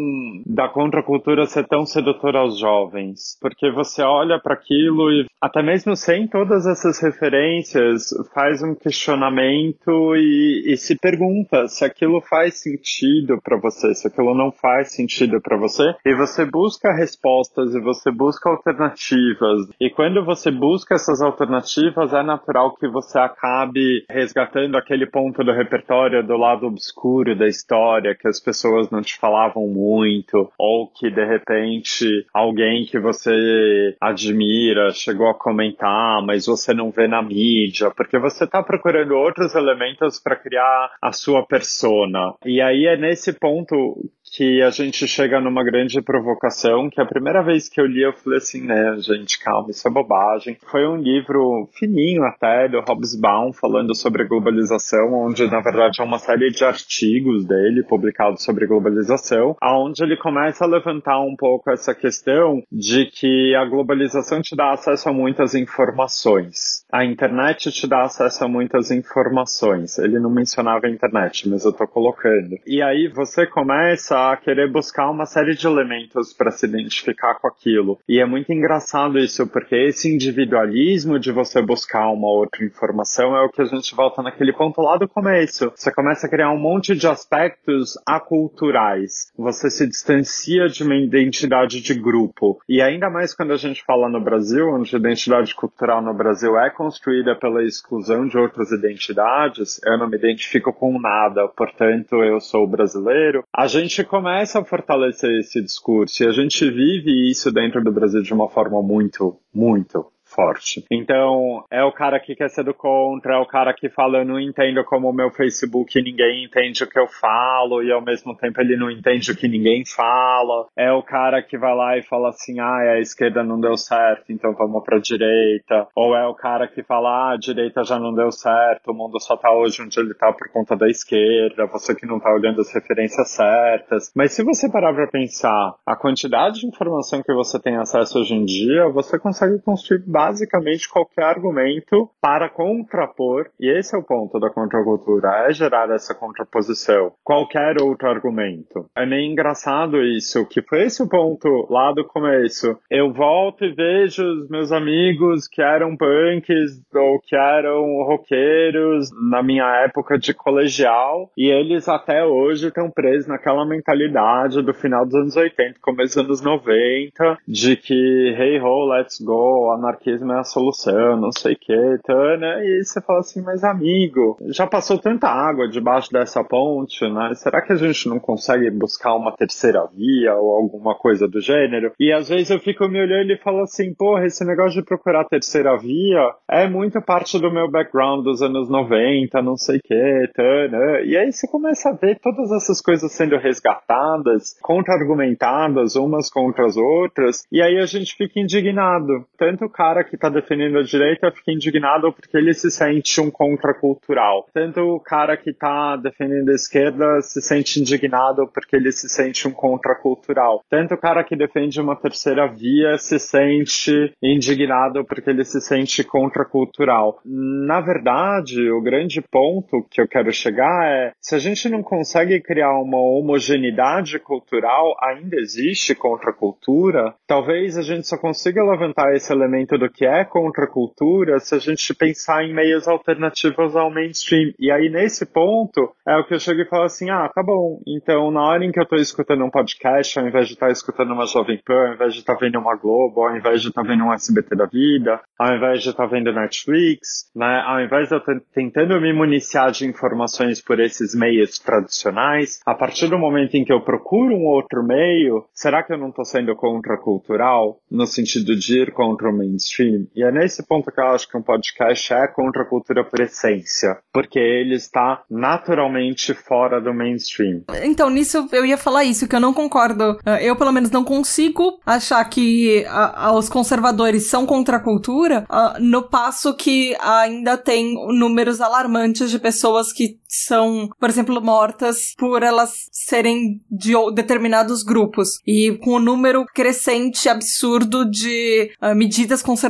da 0.45 0.69
contracultura 0.69 1.45
ser 1.45 1.67
tão 1.67 1.85
sedutora 1.85 2.39
aos 2.39 2.57
jovens, 2.57 3.37
porque 3.41 3.69
você 3.71 4.01
olha 4.01 4.39
para 4.39 4.53
aquilo 4.53 5.11
e 5.11 5.25
até 5.41 5.63
mesmo 5.63 5.95
sem 5.95 6.27
todas 6.27 6.67
essas 6.67 7.01
referências, 7.01 8.09
faz 8.31 8.61
um 8.61 8.75
questionamento 8.75 10.15
e, 10.15 10.71
e 10.71 10.77
se 10.77 10.95
pergunta 10.95 11.67
se 11.67 11.83
aquilo 11.83 12.21
faz 12.21 12.61
sentido 12.61 13.41
para 13.43 13.57
você, 13.57 13.95
se 13.95 14.07
aquilo 14.07 14.35
não 14.35 14.51
faz 14.51 14.93
sentido 14.93 15.41
para 15.41 15.57
você, 15.57 15.95
e 16.05 16.13
você 16.13 16.45
busca 16.45 16.93
respostas 16.93 17.73
e 17.73 17.79
você 17.79 18.11
busca 18.11 18.49
alternativas. 18.49 19.67
E 19.79 19.89
quando 19.89 20.23
você 20.23 20.51
busca 20.51 20.93
essas 20.93 21.21
alternativas, 21.21 22.13
é 22.13 22.21
natural 22.21 22.75
que 22.75 22.87
você 22.87 23.17
acabe 23.17 24.05
resgatando 24.07 24.77
aquele 24.77 25.07
ponto 25.07 25.43
do 25.43 25.51
repertório 25.51 26.25
do 26.25 26.37
lado 26.37 26.67
obscuro 26.67 27.35
da 27.35 27.47
história 27.47 28.15
que 28.15 28.27
as 28.27 28.39
pessoas 28.39 28.91
não 28.91 29.01
te 29.01 29.17
falavam 29.17 29.67
muito, 29.67 30.51
ou 30.57 30.87
que 30.87 31.09
de 31.09 31.25
repente 31.25 32.27
alguém 32.31 32.85
que 32.85 32.99
você 32.99 33.95
admira 33.99 34.91
chegou 34.91 35.30
a 35.31 35.37
comentar, 35.37 36.21
mas 36.23 36.45
você 36.45 36.73
não 36.73 36.91
vê 36.91 37.07
na 37.07 37.21
mídia, 37.21 37.91
porque 37.91 38.19
você 38.19 38.43
está 38.43 38.61
procurando 38.61 39.11
outros 39.11 39.55
elementos 39.55 40.19
para 40.19 40.35
criar 40.35 40.91
a 41.01 41.11
sua 41.11 41.45
persona. 41.45 42.33
E 42.45 42.61
aí 42.61 42.85
é 42.85 42.97
nesse 42.97 43.33
ponto 43.33 44.09
que 44.31 44.61
a 44.61 44.69
gente 44.69 45.05
chega 45.07 45.41
numa 45.41 45.63
grande 45.63 46.01
provocação, 46.01 46.89
que 46.89 47.01
a 47.01 47.05
primeira 47.05 47.43
vez 47.43 47.67
que 47.67 47.81
eu 47.81 47.85
li 47.85 48.01
eu 48.01 48.13
falei 48.13 48.37
assim, 48.37 48.61
né, 48.65 48.95
gente, 48.99 49.37
calma, 49.37 49.69
isso 49.71 49.85
é 49.85 49.91
bobagem. 49.91 50.57
Foi 50.71 50.87
um 50.87 50.95
livro 50.95 51.67
fininho 51.73 52.23
até, 52.23 52.69
do 52.69 52.79
Hobsbawm, 52.79 53.51
falando 53.51 53.93
sobre 53.93 54.23
globalização, 54.23 55.13
onde 55.13 55.45
na 55.51 55.59
verdade 55.59 55.99
é 55.99 56.03
uma 56.03 56.17
série 56.17 56.49
de 56.49 56.63
artigos 56.63 57.45
dele 57.45 57.83
publicados 57.83 58.43
sobre 58.43 58.65
globalização, 58.65 59.55
aonde 59.61 60.01
ele 60.01 60.15
começa 60.15 60.63
a 60.63 60.67
levantar 60.67 61.19
um 61.19 61.35
pouco 61.35 61.69
essa 61.69 61.93
questão 61.93 62.63
de 62.71 63.07
que 63.07 63.53
a 63.55 63.65
globalização 63.65 64.41
te 64.41 64.55
dá 64.55 64.71
acesso 64.71 65.09
a 65.09 65.13
muitas 65.13 65.55
informações. 65.55 66.85
A 66.91 67.03
internet 67.03 67.69
te 67.71 67.85
dá 67.85 68.03
acesso 68.03 68.45
a 68.45 68.47
muitas 68.47 68.91
informações. 68.91 69.97
Ele 69.97 70.19
não 70.19 70.29
mencionava 70.29 70.87
a 70.87 70.89
internet, 70.89 71.49
mas 71.49 71.65
eu 71.65 71.73
tô 71.73 71.85
colocando. 71.85 72.55
E 72.65 72.81
aí 72.81 73.09
você 73.09 73.45
começa 73.45 74.20
a 74.29 74.37
querer 74.37 74.71
buscar 74.71 75.09
uma 75.09 75.25
série 75.25 75.55
de 75.55 75.65
elementos 75.65 76.33
para 76.33 76.51
se 76.51 76.65
identificar 76.65 77.35
com 77.35 77.47
aquilo. 77.47 77.99
E 78.07 78.19
é 78.19 78.25
muito 78.25 78.51
engraçado 78.53 79.17
isso, 79.17 79.47
porque 79.47 79.75
esse 79.75 80.13
individualismo 80.13 81.17
de 81.19 81.31
você 81.31 81.61
buscar 81.61 82.09
uma 82.11 82.29
outra 82.29 82.63
informação 82.63 83.35
é 83.35 83.41
o 83.41 83.49
que 83.49 83.61
a 83.61 83.65
gente 83.65 83.95
volta 83.95 84.21
naquele 84.21 84.53
ponto 84.53 84.81
lá 84.81 84.97
do 84.97 85.07
começo. 85.07 85.71
Você 85.75 85.91
começa 85.91 86.27
a 86.27 86.29
criar 86.29 86.51
um 86.51 86.59
monte 86.59 86.95
de 86.95 87.07
aspectos 87.07 87.93
aculturais. 88.05 89.31
Você 89.37 89.69
se 89.69 89.87
distancia 89.87 90.67
de 90.67 90.83
uma 90.83 90.95
identidade 90.95 91.81
de 91.81 91.93
grupo. 91.93 92.59
E 92.67 92.81
ainda 92.81 93.09
mais 93.09 93.33
quando 93.33 93.53
a 93.53 93.57
gente 93.57 93.83
fala 93.83 94.09
no 94.09 94.21
Brasil, 94.21 94.69
onde 94.69 94.95
a 94.95 94.99
identidade 94.99 95.55
cultural 95.55 96.01
no 96.01 96.13
Brasil 96.13 96.57
é 96.57 96.69
construída 96.69 97.35
pela 97.35 97.63
exclusão 97.63 98.27
de 98.27 98.37
outras 98.37 98.71
identidades, 98.71 99.79
eu 99.85 99.97
não 99.97 100.09
me 100.09 100.17
identifico 100.17 100.73
com 100.73 100.99
nada, 100.99 101.47
portanto 101.47 102.23
eu 102.23 102.39
sou 102.39 102.67
brasileiro. 102.67 103.43
A 103.53 103.67
gente 103.67 104.03
começa 104.11 104.59
a 104.59 104.65
fortalecer 104.65 105.39
esse 105.39 105.61
discurso 105.61 106.21
e 106.21 106.27
a 106.27 106.33
gente 106.33 106.69
vive 106.69 107.31
isso 107.31 107.49
dentro 107.49 107.81
do 107.81 107.93
Brasil 107.93 108.21
de 108.21 108.33
uma 108.33 108.49
forma 108.49 108.83
muito, 108.83 109.39
muito 109.53 110.11
forte. 110.33 110.85
Então, 110.89 111.63
é 111.69 111.83
o 111.83 111.91
cara 111.91 112.19
que 112.19 112.35
quer 112.35 112.49
ser 112.49 112.63
do 112.63 112.73
contra, 112.73 113.35
é 113.35 113.37
o 113.37 113.45
cara 113.45 113.73
que 113.73 113.89
fala, 113.89 114.19
eu 114.19 114.25
não 114.25 114.39
entendo 114.39 114.83
como 114.83 115.09
o 115.09 115.13
meu 115.13 115.29
Facebook 115.31 116.01
ninguém 116.01 116.45
entende 116.45 116.83
o 116.83 116.89
que 116.89 116.99
eu 116.99 117.07
falo, 117.07 117.83
e 117.83 117.91
ao 117.91 118.01
mesmo 118.01 118.35
tempo 118.35 118.59
ele 118.61 118.77
não 118.77 118.89
entende 118.89 119.31
o 119.31 119.35
que 119.35 119.47
ninguém 119.47 119.83
fala. 119.85 120.67
É 120.75 120.91
o 120.91 121.03
cara 121.03 121.41
que 121.41 121.57
vai 121.57 121.75
lá 121.75 121.97
e 121.97 122.03
fala 122.03 122.29
assim, 122.29 122.59
ah, 122.59 122.93
a 122.93 122.99
esquerda 122.99 123.43
não 123.43 123.59
deu 123.59 123.77
certo, 123.77 124.31
então 124.31 124.53
vamos 124.53 124.83
pra 124.83 124.99
direita. 124.99 125.87
Ou 125.95 126.15
é 126.15 126.27
o 126.27 126.35
cara 126.35 126.67
que 126.67 126.83
fala, 126.83 127.09
ah, 127.09 127.33
a 127.33 127.37
direita 127.37 127.83
já 127.83 127.99
não 127.99 128.13
deu 128.13 128.31
certo, 128.31 128.91
o 128.91 128.93
mundo 128.93 129.19
só 129.19 129.35
tá 129.35 129.51
hoje 129.51 129.81
onde 129.81 129.99
ele 129.99 130.13
tá 130.13 130.31
por 130.31 130.49
conta 130.49 130.75
da 130.75 130.89
esquerda, 130.89 131.67
você 131.67 131.93
que 131.95 132.05
não 132.05 132.19
tá 132.19 132.33
olhando 132.33 132.61
as 132.61 132.73
referências 132.73 133.29
certas. 133.29 134.11
Mas 134.15 134.33
se 134.33 134.43
você 134.43 134.69
parar 134.69 134.93
pra 134.93 135.07
pensar, 135.07 135.75
a 135.85 135.95
quantidade 135.95 136.61
de 136.61 136.67
informação 136.67 137.21
que 137.21 137.33
você 137.33 137.59
tem 137.59 137.77
acesso 137.77 138.19
hoje 138.19 138.33
em 138.33 138.45
dia, 138.45 138.89
você 138.89 139.19
consegue 139.19 139.59
construir 139.59 139.99
basicamente 140.21 140.87
qualquer 140.87 141.23
argumento 141.23 142.09
para 142.21 142.49
contrapor, 142.49 143.49
e 143.59 143.69
esse 143.69 143.95
é 143.95 143.97
o 143.97 144.03
ponto 144.03 144.39
da 144.39 144.49
contracultura, 144.49 145.47
é 145.47 145.53
gerar 145.53 145.89
essa 145.89 146.13
contraposição. 146.13 147.13
Qualquer 147.23 147.81
outro 147.81 148.07
argumento. 148.07 148.85
É 148.95 149.05
meio 149.05 149.31
engraçado 149.31 150.03
isso, 150.03 150.45
que 150.45 150.61
foi 150.61 150.83
esse 150.83 151.01
o 151.01 151.09
ponto 151.09 151.67
lá 151.69 151.91
do 151.91 152.05
começo. 152.05 152.77
Eu 152.89 153.11
volto 153.11 153.65
e 153.65 153.73
vejo 153.73 154.23
os 154.23 154.49
meus 154.49 154.71
amigos 154.71 155.47
que 155.47 155.61
eram 155.61 155.97
punks 155.97 156.81
ou 156.93 157.19
que 157.19 157.35
eram 157.35 158.03
roqueiros 158.03 159.09
na 159.29 159.41
minha 159.41 159.65
época 159.83 160.19
de 160.19 160.33
colegial, 160.33 161.31
e 161.35 161.49
eles 161.49 161.89
até 161.89 162.23
hoje 162.23 162.67
estão 162.67 162.91
presos 162.91 163.27
naquela 163.27 163.65
mentalidade 163.65 164.61
do 164.61 164.73
final 164.73 165.05
dos 165.05 165.15
anos 165.15 165.35
80, 165.35 165.79
começo 165.81 166.21
dos 166.23 166.41
anos 166.41 166.41
90, 166.41 167.37
de 167.47 167.75
que 167.75 168.35
hey 168.37 168.59
ho, 168.59 168.85
let's 168.85 169.19
go, 169.19 169.71
anarquia 169.71 170.10
anarquismo 170.11 170.31
é 170.33 170.39
a 170.39 170.43
solução, 170.43 171.17
não 171.17 171.31
sei 171.31 171.53
o 171.53 171.57
que, 171.57 171.73
então, 171.73 172.37
né? 172.37 172.65
E 172.65 172.83
você 172.83 173.01
fala 173.01 173.19
assim, 173.19 173.41
mas 173.41 173.63
amigo, 173.63 174.37
já 174.47 174.67
passou 174.67 174.97
tanta 174.97 175.27
água 175.27 175.67
debaixo 175.67 176.11
dessa 176.11 176.43
ponte, 176.43 177.07
né? 177.09 177.33
Será 177.35 177.61
que 177.61 177.73
a 177.73 177.75
gente 177.75 178.09
não 178.09 178.19
consegue 178.19 178.69
buscar 178.69 179.15
uma 179.15 179.31
terceira 179.31 179.87
via 179.93 180.35
ou 180.35 180.55
alguma 180.55 180.95
coisa 180.95 181.27
do 181.27 181.39
gênero? 181.39 181.91
E 181.99 182.11
às 182.11 182.29
vezes 182.29 182.49
eu 182.49 182.59
fico 182.59 182.87
me 182.87 182.99
olhando 182.99 183.31
e 183.31 183.37
falo 183.37 183.61
assim, 183.61 183.93
porra, 183.93 184.25
esse 184.25 184.43
negócio 184.45 184.81
de 184.81 184.85
procurar 184.85 185.25
terceira 185.25 185.77
via 185.77 186.33
é 186.49 186.67
muito 186.67 187.01
parte 187.01 187.39
do 187.39 187.51
meu 187.51 187.69
background 187.69 188.23
dos 188.23 188.41
anos 188.41 188.69
90, 188.69 189.41
não 189.41 189.55
sei 189.55 189.77
o 189.77 189.81
que, 189.81 190.27
então, 190.29 190.69
né? 190.69 191.05
E 191.05 191.17
aí 191.17 191.31
você 191.31 191.47
começa 191.47 191.89
a 191.89 191.93
ver 191.93 192.19
todas 192.19 192.51
essas 192.51 192.81
coisas 192.81 193.11
sendo 193.11 193.37
resgatadas, 193.37 194.57
contra-argumentadas 194.61 195.95
umas 195.95 196.29
contra 196.29 196.65
as 196.65 196.77
outras, 196.77 197.43
e 197.51 197.61
aí 197.61 197.77
a 197.77 197.85
gente 197.85 198.15
fica 198.15 198.39
indignado. 198.39 199.25
Tanto 199.37 199.65
o 199.65 199.69
cara 199.69 200.00
cara 200.01 200.03
que 200.03 200.15
está 200.15 200.29
defendendo 200.29 200.79
a 200.79 200.83
direita 200.83 201.31
fica 201.31 201.51
indignado 201.51 202.11
porque 202.11 202.37
ele 202.37 202.53
se 202.53 202.69
sente 202.71 203.21
um 203.21 203.29
contracultural. 203.29 204.47
Tanto 204.53 204.81
o 204.81 204.99
cara 204.99 205.37
que 205.37 205.51
está 205.51 205.95
defendendo 205.95 206.49
a 206.49 206.53
esquerda 206.55 207.21
se 207.21 207.41
sente 207.41 207.79
indignado 207.79 208.47
porque 208.47 208.75
ele 208.75 208.91
se 208.91 209.07
sente 209.07 209.47
um 209.47 209.51
contracultural. 209.51 210.63
Tanto 210.69 210.95
o 210.95 210.97
cara 210.97 211.23
que 211.23 211.35
defende 211.35 211.79
uma 211.79 211.95
terceira 211.95 212.47
via 212.47 212.97
se 212.97 213.19
sente 213.19 214.13
indignado 214.21 215.05
porque 215.05 215.29
ele 215.29 215.45
se 215.45 215.61
sente 215.61 216.03
contracultural. 216.03 217.19
Na 217.25 217.79
verdade, 217.81 218.69
o 218.71 218.81
grande 218.81 219.21
ponto 219.21 219.85
que 219.89 220.01
eu 220.01 220.07
quero 220.07 220.31
chegar 220.31 220.85
é 220.85 221.11
se 221.19 221.35
a 221.35 221.39
gente 221.39 221.69
não 221.69 221.83
consegue 221.83 222.39
criar 222.41 222.73
uma 222.79 222.97
homogeneidade 222.97 224.17
cultural, 224.19 224.95
ainda 225.01 225.35
existe 225.37 225.93
contracultura, 225.93 227.13
talvez 227.27 227.77
a 227.77 227.81
gente 227.81 228.07
só 228.07 228.17
consiga 228.17 228.63
levantar 228.63 229.13
esse 229.13 229.31
elemento 229.31 229.77
do 229.77 229.89
que 229.91 230.05
é 230.05 230.23
contracultura 230.23 231.39
se 231.39 231.55
a 231.55 231.59
gente 231.59 231.93
pensar 231.93 232.43
em 232.43 232.53
meios 232.53 232.87
alternativos 232.87 233.75
ao 233.75 233.91
mainstream. 233.91 234.53
E 234.59 234.71
aí, 234.71 234.89
nesse 234.89 235.25
ponto, 235.25 235.91
é 236.07 236.15
o 236.17 236.25
que 236.25 236.33
eu 236.33 236.39
chego 236.39 236.61
e 236.61 236.67
falo 236.67 236.83
assim: 236.83 237.09
ah, 237.09 237.29
tá 237.33 237.43
bom. 237.43 237.79
Então, 237.87 238.31
na 238.31 238.43
hora 238.43 238.65
em 238.65 238.71
que 238.71 238.79
eu 238.79 238.85
tô 238.85 238.95
escutando 238.95 239.43
um 239.43 239.49
podcast, 239.49 240.17
ao 240.17 240.27
invés 240.27 240.47
de 240.47 240.53
estar 240.53 240.71
escutando 240.71 241.13
uma 241.13 241.25
Jovem 241.25 241.59
Pan, 241.65 241.89
ao 241.89 241.93
invés 241.93 242.13
de 242.13 242.19
estar 242.19 242.35
vendo 242.35 242.59
uma 242.59 242.75
Globo, 242.75 243.21
ao 243.21 243.35
invés 243.35 243.61
de 243.61 243.69
estar 243.69 243.83
vendo 243.83 244.03
um 244.03 244.13
SBT 244.13 244.55
da 244.55 244.65
vida, 244.65 245.19
ao 245.37 245.55
invés 245.55 245.83
de 245.83 245.89
estar 245.89 246.05
vendo 246.05 246.31
Netflix, 246.31 247.29
né, 247.35 247.61
ao 247.65 247.81
invés 247.81 248.07
de 248.07 248.15
eu 248.15 248.19
estar 248.19 248.39
tentando 248.53 248.99
me 248.99 249.13
municiar 249.13 249.71
de 249.71 249.85
informações 249.85 250.61
por 250.61 250.79
esses 250.79 251.15
meios 251.15 251.59
tradicionais, 251.59 252.59
a 252.65 252.73
partir 252.73 253.07
do 253.07 253.17
momento 253.17 253.55
em 253.55 253.65
que 253.65 253.73
eu 253.73 253.81
procuro 253.81 254.35
um 254.35 254.45
outro 254.45 254.83
meio, 254.83 255.45
será 255.53 255.83
que 255.83 255.93
eu 255.93 255.97
não 255.97 256.09
estou 256.09 256.25
sendo 256.25 256.55
contracultural 256.55 257.79
no 257.89 258.05
sentido 258.05 258.55
de 258.55 258.81
ir 258.81 258.91
contra 258.91 259.29
o 259.29 259.37
mainstream? 259.37 259.80
E 260.15 260.23
é 260.23 260.31
nesse 260.31 260.63
ponto 260.63 260.91
que 260.91 260.99
eu 260.99 261.07
acho 261.07 261.27
que 261.27 261.37
um 261.37 261.41
podcast 261.41 262.13
é 262.13 262.27
contracultura 262.27 263.03
por 263.03 263.19
essência, 263.19 263.97
porque 264.13 264.39
ele 264.39 264.75
está 264.75 265.23
naturalmente 265.29 266.33
fora 266.33 266.79
do 266.79 266.93
mainstream. 266.93 267.63
Então, 267.83 268.09
nisso 268.09 268.47
eu 268.51 268.65
ia 268.65 268.77
falar 268.77 269.03
isso, 269.03 269.27
que 269.27 269.35
eu 269.35 269.39
não 269.39 269.53
concordo. 269.53 270.13
Uh, 270.25 270.41
Eu, 270.41 270.55
pelo 270.55 270.71
menos, 270.71 270.91
não 270.91 271.03
consigo 271.03 271.79
achar 271.85 272.23
que 272.25 272.85
uh, 272.87 273.33
os 273.33 273.49
conservadores 273.49 274.25
são 274.25 274.45
contra 274.45 274.77
a 274.77 274.79
cultura, 274.79 275.45
uh, 275.49 275.79
no 275.79 276.03
passo 276.03 276.55
que 276.55 276.95
ainda 276.99 277.57
tem 277.57 277.93
números 278.17 278.61
alarmantes 278.61 279.29
de 279.29 279.39
pessoas 279.39 279.91
que 279.91 280.19
são, 280.27 280.89
por 280.99 281.09
exemplo, 281.09 281.41
mortas 281.41 282.13
por 282.17 282.41
elas 282.41 282.87
serem 282.91 283.61
de 283.69 283.93
determinados 284.13 284.83
grupos. 284.83 285.39
E 285.45 285.77
com 285.83 285.91
o 285.91 285.99
número 285.99 286.45
crescente, 286.53 287.27
absurdo 287.27 288.09
de 288.09 288.71
ah, 288.79 288.95
medidas 288.95 289.41
conservadoras 289.41 289.60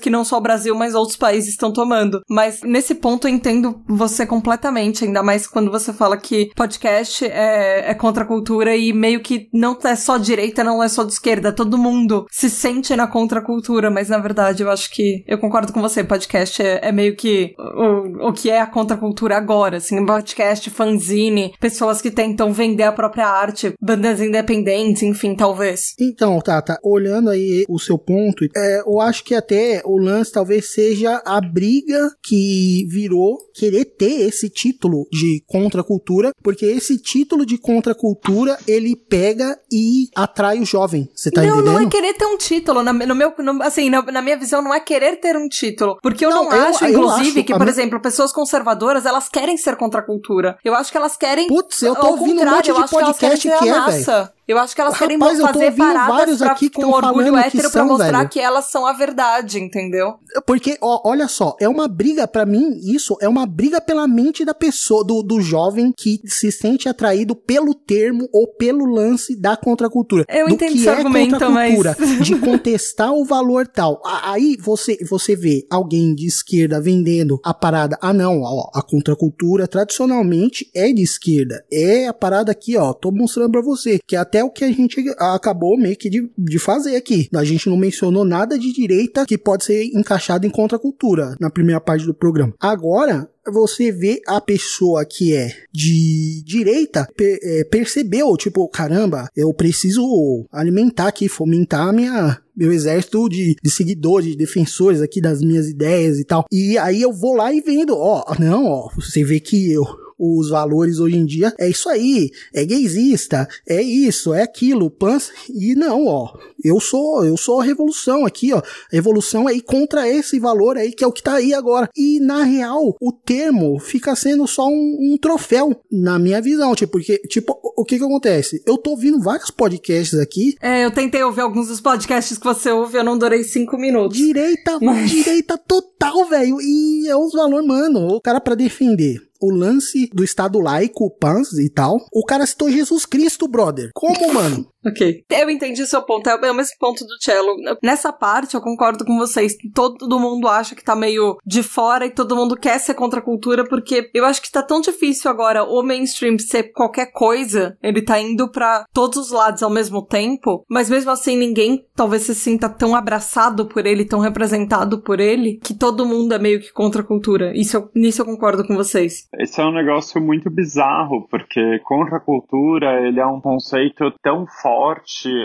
que 0.00 0.10
não 0.10 0.24
só 0.24 0.38
o 0.38 0.40
Brasil, 0.40 0.74
mas 0.74 0.94
outros 0.94 1.16
países 1.16 1.50
estão 1.50 1.72
tomando. 1.72 2.22
Mas 2.28 2.60
nesse 2.62 2.94
ponto 2.94 3.26
eu 3.26 3.32
entendo 3.32 3.82
você 3.88 4.26
completamente, 4.26 5.04
ainda 5.04 5.22
mais 5.22 5.46
quando 5.46 5.70
você 5.70 5.92
fala 5.92 6.16
que 6.16 6.50
podcast 6.54 7.24
é, 7.24 7.90
é 7.90 7.94
contra 7.94 8.24
a 8.24 8.26
cultura 8.26 8.76
e 8.76 8.92
meio 8.92 9.20
que 9.20 9.48
não 9.52 9.78
é 9.84 9.96
só 9.96 10.18
direita, 10.18 10.64
não 10.64 10.82
é 10.82 10.88
só 10.88 11.04
de 11.04 11.12
esquerda. 11.12 11.52
Todo 11.52 11.78
mundo 11.78 12.26
se 12.30 12.48
sente 12.48 12.94
na 12.96 13.06
contracultura, 13.06 13.90
mas 13.90 14.08
na 14.08 14.18
verdade 14.18 14.62
eu 14.62 14.70
acho 14.70 14.90
que 14.90 15.24
eu 15.26 15.38
concordo 15.38 15.72
com 15.72 15.80
você. 15.80 16.04
Podcast 16.04 16.62
é, 16.62 16.80
é 16.82 16.92
meio 16.92 17.16
que 17.16 17.54
o, 17.58 18.28
o 18.28 18.32
que 18.32 18.50
é 18.50 18.60
a 18.60 18.66
contracultura 18.66 19.36
agora, 19.36 19.78
assim, 19.78 20.04
podcast, 20.04 20.68
fanzine, 20.70 21.54
pessoas 21.60 22.00
que 22.00 22.10
tentam 22.10 22.52
vender 22.52 22.84
a 22.84 22.92
própria 22.92 23.26
arte, 23.26 23.74
bandas 23.80 24.20
independentes, 24.20 25.02
enfim, 25.02 25.34
talvez. 25.34 25.94
Então, 25.98 26.38
Tata, 26.40 26.78
olhando 26.82 27.30
aí 27.30 27.64
o 27.68 27.78
seu 27.78 27.98
ponto, 27.98 28.44
é, 28.56 28.82
eu 28.86 29.00
acho 29.00 29.24
que 29.24 29.31
até 29.34 29.82
o 29.84 29.96
lance 29.96 30.32
talvez 30.32 30.72
seja 30.72 31.20
a 31.24 31.40
briga 31.40 32.10
que 32.22 32.86
virou 32.88 33.38
querer 33.54 33.84
ter 33.84 34.22
esse 34.28 34.48
título 34.48 35.06
de 35.12 35.42
contracultura, 35.46 36.32
porque 36.42 36.64
esse 36.66 36.98
título 36.98 37.44
de 37.44 37.58
contracultura 37.58 38.58
ele 38.66 38.96
pega 38.96 39.58
e 39.70 40.08
atrai 40.14 40.58
o 40.60 40.64
jovem. 40.64 41.08
Você 41.14 41.30
tá 41.30 41.42
não, 41.42 41.56
entendendo? 41.58 41.72
não 41.72 41.80
é 41.80 41.86
querer 41.90 42.14
ter 42.14 42.26
um 42.26 42.36
título. 42.38 42.82
Na, 42.82 42.92
no 42.92 43.14
meu, 43.14 43.32
no- 43.38 43.62
assim, 43.62 43.90
na, 43.90 44.02
na 44.02 44.22
minha 44.22 44.36
visão, 44.36 44.62
não 44.62 44.72
é 44.74 44.80
querer 44.80 45.16
ter 45.16 45.36
um 45.36 45.48
título. 45.48 45.98
Porque 46.02 46.24
eu 46.24 46.30
não, 46.30 46.44
Não, 46.44 46.52
eu- 46.52 46.62
acho, 46.68 46.84
eu 46.84 46.90
inclusive, 46.90 47.40
acho, 47.40 47.44
que, 47.44 47.54
por 47.56 47.68
exemplo, 47.68 48.00
pessoas 48.00 48.32
conservadoras, 48.32 49.06
elas 49.06 49.28
querem 49.28 49.56
ser 49.56 49.76
contra 49.76 50.00
a 50.00 50.04
cultura. 50.04 50.56
Eu 50.64 50.74
acho 50.74 50.90
que 50.90 50.96
elas 50.96 51.16
querem. 51.16 51.46
Putz, 51.48 51.82
eu 51.82 51.94
tô 51.94 52.08
ouvindo 52.08 52.40
um 52.42 52.50
monte 52.50 52.70
eu 52.70 52.76
de 52.76 52.82
que 52.84 52.90
podcast 52.90 53.48
a 53.50 53.58
que 53.58 53.68
é, 53.68 53.72
massa. 53.72 54.32
Eu 54.46 54.58
acho 54.58 54.74
que 54.74 54.80
elas 54.80 54.98
querem 54.98 55.18
Rapaz, 55.18 55.40
fazer 55.40 55.72
paradas 55.76 56.38
pra, 56.38 56.52
aqui 56.52 56.68
com 56.68 56.84
orgulho 56.86 57.36
hétero 57.36 57.70
pra 57.70 57.80
são, 57.80 57.86
mostrar 57.86 58.18
velho. 58.18 58.28
que 58.28 58.40
elas 58.40 58.64
são 58.70 58.84
a 58.86 58.92
verdade, 58.92 59.60
entendeu? 59.60 60.14
Porque, 60.44 60.76
ó, 60.80 61.00
olha 61.08 61.28
só, 61.28 61.56
é 61.60 61.68
uma 61.68 61.86
briga, 61.86 62.26
pra 62.26 62.44
mim, 62.44 62.76
isso 62.82 63.16
é 63.20 63.28
uma 63.28 63.46
briga 63.46 63.80
pela 63.80 64.06
mente 64.08 64.44
da 64.44 64.52
pessoa, 64.52 65.04
do, 65.04 65.22
do 65.22 65.40
jovem 65.40 65.92
que 65.96 66.20
se 66.26 66.50
sente 66.50 66.88
atraído 66.88 67.36
pelo 67.36 67.72
termo 67.74 68.28
ou 68.32 68.48
pelo 68.48 68.84
lance 68.84 69.36
da 69.40 69.56
contracultura. 69.56 70.24
Eu 70.28 70.48
do 70.48 70.54
entendo 70.54 70.72
que 70.72 70.78
esse 70.78 70.88
é 70.88 70.92
argumento, 70.92 71.30
contracultura, 71.38 71.96
mas- 71.98 72.18
de 72.26 72.34
contestar 72.38 73.12
o 73.12 73.24
valor 73.24 73.66
tal. 73.68 74.02
A- 74.04 74.32
Aí 74.32 74.56
você, 74.60 74.98
você 75.08 75.36
vê 75.36 75.66
alguém 75.70 76.14
de 76.14 76.26
esquerda 76.26 76.80
vendendo 76.80 77.38
a 77.44 77.54
parada. 77.54 77.96
Ah, 78.02 78.12
não, 78.12 78.40
ó, 78.42 78.70
a 78.74 78.82
contracultura 78.82 79.68
tradicionalmente 79.68 80.68
é 80.74 80.92
de 80.92 81.02
esquerda. 81.02 81.64
É 81.72 82.08
a 82.08 82.12
parada 82.14 82.50
aqui, 82.50 82.76
ó, 82.76 82.92
tô 82.92 83.10
mostrando 83.12 83.52
pra 83.52 83.60
você, 83.62 83.98
que 84.06 84.16
é 84.16 84.18
até 84.32 84.42
o 84.42 84.48
que 84.50 84.64
a 84.64 84.72
gente 84.72 85.04
acabou 85.18 85.76
meio 85.76 85.94
que 85.94 86.08
de, 86.08 86.26
de 86.38 86.58
fazer 86.58 86.96
aqui. 86.96 87.28
A 87.34 87.44
gente 87.44 87.68
não 87.68 87.76
mencionou 87.76 88.24
nada 88.24 88.58
de 88.58 88.72
direita 88.72 89.26
que 89.26 89.36
pode 89.36 89.64
ser 89.64 89.84
encaixado 89.84 90.46
em 90.46 90.50
contracultura 90.50 91.36
na 91.38 91.50
primeira 91.50 91.80
parte 91.80 92.06
do 92.06 92.14
programa. 92.14 92.54
Agora, 92.58 93.28
você 93.52 93.92
vê 93.92 94.22
a 94.26 94.40
pessoa 94.40 95.04
que 95.04 95.34
é 95.34 95.52
de 95.70 96.42
direita 96.46 97.06
pe- 97.14 97.38
é, 97.42 97.64
percebeu, 97.64 98.34
tipo, 98.38 98.66
caramba, 98.68 99.28
eu 99.36 99.52
preciso 99.52 100.46
alimentar 100.50 101.08
aqui, 101.08 101.28
fomentar 101.28 101.92
minha 101.92 102.38
meu 102.54 102.70
exército 102.70 103.28
de, 103.30 103.56
de 103.62 103.70
seguidores, 103.70 104.28
de 104.30 104.36
defensores 104.36 105.00
aqui 105.00 105.20
das 105.22 105.40
minhas 105.40 105.68
ideias 105.68 106.18
e 106.18 106.24
tal. 106.24 106.44
E 106.52 106.76
aí 106.78 107.00
eu 107.00 107.10
vou 107.12 107.34
lá 107.34 107.52
e 107.52 107.60
vendo, 107.62 107.96
ó, 107.96 108.24
não, 108.38 108.66
ó, 108.66 108.90
você 108.94 109.24
vê 109.24 109.40
que 109.40 109.72
eu 109.72 109.84
os 110.22 110.48
valores 110.48 111.00
hoje 111.00 111.16
em 111.16 111.26
dia 111.26 111.52
é 111.58 111.68
isso 111.68 111.88
aí, 111.88 112.30
é 112.54 112.64
gaysista, 112.64 113.48
é 113.68 113.82
isso, 113.82 114.32
é 114.32 114.42
aquilo, 114.42 114.88
pans 114.90 115.32
e 115.50 115.74
não, 115.74 116.06
ó, 116.06 116.32
eu 116.64 116.78
sou, 116.78 117.24
eu 117.24 117.36
sou 117.36 117.60
a 117.60 117.64
revolução 117.64 118.24
aqui, 118.24 118.52
ó. 118.52 118.62
Revolução 118.90 119.48
é 119.48 119.54
ir 119.54 119.62
contra 119.62 120.08
esse 120.08 120.38
valor 120.38 120.76
aí 120.76 120.92
que 120.92 121.02
é 121.02 121.06
o 121.06 121.12
que 121.12 121.22
tá 121.22 121.34
aí 121.34 121.52
agora. 121.52 121.88
E 121.96 122.20
na 122.20 122.44
real, 122.44 122.96
o 123.00 123.12
termo 123.12 123.80
fica 123.80 124.14
sendo 124.14 124.46
só 124.46 124.68
um, 124.68 124.98
um 125.00 125.18
troféu 125.20 125.74
na 125.90 126.18
minha 126.18 126.40
visão, 126.40 126.74
tipo, 126.74 126.92
porque 126.92 127.18
tipo, 127.26 127.58
o 127.76 127.84
que 127.84 127.98
que 127.98 128.04
acontece? 128.04 128.62
Eu 128.64 128.78
tô 128.78 128.90
ouvindo 128.90 129.20
vários 129.20 129.50
podcasts 129.50 130.18
aqui 130.18 130.54
É, 130.60 130.84
eu 130.84 130.90
tentei 130.90 131.22
ouvir 131.22 131.40
alguns 131.40 131.68
dos 131.68 131.80
podcasts 131.80 132.38
que 132.38 132.44
você 132.44 132.70
ouve, 132.70 132.98
eu 132.98 133.04
não 133.04 133.18
durei 133.18 133.42
cinco 133.42 133.76
minutos. 133.76 134.16
Direita, 134.16 134.78
direita 135.08 135.58
total, 135.58 136.26
velho. 136.26 136.60
E 136.60 137.08
é 137.08 137.16
os 137.16 137.32
valores, 137.32 137.66
mano. 137.66 138.08
O 138.08 138.20
cara 138.20 138.40
pra 138.40 138.54
defender 138.54 139.20
o 139.42 139.50
lance 139.50 140.08
do 140.14 140.22
Estado 140.22 140.60
laico, 140.60 141.10
PANS 141.18 141.52
e 141.54 141.68
tal. 141.68 141.98
O 142.12 142.24
cara 142.24 142.46
citou 142.46 142.70
Jesus 142.70 143.04
Cristo, 143.04 143.48
brother. 143.48 143.90
Como, 143.94 144.32
mano? 144.32 144.71
Ok. 144.84 145.24
Eu 145.30 145.48
entendi 145.50 145.86
seu 145.86 146.02
ponto. 146.02 146.28
É 146.28 146.50
o 146.50 146.54
mesmo 146.54 146.74
ponto 146.78 147.04
do 147.04 147.14
cello. 147.20 147.54
Nessa 147.82 148.12
parte, 148.12 148.54
eu 148.54 148.60
concordo 148.60 149.04
com 149.04 149.16
vocês. 149.16 149.56
Todo 149.74 150.18
mundo 150.18 150.48
acha 150.48 150.74
que 150.74 150.84
tá 150.84 150.96
meio 150.96 151.36
de 151.46 151.62
fora 151.62 152.04
e 152.06 152.10
todo 152.10 152.34
mundo 152.36 152.56
quer 152.56 152.78
ser 152.78 152.94
contra 152.94 153.20
a 153.20 153.22
cultura, 153.22 153.64
porque 153.64 154.10
eu 154.12 154.24
acho 154.24 154.42
que 154.42 154.50
tá 154.50 154.62
tão 154.62 154.80
difícil 154.80 155.30
agora 155.30 155.62
o 155.64 155.82
mainstream 155.82 156.38
ser 156.38 156.72
qualquer 156.72 157.12
coisa. 157.12 157.76
Ele 157.82 158.02
tá 158.02 158.18
indo 158.20 158.50
pra 158.50 158.84
todos 158.92 159.18
os 159.18 159.30
lados 159.30 159.62
ao 159.62 159.70
mesmo 159.70 160.04
tempo, 160.04 160.64
mas 160.68 160.90
mesmo 160.90 161.10
assim 161.10 161.36
ninguém 161.36 161.84
talvez 161.94 162.22
se 162.22 162.34
sinta 162.34 162.68
tão 162.68 162.96
abraçado 162.96 163.66
por 163.66 163.86
ele, 163.86 164.04
tão 164.04 164.18
representado 164.20 165.00
por 165.00 165.20
ele, 165.20 165.60
que 165.62 165.74
todo 165.74 166.06
mundo 166.06 166.34
é 166.34 166.38
meio 166.38 166.60
que 166.60 166.72
contra 166.72 167.02
a 167.02 167.04
cultura. 167.04 167.52
Isso 167.56 167.76
eu- 167.76 167.90
nisso 167.94 168.22
eu 168.22 168.26
concordo 168.26 168.66
com 168.66 168.74
vocês. 168.74 169.28
Esse 169.38 169.60
é 169.60 169.64
um 169.64 169.72
negócio 169.72 170.20
muito 170.20 170.50
bizarro, 170.50 171.26
porque 171.30 171.78
contracultura 171.84 173.06
ele 173.06 173.20
é 173.20 173.26
um 173.26 173.40
conceito 173.40 174.10
tão 174.22 174.44
forte 174.46 174.71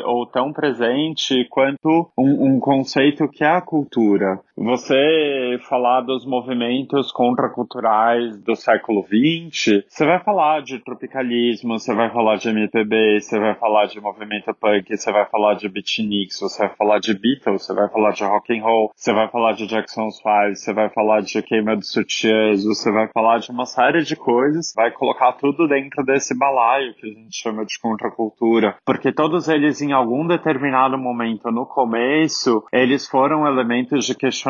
ou 0.06 0.26
tão 0.26 0.52
presente 0.52 1.46
quanto 1.50 2.10
um, 2.18 2.56
um 2.56 2.60
conceito 2.60 3.28
que 3.28 3.44
é 3.44 3.48
a 3.48 3.62
cultura. 3.62 4.40
Você 4.60 5.60
falar 5.70 6.02
dos 6.02 6.26
movimentos 6.26 7.12
contraculturais 7.12 8.42
do 8.42 8.56
século 8.56 9.04
XX, 9.04 9.86
você 9.88 10.04
vai 10.04 10.20
falar 10.20 10.64
de 10.64 10.80
tropicalismo, 10.80 11.78
você 11.78 11.94
vai 11.94 12.12
falar 12.12 12.38
de 12.38 12.50
MPB, 12.50 13.22
você 13.22 13.40
vai 13.40 13.54
falar 13.54 13.86
de 13.86 14.02
movimento 14.02 14.52
punk, 14.56 14.98
você 14.98 15.12
vai 15.12 15.28
falar 15.28 15.54
de 15.54 15.70
beatniks, 15.70 16.40
você 16.40 16.66
vai 16.66 16.76
falar 16.76 17.00
de 17.00 17.14
Beatles, 17.14 17.68
você 17.68 17.74
vai 17.74 17.88
falar 17.88 18.10
de 18.10 18.24
rock 18.24 18.58
and 18.58 18.64
roll, 18.64 18.92
você 18.96 19.14
vai 19.14 19.30
falar 19.30 19.54
de 19.54 19.68
Jackson's 19.68 20.20
Five, 20.20 20.56
você 20.56 20.74
vai 20.74 20.90
falar 20.90 21.22
de 21.22 21.40
queima 21.44 21.78
de 21.78 21.86
sutiãs, 21.86 22.64
você 22.64 22.92
vai 22.92 23.08
falar 23.10 23.38
de 23.38 23.52
uma 23.52 23.68
série 23.68 24.02
de 24.02 24.16
coisas, 24.16 24.74
vai 24.76 24.90
colocar 24.90 25.34
tudo 25.34 25.68
dentro 25.68 26.04
desse 26.04 26.36
balaio 26.36 26.96
que 26.96 27.06
a 27.06 27.14
gente 27.14 27.38
chama 27.38 27.64
de 27.64 27.80
contracultura, 27.80 28.76
porque 28.84 29.12
todos 29.12 29.48
eles 29.50 29.84
em 29.84 29.92
algum 29.92 30.26
determinado 30.26 30.98
momento 30.98 31.52
no 31.52 31.68
começo, 31.68 32.64
eles 32.74 33.08
foram 33.08 33.46
elementos 33.46 34.04
de 34.04 34.16
questionamento 34.16 34.47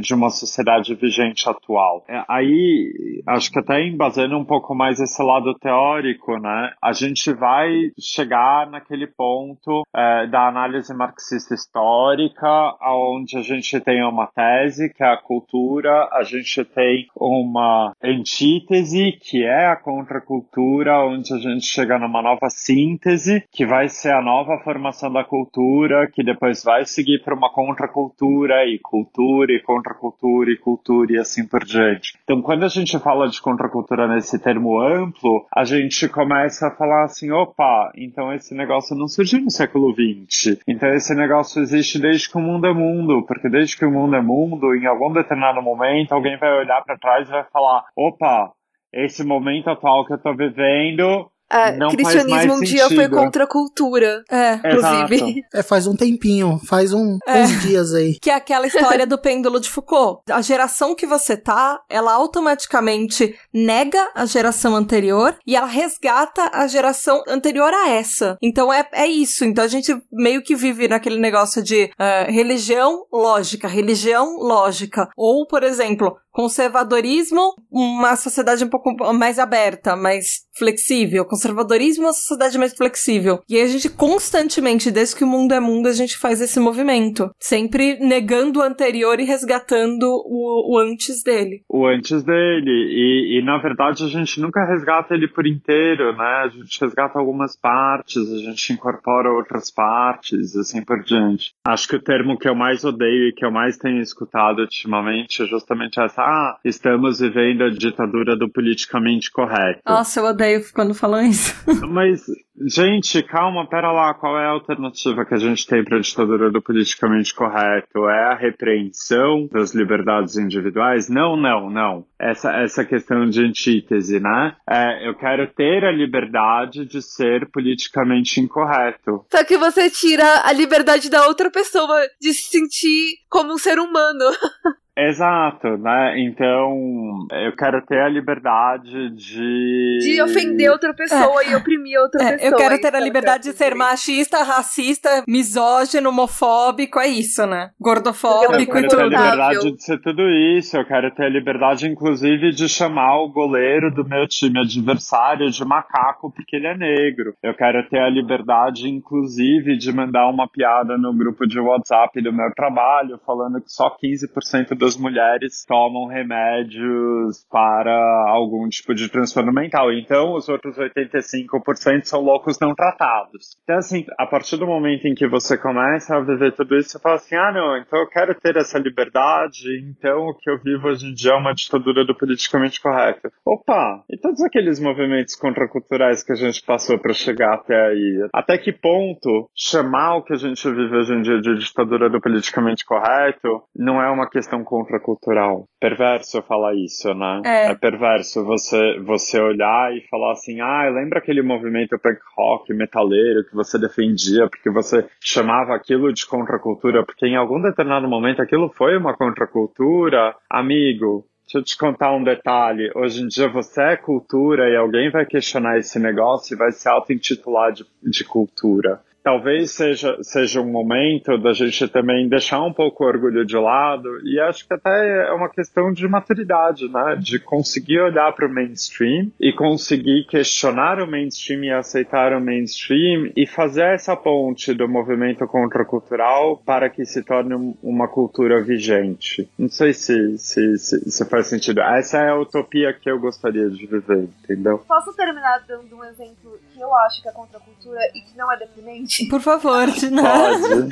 de 0.00 0.14
uma 0.14 0.30
sociedade 0.30 0.94
vigente 0.94 1.48
atual. 1.48 2.04
É, 2.08 2.22
aí, 2.28 3.22
acho 3.26 3.50
que 3.50 3.58
até 3.58 3.82
embasando 3.82 4.36
um 4.36 4.44
pouco 4.44 4.74
mais 4.74 5.00
esse 5.00 5.22
lado 5.22 5.54
teórico, 5.54 6.38
né, 6.38 6.72
a 6.82 6.92
gente 6.92 7.32
vai 7.32 7.70
chegar 7.98 8.68
naquele 8.70 9.06
ponto 9.06 9.82
é, 9.94 10.26
da 10.26 10.48
análise 10.48 10.94
marxista 10.94 11.54
histórica, 11.54 12.76
onde 12.82 13.36
a 13.36 13.42
gente 13.42 13.80
tem 13.80 14.04
uma 14.04 14.26
tese, 14.26 14.92
que 14.92 15.02
é 15.02 15.08
a 15.08 15.16
cultura, 15.16 16.08
a 16.12 16.22
gente 16.22 16.64
tem 16.64 17.06
uma 17.16 17.92
antítese, 18.02 19.12
que 19.20 19.44
é 19.44 19.66
a 19.66 19.76
contracultura, 19.76 21.04
onde 21.04 21.32
a 21.32 21.38
gente 21.38 21.66
chega 21.66 21.98
numa 21.98 22.22
nova 22.22 22.48
síntese, 22.50 23.44
que 23.50 23.66
vai 23.66 23.88
ser 23.88 24.12
a 24.12 24.22
nova 24.22 24.58
formação 24.64 25.12
da 25.12 25.24
cultura, 25.24 26.10
que 26.12 26.22
depois 26.22 26.62
vai 26.62 26.84
seguir 26.84 27.22
para 27.22 27.34
uma 27.34 27.50
contracultura, 27.50 28.66
e 28.66 28.78
cultura, 28.78 29.21
e 29.50 29.60
contracultura, 29.60 30.50
e 30.50 30.56
cultura, 30.58 31.12
e 31.12 31.18
assim 31.18 31.46
por 31.46 31.64
diante. 31.64 32.14
Então, 32.24 32.42
quando 32.42 32.64
a 32.64 32.68
gente 32.68 32.98
fala 32.98 33.28
de 33.28 33.40
contracultura 33.40 34.06
nesse 34.08 34.38
termo 34.38 34.80
amplo, 34.80 35.46
a 35.54 35.64
gente 35.64 36.08
começa 36.08 36.68
a 36.68 36.70
falar 36.70 37.04
assim: 37.04 37.30
opa, 37.30 37.92
então 37.96 38.32
esse 38.32 38.54
negócio 38.54 38.96
não 38.96 39.08
surgiu 39.08 39.40
no 39.40 39.50
século 39.50 39.94
XX. 39.94 40.58
Então, 40.66 40.88
esse 40.94 41.14
negócio 41.14 41.62
existe 41.62 41.98
desde 41.98 42.30
que 42.30 42.36
o 42.36 42.40
mundo 42.40 42.66
é 42.66 42.72
mundo, 42.72 43.24
porque 43.26 43.48
desde 43.48 43.76
que 43.76 43.84
o 43.84 43.90
mundo 43.90 44.16
é 44.16 44.20
mundo, 44.20 44.74
em 44.74 44.86
algum 44.86 45.12
determinado 45.12 45.62
momento, 45.62 46.12
alguém 46.12 46.36
vai 46.36 46.52
olhar 46.58 46.82
para 46.82 46.98
trás 46.98 47.28
e 47.28 47.32
vai 47.32 47.44
falar: 47.44 47.84
opa, 47.96 48.52
esse 48.92 49.24
momento 49.24 49.70
atual 49.70 50.04
que 50.04 50.12
eu 50.12 50.18
tô 50.18 50.34
vivendo 50.34 51.30
Não 51.72 51.90
faz 51.90 51.94
cristianismo 51.94 52.34
mais 52.48 52.50
um 52.50 52.60
dia 52.60 52.88
foi 52.88 53.08
contra 53.08 53.44
a 53.44 53.46
cultura, 53.46 54.22
É. 54.30 54.54
inclusive. 54.54 55.42
É, 55.52 55.62
faz 55.62 55.86
um 55.86 55.94
tempinho, 55.94 56.60
faz 56.66 56.92
um, 56.92 57.18
É. 57.26 57.42
uns 57.42 57.60
dias 57.62 57.92
aí. 57.94 58.18
Que 58.20 58.30
é 58.30 58.34
aquela 58.34 58.66
história 58.66 59.06
do 59.06 59.18
pêndulo 59.18 59.60
de 59.60 59.68
Foucault. 59.68 60.22
A 60.30 60.40
geração 60.40 60.94
que 60.94 61.06
você 61.06 61.36
tá, 61.36 61.80
ela 61.88 62.12
automaticamente 62.12 63.34
nega 63.52 64.10
a 64.14 64.24
geração 64.26 64.74
anterior 64.74 65.36
e 65.46 65.56
ela 65.56 65.66
resgata 65.66 66.50
a 66.52 66.66
geração 66.66 67.22
anterior 67.28 67.72
a 67.72 67.88
essa. 67.90 68.36
Então 68.42 68.72
é, 68.72 68.86
é 68.92 69.06
isso. 69.06 69.44
Então 69.44 69.64
a 69.64 69.68
gente 69.68 69.94
meio 70.12 70.42
que 70.42 70.54
vive 70.54 70.88
naquele 70.88 71.18
negócio 71.18 71.62
de 71.62 71.90
eh, 71.98 72.26
religião 72.30 73.04
lógica, 73.12 73.68
religião 73.68 74.36
lógica. 74.38 75.08
Ou, 75.16 75.46
por 75.46 75.62
exemplo, 75.62 76.16
conservadorismo, 76.30 77.54
uma 77.70 78.16
sociedade 78.16 78.64
um 78.64 78.68
pouco 78.68 78.94
mais 79.12 79.38
aberta, 79.38 79.94
mais 79.96 80.42
flexível. 80.56 81.24
Conservadorismo, 81.24 82.04
uma 82.04 82.12
sociedade 82.12 82.58
mais 82.58 82.74
flexível. 82.74 83.40
E 83.48 83.56
aí 83.56 83.62
a 83.62 83.66
gente 83.66 83.88
constantemente, 83.88 84.90
desde 84.90 85.16
que 85.16 85.24
o 85.24 85.26
mundo 85.26 85.52
é 85.52 85.60
mundo, 85.60 85.88
a 85.88 85.92
gente 85.92 86.16
faz 86.16 86.40
esse 86.40 86.60
movimento. 86.60 87.30
Sempre 87.38 87.98
negando 87.98 88.60
o 88.60 88.62
anterior 88.62 89.18
e 89.20 89.24
resgatando 89.24 90.04
o, 90.04 90.74
o 90.74 90.78
antes 90.78 91.22
dele. 91.22 91.62
o 91.68 91.86
antes 91.86 92.22
dele. 92.22 92.70
E, 92.70 93.38
e, 93.38 93.44
na 93.44 93.58
verdade 93.58 94.04
a 94.04 94.08
gente 94.08 94.40
nunca 94.40 94.64
resgata 94.64 95.14
ele 95.14 95.28
por 95.28 95.46
inteiro, 95.46 96.16
né? 96.16 96.42
A 96.44 96.48
gente 96.48 96.80
resgata 96.80 97.18
algumas 97.18 97.56
partes, 97.56 98.16
a 98.16 98.38
gente 98.38 98.72
incorpora 98.72 99.30
outras 99.30 99.70
partes, 99.70 100.56
assim 100.56 100.82
por 100.84 101.02
diante. 101.02 101.52
Acho 101.66 101.88
que 101.88 101.96
o 101.96 102.02
termo 102.02 102.38
que 102.38 102.48
eu 102.48 102.54
mais 102.54 102.84
odeio 102.84 103.28
e 103.28 103.32
que 103.32 103.44
eu 103.44 103.50
mais 103.50 103.76
tenho 103.76 104.00
escutado 104.00 104.60
ultimamente 104.60 105.42
é 105.42 105.46
justamente 105.46 106.00
essa: 106.00 106.22
ah, 106.22 106.58
estamos 106.64 107.20
vivendo 107.20 107.64
a 107.64 107.70
ditadura 107.70 108.36
do 108.36 108.50
politicamente 108.50 109.30
correto. 109.30 109.80
Nossa, 109.86 110.20
eu 110.20 110.26
odeio 110.26 110.41
quando 110.74 110.94
falam 110.94 111.26
isso. 111.26 111.54
Mas, 111.88 112.22
gente, 112.66 113.22
calma, 113.22 113.68
pera 113.68 113.92
lá, 113.92 114.14
qual 114.14 114.38
é 114.38 114.46
a 114.46 114.50
alternativa 114.50 115.24
que 115.24 115.34
a 115.34 115.38
gente 115.38 115.66
tem 115.66 115.84
para 115.84 115.98
a 115.98 116.00
ditadura 116.00 116.50
do 116.50 116.62
politicamente 116.62 117.34
correto? 117.34 118.08
É 118.08 118.32
a 118.32 118.36
repreensão 118.36 119.48
das 119.50 119.74
liberdades 119.74 120.36
individuais? 120.36 121.08
Não, 121.08 121.36
não, 121.36 121.70
não. 121.70 122.04
Essa, 122.18 122.52
essa 122.62 122.84
questão 122.84 123.28
de 123.28 123.44
antítese, 123.44 124.20
né? 124.20 124.56
É, 124.68 125.08
eu 125.08 125.14
quero 125.14 125.46
ter 125.52 125.84
a 125.84 125.92
liberdade 125.92 126.84
de 126.86 127.02
ser 127.02 127.48
politicamente 127.50 128.40
incorreto. 128.40 129.24
Só 129.30 129.44
que 129.44 129.56
você 129.56 129.90
tira 129.90 130.42
a 130.44 130.52
liberdade 130.52 131.10
da 131.10 131.26
outra 131.26 131.50
pessoa 131.50 132.00
de 132.20 132.32
se 132.32 132.50
sentir 132.50 133.16
como 133.28 133.52
um 133.52 133.58
ser 133.58 133.78
humano. 133.78 134.24
Exato, 134.96 135.78
né? 135.78 136.20
Então, 136.20 137.26
eu 137.32 137.56
quero 137.56 137.80
ter 137.86 137.98
a 138.00 138.08
liberdade 138.10 139.08
de. 139.14 139.98
De 140.02 140.20
ofender 140.22 140.70
outra 140.70 140.92
pessoa 140.94 141.42
e 141.44 141.54
oprimir 141.54 141.98
outra 141.98 142.22
É, 142.22 142.32
pessoa. 142.36 142.50
eu 142.50 142.56
quero 142.58 142.74
é 142.74 142.78
ter 142.78 142.88
a 142.94 142.98
que 142.98 143.04
liberdade 143.04 143.44
de 143.44 143.56
ser 143.56 143.74
machista, 143.74 144.42
racista, 144.42 145.24
misógino, 145.26 146.10
homofóbico, 146.10 147.00
é 147.00 147.08
isso, 147.08 147.46
né? 147.46 147.70
Eu 147.70 147.70
Gordofóbico 147.80 148.72
quero 148.72 148.84
e 148.84 148.88
ter 148.88 148.96
a 148.96 148.98
tudo. 148.98 149.08
liberdade 149.08 149.72
de 149.72 149.82
ser 149.82 149.98
tudo 150.02 150.22
isso. 150.28 150.76
Eu 150.76 150.84
quero 150.84 151.10
ter 151.14 151.24
a 151.24 151.28
liberdade, 151.30 151.86
inclusive, 151.88 152.50
de 152.52 152.68
chamar 152.68 153.18
o 153.22 153.30
goleiro 153.32 153.90
do 153.90 154.06
meu 154.06 154.28
time 154.28 154.60
adversário 154.60 155.50
de 155.50 155.64
macaco 155.64 156.30
porque 156.30 156.56
ele 156.56 156.66
é 156.66 156.76
negro. 156.76 157.34
Eu 157.42 157.54
quero 157.54 157.82
ter 157.88 157.98
a 157.98 158.10
liberdade, 158.10 158.88
inclusive, 158.90 159.74
de 159.78 159.90
mandar 159.90 160.28
uma 160.28 160.46
piada 160.46 160.98
no 160.98 161.14
grupo 161.14 161.46
de 161.46 161.58
WhatsApp 161.58 162.20
do 162.20 162.30
meu 162.32 162.52
trabalho 162.54 163.18
falando 163.26 163.58
que 163.58 163.72
só 163.72 163.88
15% 163.96 164.81
das 164.82 164.96
mulheres 164.96 165.64
tomam 165.64 166.06
remédios 166.06 167.46
para 167.48 167.94
algum 168.26 168.68
tipo 168.68 168.92
de 168.92 169.08
transtorno 169.08 169.52
mental. 169.52 169.92
Então, 169.92 170.34
os 170.34 170.48
outros 170.48 170.76
85% 170.76 172.02
são 172.02 172.20
loucos 172.20 172.58
não 172.58 172.74
tratados. 172.74 173.56
Então, 173.62 173.76
assim, 173.76 174.04
a 174.18 174.26
partir 174.26 174.56
do 174.56 174.66
momento 174.66 175.06
em 175.06 175.14
que 175.14 175.28
você 175.28 175.56
começa 175.56 176.16
a 176.16 176.20
viver 176.20 176.52
tudo 176.52 176.76
isso, 176.76 176.90
você 176.90 176.98
fala 176.98 177.14
assim: 177.14 177.36
ah, 177.36 177.52
não, 177.52 177.76
então 177.76 178.00
eu 178.00 178.08
quero 178.08 178.34
ter 178.34 178.56
essa 178.56 178.76
liberdade, 178.76 179.62
então 179.88 180.26
o 180.26 180.34
que 180.34 180.50
eu 180.50 180.58
vivo 180.58 180.88
hoje 180.88 181.06
em 181.06 181.14
dia 181.14 181.30
é 181.30 181.36
uma 181.36 181.54
ditadura 181.54 182.04
do 182.04 182.16
politicamente 182.16 182.80
correto. 182.80 183.30
Opa, 183.46 184.02
e 184.10 184.16
todos 184.16 184.42
aqueles 184.42 184.80
movimentos 184.80 185.36
contraculturais 185.36 186.24
que 186.24 186.32
a 186.32 186.36
gente 186.36 186.60
passou 186.64 186.98
para 186.98 187.12
chegar 187.12 187.54
até 187.54 187.86
aí? 187.86 188.28
Até 188.32 188.58
que 188.58 188.72
ponto 188.72 189.48
chamar 189.54 190.16
o 190.16 190.24
que 190.24 190.32
a 190.32 190.38
gente 190.38 190.68
vive 190.68 190.96
hoje 190.96 191.14
em 191.14 191.22
dia 191.22 191.40
de 191.40 191.54
ditadura 191.54 192.10
do 192.10 192.20
politicamente 192.20 192.84
correto 192.84 193.62
não 193.76 194.02
é 194.02 194.10
uma 194.10 194.28
questão 194.28 194.64
contracultural? 194.72 195.66
Perverso 195.78 196.38
eu 196.38 196.42
falar 196.42 196.74
isso, 196.74 197.12
né? 197.12 197.42
É. 197.44 197.74
perverso 197.74 198.42
você, 198.42 198.98
você 199.00 199.38
olhar 199.38 199.94
e 199.94 200.00
falar 200.08 200.32
assim: 200.32 200.62
ah, 200.62 200.88
lembra 200.88 201.18
aquele 201.18 201.42
movimento 201.42 201.98
punk 201.98 202.18
rock 202.34 202.72
metaleiro 202.72 203.44
que 203.44 203.54
você 203.54 203.78
defendia 203.78 204.48
porque 204.48 204.70
você 204.70 205.06
chamava 205.20 205.74
aquilo 205.74 206.10
de 206.10 206.26
contracultura, 206.26 207.04
porque 207.04 207.26
em 207.26 207.36
algum 207.36 207.60
determinado 207.60 208.08
momento 208.08 208.40
aquilo 208.40 208.70
foi 208.70 208.96
uma 208.96 209.14
contracultura? 209.14 210.34
Amigo, 210.48 211.26
Deixa 211.44 211.58
eu 211.58 211.64
te 211.64 211.76
contar 211.76 212.14
um 212.14 212.24
detalhe. 212.24 212.90
Hoje 212.94 213.22
em 213.22 213.26
dia 213.26 213.46
você 213.46 213.82
é 213.82 213.96
cultura 213.96 214.70
e 214.70 214.76
alguém 214.76 215.10
vai 215.10 215.26
questionar 215.26 215.76
esse 215.76 215.98
negócio 215.98 216.54
e 216.54 216.56
vai 216.56 216.72
se 216.72 216.88
auto-intitular 216.88 217.72
de, 217.72 217.84
de 218.02 218.24
cultura. 218.24 219.02
Talvez 219.22 219.70
seja, 219.70 220.18
seja 220.22 220.60
um 220.60 220.70
momento 220.70 221.38
da 221.38 221.52
gente 221.52 221.86
também 221.88 222.28
deixar 222.28 222.60
um 222.60 222.72
pouco 222.72 223.04
o 223.04 223.06
orgulho 223.06 223.44
de 223.46 223.56
lado 223.56 224.08
e 224.26 224.40
acho 224.40 224.66
que 224.66 224.74
até 224.74 225.28
é 225.28 225.32
uma 225.32 225.48
questão 225.48 225.92
de 225.92 226.08
maturidade, 226.08 226.88
né? 226.92 227.16
De 227.20 227.38
conseguir 227.38 228.00
olhar 228.00 228.32
para 228.32 228.46
o 228.48 228.52
mainstream 228.52 229.30
e 229.40 229.52
conseguir 229.52 230.24
questionar 230.28 231.00
o 231.00 231.06
mainstream 231.08 231.62
e 231.64 231.70
aceitar 231.70 232.32
o 232.32 232.40
mainstream 232.40 233.30
e 233.36 233.46
fazer 233.46 233.94
essa 233.94 234.16
ponte 234.16 234.74
do 234.74 234.88
movimento 234.88 235.46
contracultural 235.46 236.56
para 236.56 236.90
que 236.90 237.04
se 237.04 237.22
torne 237.22 237.54
um- 237.54 237.74
uma 237.82 238.08
cultura 238.08 238.60
vigente. 238.62 239.48
Não 239.56 239.68
sei 239.68 239.92
se, 239.92 240.36
se, 240.38 240.78
se, 240.78 241.10
se 241.10 241.24
faz 241.28 241.46
sentido. 241.46 241.80
Essa 241.80 242.18
é 242.18 242.28
a 242.30 242.36
utopia 242.38 242.92
que 242.92 243.08
eu 243.10 243.20
gostaria 243.20 243.70
de 243.70 243.86
viver, 243.86 244.28
entendeu? 244.42 244.78
Posso 244.88 245.12
terminar 245.14 245.62
dando 245.68 245.94
um 245.96 246.04
exemplo 246.04 246.58
que 246.72 246.80
eu 246.80 246.92
acho 246.96 247.22
que 247.22 247.28
é 247.28 247.32
contra 247.32 247.58
a 247.58 247.60
cultura 247.60 248.00
e 248.14 248.20
que 248.20 248.36
não 248.36 248.50
é 248.52 248.56
deprimente? 248.58 249.11
Por 249.28 249.40
favor, 249.40 249.90
de 249.90 250.10
nada. 250.10 250.88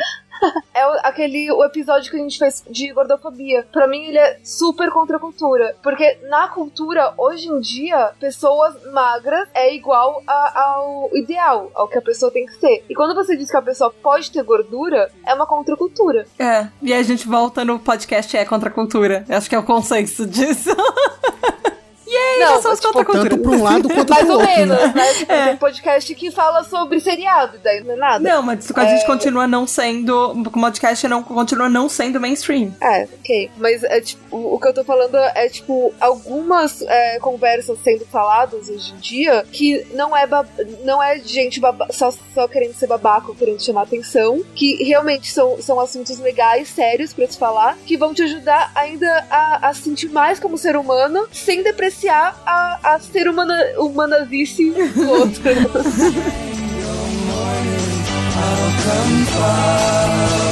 É 0.72 0.86
o- 0.86 1.00
aquele 1.02 1.52
o 1.52 1.62
episódio 1.62 2.10
que 2.10 2.16
a 2.16 2.20
gente 2.20 2.38
fez 2.38 2.64
de 2.70 2.90
gordofobia. 2.94 3.66
Pra 3.70 3.86
mim, 3.86 4.06
ele 4.06 4.16
é 4.16 4.38
super 4.42 4.90
contra 4.90 5.18
a 5.18 5.20
cultura. 5.20 5.76
Porque 5.82 6.18
na 6.30 6.48
cultura, 6.48 7.12
hoje 7.18 7.46
em 7.48 7.60
dia, 7.60 8.12
pessoas 8.18 8.74
magras 8.90 9.46
é 9.52 9.74
igual 9.74 10.22
a- 10.26 10.62
ao 10.62 11.10
ideal, 11.14 11.70
ao 11.74 11.86
que 11.88 11.98
a 11.98 12.02
pessoa 12.02 12.32
tem 12.32 12.46
que 12.46 12.54
ser. 12.54 12.82
E 12.88 12.94
quando 12.94 13.14
você 13.14 13.36
diz 13.36 13.50
que 13.50 13.56
a 13.58 13.60
pessoa 13.60 13.92
pode 14.02 14.30
ter 14.32 14.42
gordura, 14.42 15.10
é 15.26 15.34
uma 15.34 15.44
contracultura. 15.46 16.26
É, 16.38 16.68
e 16.80 16.94
a 16.94 17.02
gente 17.02 17.28
volta 17.28 17.62
no 17.62 17.78
podcast 17.78 18.34
É 18.34 18.44
Contra 18.46 18.70
a 18.70 18.72
Cultura. 18.72 19.26
Eu 19.28 19.36
Acho 19.36 19.46
que 19.48 19.54
é 19.54 19.58
o 19.58 19.62
consenso 19.62 20.26
disso. 20.26 20.70
Yay, 22.10 22.38
Não, 22.40 22.54
já 22.56 22.62
somos 22.62 22.80
tipo, 22.80 22.92
contra 22.92 23.04
cultura. 23.04 23.30
Tanto 23.30 23.42
pra 23.42 23.50
um 23.52 23.62
lado 23.62 23.88
quanto 23.88 24.10
Mais 24.10 24.24
pro 24.24 24.34
ou 24.34 24.40
outro, 24.40 24.56
menos, 24.56 24.78
né? 24.78 24.92
né? 24.94 25.14
Tipo, 25.14 25.32
É. 25.32 25.44
Tem 25.46 25.56
podcast 25.56 26.14
que 26.14 26.30
fala 26.30 26.64
sobre 26.64 27.00
seriado, 27.00 27.58
daí 27.62 27.82
não 27.82 27.92
é 27.92 27.96
nada. 27.96 28.28
Não, 28.28 28.42
mas 28.42 28.70
a 28.74 28.84
gente 28.84 29.06
continua 29.06 29.46
não 29.46 29.66
sendo. 29.66 30.32
O 30.32 30.50
podcast 30.50 31.06
não, 31.08 31.22
continua 31.22 31.68
não 31.68 31.88
sendo 31.88 32.20
mainstream. 32.20 32.74
É, 32.80 33.04
ok. 33.04 33.50
Mas 33.56 33.82
é 33.84 34.00
tipo, 34.00 34.36
o 34.36 34.58
que 34.58 34.68
eu 34.68 34.74
tô 34.74 34.84
falando 34.84 35.16
é 35.16 35.48
tipo 35.48 35.92
algumas 36.00 36.82
é, 36.82 37.18
conversas 37.18 37.78
sendo 37.82 38.04
faladas 38.06 38.68
hoje 38.68 38.92
em 38.92 38.96
dia 38.96 39.44
que 39.50 39.86
não 39.94 40.16
é 40.16 40.26
não 40.84 41.02
é 41.02 41.18
gente 41.18 41.60
só, 41.90 42.12
só 42.34 42.48
querendo 42.48 42.74
ser 42.74 42.86
babaca 42.86 43.28
ou 43.28 43.34
querendo 43.34 43.62
chamar 43.62 43.82
atenção, 43.82 44.42
que 44.54 44.82
realmente 44.82 45.30
são, 45.30 45.60
são 45.60 45.80
assuntos 45.80 46.18
legais, 46.18 46.68
sérios 46.68 47.12
pra 47.12 47.26
se 47.26 47.38
falar, 47.38 47.76
que 47.84 47.96
vão 47.96 48.14
te 48.14 48.22
ajudar 48.22 48.70
ainda 48.74 49.26
a, 49.30 49.68
a 49.68 49.74
se 49.74 49.82
sentir 49.82 50.08
mais 50.08 50.38
como 50.38 50.56
ser 50.56 50.76
humano, 50.76 51.26
sem 51.32 51.62
depreciar 52.00 52.34
a, 52.46 52.94
a 52.94 52.98
ser 52.98 53.28
humana, 53.28 53.54
humanazice 53.78 54.70
do 54.70 55.10
outro. 55.10 55.42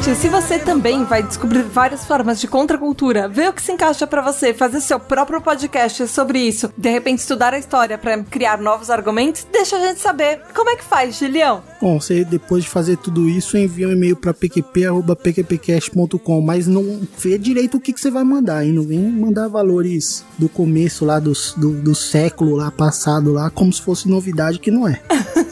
ouvinte, 0.00 0.16
se 0.20 0.28
você 0.28 0.58
também 0.58 1.04
vai 1.04 1.22
descobrir 1.22 1.62
várias 1.62 2.04
formas 2.04 2.40
de 2.40 2.48
contracultura, 2.48 3.28
ver 3.28 3.50
o 3.50 3.52
que 3.52 3.60
se 3.62 3.70
encaixa 3.72 4.06
pra 4.06 4.22
você, 4.22 4.54
fazer 4.54 4.80
seu 4.80 4.98
próprio 4.98 5.40
podcast 5.42 6.06
sobre 6.08 6.38
isso, 6.38 6.72
de 6.76 6.88
repente 6.90 7.18
estudar 7.20 7.52
a 7.54 7.58
história 7.58 7.96
pra 7.98 8.18
criar 8.24 8.58
novos 8.60 8.88
argumentos, 8.90 9.46
deixa 9.52 9.76
a 9.76 9.80
gente 9.86 10.00
saber. 10.00 10.40
Como 10.54 10.70
é 10.70 10.76
que 10.76 10.84
faz, 10.84 11.18
Julião? 11.18 11.62
Bom, 11.80 12.00
você 12.00 12.24
depois 12.24 12.64
de 12.64 12.70
fazer 12.70 12.96
tudo 12.96 13.28
isso, 13.28 13.56
envia 13.58 13.88
um 13.88 13.92
e-mail 13.92 14.16
pra 14.16 14.32
pqp.pqpcast.com, 14.34 16.40
mas 16.40 16.66
não 16.66 17.00
vê 17.18 17.36
direito 17.38 17.76
o 17.76 17.80
que, 17.80 17.92
que 17.92 18.00
você 18.00 18.10
vai 18.10 18.24
mandar, 18.24 18.64
hein? 18.64 18.72
Não 18.72 18.82
vem 18.84 18.98
mandar 19.00 19.48
valores 19.48 20.24
do 20.38 20.48
começo 20.48 21.04
lá, 21.04 21.18
dos- 21.18 21.52
do, 21.56 21.72
do 21.72 21.94
século 21.94 22.56
lá 22.56 22.70
passado 22.70 23.32
lá, 23.32 23.50
como 23.50 23.70
se 23.72 23.82
fosse 23.82 24.08
novidade 24.08 24.58
que 24.60 24.70
não 24.70 24.86
é. 24.88 25.00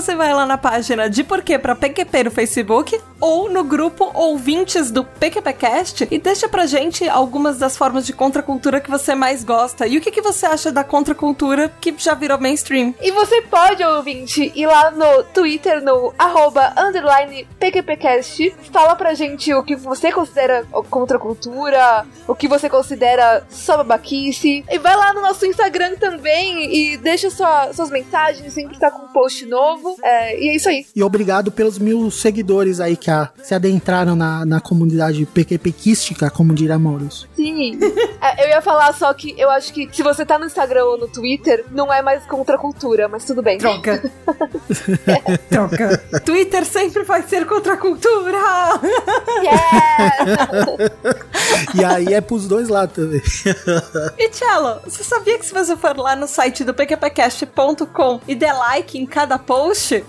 Você 0.00 0.14
vai 0.16 0.32
lá 0.32 0.46
na 0.46 0.56
página 0.56 1.10
de 1.10 1.22
Porquê 1.22 1.58
pra 1.58 1.74
PQP 1.74 2.24
no 2.24 2.30
Facebook, 2.30 2.98
ou 3.20 3.50
no 3.50 3.62
grupo 3.62 4.10
Ouvintes 4.14 4.90
do 4.90 5.04
PQPcast 5.04 6.08
e 6.10 6.18
deixa 6.18 6.48
pra 6.48 6.64
gente 6.64 7.06
algumas 7.06 7.58
das 7.58 7.76
formas 7.76 8.06
de 8.06 8.14
contracultura 8.14 8.80
que 8.80 8.90
você 8.90 9.14
mais 9.14 9.44
gosta. 9.44 9.86
E 9.86 9.98
o 9.98 10.00
que, 10.00 10.10
que 10.10 10.22
você 10.22 10.46
acha 10.46 10.72
da 10.72 10.82
contracultura 10.82 11.68
que 11.82 11.94
já 11.98 12.14
virou 12.14 12.38
mainstream? 12.40 12.94
E 12.98 13.10
você 13.12 13.42
pode, 13.42 13.84
ouvinte, 13.84 14.50
ir 14.56 14.66
lá 14.66 14.90
no 14.90 15.22
Twitter, 15.24 15.82
no 15.84 16.14
arroba 16.18 16.72
underline 16.78 17.46
PQPcast, 17.58 18.54
fala 18.72 18.96
pra 18.96 19.12
gente 19.12 19.52
o 19.52 19.62
que 19.62 19.76
você 19.76 20.10
considera 20.10 20.64
contracultura, 20.88 22.06
o 22.26 22.34
que 22.34 22.48
você 22.48 22.70
considera 22.70 23.44
só 23.50 23.76
babaquice. 23.76 24.64
E 24.70 24.78
vai 24.78 24.96
lá 24.96 25.12
no 25.12 25.20
nosso 25.20 25.44
Instagram 25.44 25.96
também 25.96 26.74
e 26.74 26.96
deixa 26.96 27.28
sua- 27.28 27.70
suas 27.74 27.90
mensagens, 27.90 28.50
sempre 28.54 28.78
tá 28.78 28.90
com 28.90 29.04
um 29.04 29.08
post 29.12 29.44
novo. 29.44 29.89
É, 30.02 30.38
e 30.40 30.48
é 30.48 30.56
isso 30.56 30.68
aí. 30.68 30.86
E 30.94 31.02
obrigado 31.02 31.50
pelos 31.50 31.78
mil 31.78 32.10
seguidores 32.10 32.80
aí 32.80 32.96
que 32.96 33.10
a- 33.10 33.30
se 33.42 33.54
adentraram 33.54 34.14
na, 34.16 34.44
na 34.46 34.60
comunidade 34.60 35.24
PQPquística, 35.26 36.30
como 36.30 36.54
diria 36.54 36.78
Maurício. 36.78 37.28
Sim. 37.36 37.78
É, 38.20 38.44
eu 38.44 38.48
ia 38.50 38.60
falar 38.62 38.92
só 38.94 39.12
que 39.14 39.34
eu 39.38 39.50
acho 39.50 39.72
que 39.72 39.88
se 39.92 40.02
você 40.02 40.24
tá 40.24 40.38
no 40.38 40.46
Instagram 40.46 40.84
ou 40.84 40.98
no 40.98 41.08
Twitter, 41.08 41.64
não 41.70 41.92
é 41.92 42.02
mais 42.02 42.24
contracultura, 42.24 43.08
mas 43.08 43.24
tudo 43.24 43.42
bem. 43.42 43.58
Droga. 43.58 44.02
Droga. 45.50 45.98
Twitter 46.24 46.64
sempre 46.64 47.02
vai 47.04 47.22
ser 47.22 47.46
contracultura. 47.46 48.38
Yeah! 49.42 50.76
E 51.74 51.84
aí 51.84 52.14
é 52.14 52.20
pros 52.20 52.46
dois 52.46 52.68
lados 52.68 52.94
também. 52.94 53.22
E 54.18 54.30
Cello, 54.32 54.80
você 54.84 55.02
sabia 55.04 55.38
que 55.38 55.46
se 55.46 55.52
você 55.54 55.76
for 55.76 55.96
lá 55.96 56.14
no 56.16 56.26
site 56.26 56.64
do 56.64 56.74
pqpcast.com 56.74 58.20
e 58.26 58.34
der 58.34 58.52
like 58.52 58.98
em 58.98 59.06
cada 59.06 59.38
post, 59.38 59.60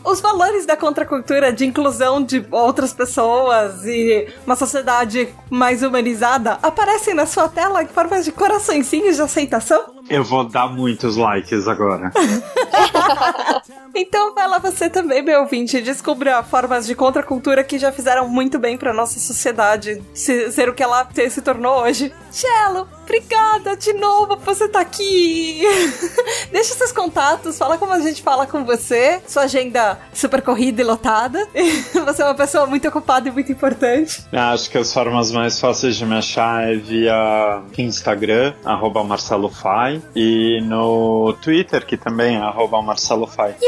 os 0.04 0.22
valores 0.22 0.66
da 0.66 0.76
contracultura 0.76 1.54
de 1.54 1.66
inclusão 1.66 2.24
de 2.24 2.46
outras 2.52 2.94
pessoas 2.94 3.86
e 3.86 4.28
uma 4.46 4.56
sociedade 4.56 5.30
mais 5.50 5.84
humanizada 5.84 6.58
aparecem 6.64 7.14
na 7.14 7.26
sua 7.26 7.48
tela 7.48 7.84
em 7.84 7.88
forma 7.88 8.22
de 8.22 8.32
coraçõezinhos 8.32 9.18
de 9.18 9.22
aceitação? 9.22 9.96
Eu 10.10 10.24
vou 10.24 10.44
dar 10.44 10.68
muitos 10.68 11.16
likes 11.16 11.68
agora. 11.68 12.12
Então 13.94 14.34
vai 14.34 14.48
lá 14.48 14.58
você 14.58 14.90
também, 14.90 15.22
meu 15.22 15.42
ouvinte, 15.42 15.82
descubra 15.82 16.42
formas 16.44 16.88
de 16.88 16.96
contracultura 16.96 17.62
que 17.62 17.78
já 17.78 17.92
fizeram 17.92 18.28
muito 18.28 18.58
bem 18.58 18.78
pra 18.78 18.94
nossa 18.94 19.20
sociedade 19.20 20.02
se- 20.14 20.50
ser 20.52 20.70
o 20.70 20.74
que 20.74 20.82
ela 20.82 21.08
se 21.30 21.42
tornou 21.42 21.82
hoje. 21.84 22.12
Cello, 22.32 22.88
obrigada 23.04 23.76
de 23.76 23.92
novo 23.94 24.38
por 24.38 24.56
você 24.56 24.64
estar 24.66 24.80
aqui. 24.80 25.62
Deixa 26.54 26.74
seus 26.74 26.94
contatos, 26.94 27.58
fala 27.58 27.78
como 27.78 27.92
a 27.92 28.00
gente 28.00 28.22
fala 28.24 28.48
com 28.48 28.64
você, 28.64 29.22
sua 29.28 29.44
agenda 29.44 30.00
super 30.14 30.42
corrida 30.42 30.82
e 30.82 30.86
lotada. 30.86 31.46
Você 32.06 32.22
é 32.22 32.26
uma 32.26 32.34
pessoa 32.34 32.66
muito 32.66 32.88
ocupada 32.88 33.28
e 33.28 33.32
muito 33.32 33.52
importante. 33.52 34.24
Acho 34.32 34.70
que 34.70 34.78
as 34.78 34.92
formas 34.94 35.32
mais 35.32 35.60
fáceis 35.60 35.96
de 35.98 36.06
me 36.06 36.16
achar 36.18 36.64
é 36.72 36.76
via 36.76 37.62
Instagram, 37.78 38.54
arroba 38.64 39.04
Marcelo 39.04 39.50
Fai, 39.50 40.02
e 40.16 40.62
no 40.64 41.34
Twitter, 41.42 41.86
que 41.86 41.98
também 41.98 42.38
é 42.38 42.40
arroba 42.42 42.71
Marcelo 42.80 43.26
Fai. 43.26 43.56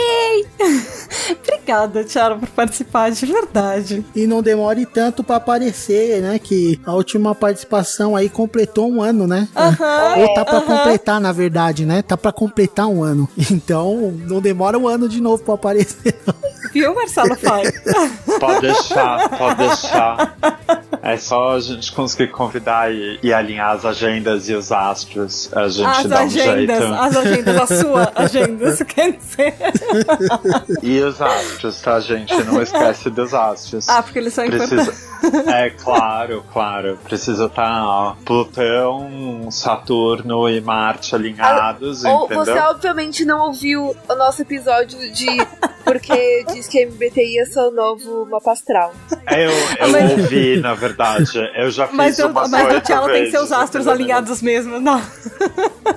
Obrigada, 1.42 2.04
Cello, 2.08 2.38
por 2.40 2.50
participar, 2.50 3.10
de 3.12 3.26
verdade. 3.26 4.06
E 4.16 4.28
não 4.28 4.42
demore 4.42 4.86
tanto 4.86 5.24
pra 5.24 5.38
aparecer, 5.38 6.22
né? 6.22 6.38
Que 6.38 6.80
a 6.86 6.94
última 6.94 7.34
participação 7.34 8.16
aí 8.16 8.30
completou 8.30 8.90
um 8.92 9.02
ano, 9.02 9.26
né? 9.26 9.48
Aham, 9.56 10.16
Ou 10.20 10.34
tá 10.34 10.44
pra 10.46 10.58
aham. 10.58 10.66
completar, 10.68 11.22
na 11.22 11.32
verdade, 11.32 11.86
né? 11.86 12.02
Tá 12.02 12.18
pra 12.18 12.32
completar 12.32 12.88
um 12.88 13.04
ano. 13.04 13.28
Então, 13.54 14.12
não 14.28 14.42
demora 14.42 14.78
um 14.78 14.88
ano 14.88 15.08
de 15.08 15.22
novo 15.22 15.44
pra 15.44 15.54
aparecer. 15.54 16.16
Viu, 16.74 16.94
Marcelo 16.94 17.36
Fai? 17.36 17.64
Pode 18.40 18.62
deixar, 18.62 19.30
pode 19.30 19.58
deixar. 19.58 20.36
É 21.02 21.16
só 21.18 21.52
a 21.56 21.60
gente 21.60 21.92
conseguir 21.94 22.32
convidar 22.32 22.92
e, 22.92 23.20
e 23.22 23.32
alinhar 23.32 23.72
as 23.76 23.86
agendas 23.86 24.50
e 24.50 24.54
os 24.54 24.72
astros. 24.72 25.50
A 25.54 25.68
gente 25.68 25.86
As 25.88 26.06
dá 26.08 26.22
um 26.22 26.26
agendas, 26.26 26.80
jeito. 26.80 26.94
as 26.94 27.16
agendas, 27.18 27.58
a 27.72 27.82
sua 27.82 28.12
agenda, 28.16 28.76
quer 28.94 29.12
dizer. 29.14 29.54
E 30.82 31.00
os 31.02 31.22
astros, 31.22 31.82
tá, 31.82 32.00
gente? 32.00 32.34
Não 32.44 32.62
esquece 32.62 33.10
dos 33.10 33.34
astros. 33.34 33.88
Ah, 33.90 34.02
porque 34.04 34.20
eles 34.20 34.34
são 34.34 34.46
Precisa... 34.46 34.82
importantes. 34.82 35.48
É, 35.48 35.70
claro, 35.70 36.44
claro. 36.52 37.00
Precisa 37.04 37.46
estar, 37.46 37.86
ó, 37.86 38.16
Plutão, 38.26 39.50
Saturno 39.52 40.50
e 40.50 40.60
Marte 40.60 41.16
alinhados, 41.16 42.04
Ou 42.04 42.26
entendeu? 42.26 42.46
você 42.46 42.60
obviamente 42.60 43.24
não 43.24 43.48
ouviu 43.48 43.96
o 44.08 44.16
nosso 44.16 44.42
episódio 44.42 45.12
de 45.14 45.28
porque 45.86 46.46
diz 46.52 46.68
que 46.68 46.86
MBTI 46.86 47.40
é 47.40 47.46
seu 47.46 47.72
novo 47.72 48.26
mapa 48.26 48.52
astral. 48.52 48.94
Eu, 49.32 49.52
eu 49.80 49.92
Mas- 49.92 50.12
ouvi, 50.12 50.58
na 50.58 50.74
verdade. 50.74 51.40
Eu 51.56 51.72
já 51.72 51.88
fiz 51.88 51.96
Mas, 51.96 52.20
eu, 52.20 52.28
umas 52.30 52.50
mas 52.50 52.78
o 52.78 52.82
Tchela 52.82 53.10
tem 53.10 53.32
seus 53.32 53.52
astros 53.52 53.88
alinhados 53.88 54.42
mesmo, 54.42 54.80
não. 54.80 55.02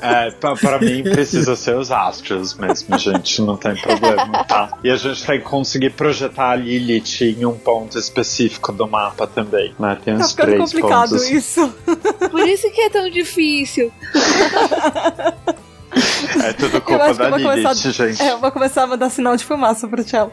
É, 0.01 0.31
pra, 0.31 0.55
pra 0.57 0.79
mim 0.79 1.03
precisa 1.03 1.57
ser 1.57 1.77
os 1.77 1.91
astros 1.91 2.55
mesmo, 2.55 2.99
gente, 2.99 3.41
não 3.43 3.57
tem 3.57 3.75
problema, 3.77 4.45
tá? 4.45 4.71
E 4.85 4.91
a 4.91 4.97
gente 4.97 5.25
tem 5.25 5.39
que 5.39 5.45
conseguir 5.45 5.91
projetar 5.91 6.51
a 6.51 6.57
Lilith 6.57 7.23
em 7.23 7.45
um 7.47 7.57
ponto 7.57 7.99
específico 7.99 8.73
do 8.73 8.87
mapa 8.89 9.27
também, 9.27 9.75
né? 9.79 9.97
Tem 10.05 10.17
Tá 10.17 10.25
uns 10.25 10.31
ficando 10.33 10.47
três 10.49 10.63
complicado 10.73 11.11
pontos. 11.11 11.31
isso. 11.31 11.75
Por 12.31 12.49
isso 12.49 12.71
que 12.71 12.81
é 12.81 12.91
tão 12.91 13.09
difícil. 13.11 13.93
É 16.45 16.53
tudo 16.53 16.77
Eu 16.77 16.81
culpa 16.83 17.15
da 17.15 17.31
Lilith, 17.31 17.63
começar. 17.63 17.75
gente. 17.93 18.23
É, 18.23 18.33
eu 18.33 18.39
vou 18.39 18.53
começar 18.53 18.83
a 18.83 18.87
mandar 18.87 19.09
sinal 19.11 19.37
de 19.37 19.45
fumaça 19.45 19.89
pro 19.89 20.05
Tchelo. 20.05 20.31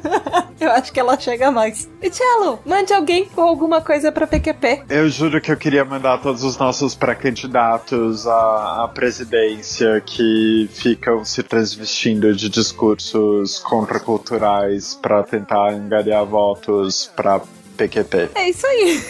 eu 0.60 0.70
acho 0.70 0.92
que 0.92 1.00
ela 1.00 1.18
chega 1.18 1.50
mais. 1.50 1.88
E 2.00 2.10
Tchelo, 2.10 2.60
mande 2.64 2.92
alguém 2.92 3.26
com 3.26 3.42
alguma 3.42 3.80
coisa 3.80 4.10
pra 4.10 4.26
PQP. 4.26 4.84
Eu 4.88 5.08
juro 5.08 5.40
que 5.40 5.50
eu 5.50 5.56
queria 5.56 5.84
mandar 5.84 6.18
todos 6.18 6.44
os 6.44 6.56
nossos 6.56 6.94
pré-candidatos 6.94 8.26
à, 8.26 8.84
à 8.84 8.88
presidência 8.88 10.00
que 10.04 10.68
ficam 10.72 11.24
se 11.24 11.42
transvestindo 11.42 12.34
de 12.34 12.48
discursos 12.48 13.58
contraculturais 13.58 14.94
pra 14.94 15.22
tentar 15.22 15.70
angariar 15.70 16.24
votos 16.24 17.10
pra 17.14 17.40
PQP. 17.76 18.30
É 18.34 18.50
isso 18.50 18.66
aí. 18.66 19.02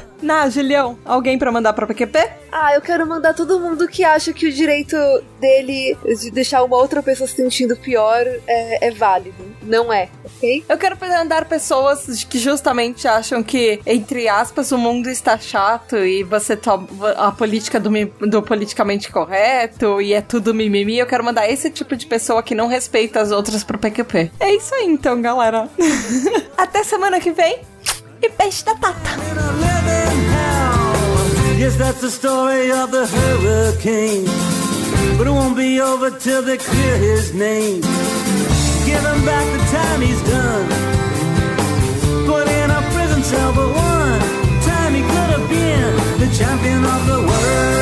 Na, 0.24 0.48
Julião, 0.48 0.98
alguém 1.04 1.38
pra 1.38 1.52
mandar 1.52 1.74
pra 1.74 1.86
PQP? 1.86 2.18
Ah, 2.50 2.74
eu 2.74 2.80
quero 2.80 3.06
mandar 3.06 3.34
todo 3.34 3.60
mundo 3.60 3.86
que 3.86 4.02
acha 4.02 4.32
que 4.32 4.46
o 4.46 4.52
direito 4.52 4.96
dele 5.38 5.94
de 6.18 6.30
deixar 6.30 6.64
uma 6.64 6.78
outra 6.78 7.02
pessoa 7.02 7.28
se 7.28 7.36
sentindo 7.36 7.76
pior 7.76 8.24
é, 8.46 8.88
é 8.88 8.90
válido. 8.90 9.36
Não 9.62 9.92
é, 9.92 10.08
ok? 10.24 10.64
Eu 10.66 10.78
quero 10.78 10.96
mandar 10.98 11.44
pessoas 11.44 12.24
que 12.24 12.38
justamente 12.38 13.06
acham 13.06 13.42
que, 13.42 13.80
entre 13.84 14.26
aspas, 14.26 14.72
o 14.72 14.78
mundo 14.78 15.10
está 15.10 15.36
chato 15.36 15.98
e 15.98 16.22
você 16.22 16.56
toma 16.56 16.88
a 17.18 17.30
política 17.30 17.78
do, 17.78 17.90
do 18.26 18.42
politicamente 18.42 19.12
correto 19.12 20.00
e 20.00 20.14
é 20.14 20.22
tudo 20.22 20.54
mimimi. 20.54 20.98
Eu 20.98 21.06
quero 21.06 21.22
mandar 21.22 21.50
esse 21.50 21.68
tipo 21.68 21.94
de 21.94 22.06
pessoa 22.06 22.42
que 22.42 22.54
não 22.54 22.66
respeita 22.66 23.20
as 23.20 23.30
outras 23.30 23.62
pro 23.62 23.78
PQP. 23.78 24.32
É 24.40 24.54
isso 24.54 24.74
aí 24.74 24.86
então, 24.86 25.20
galera. 25.20 25.68
Até 26.56 26.82
semana 26.82 27.20
que 27.20 27.30
vem 27.30 27.74
e 28.24 28.30
peixe 28.30 28.64
da 28.64 28.74
pata. 28.74 29.10
Yes, 31.58 31.76
that's 31.76 32.00
the 32.00 32.10
story 32.10 32.70
of 32.72 32.90
the 32.90 33.06
hurricane. 33.06 34.24
But 35.16 35.26
it 35.26 35.30
won't 35.30 35.56
be 35.56 35.80
over 35.80 36.10
till 36.10 36.42
they 36.42 36.56
clear 36.56 36.96
his 36.96 37.34
name. 37.34 37.80
Give 38.86 39.02
him 39.10 39.20
back 39.24 39.46
the 39.56 39.62
time 39.78 40.00
he's 40.00 40.22
done. 40.22 40.68
Put 42.26 42.48
in 42.48 42.70
a 42.70 42.80
prison 42.94 43.22
cell, 43.22 43.52
but 43.52 43.68
one 43.68 44.20
time 44.62 44.94
he 44.94 45.02
could 45.02 45.30
have 45.36 45.48
been 45.48 45.92
the 46.18 46.28
champion 46.36 46.84
of 46.84 47.06
the 47.06 47.20
world. 47.28 47.73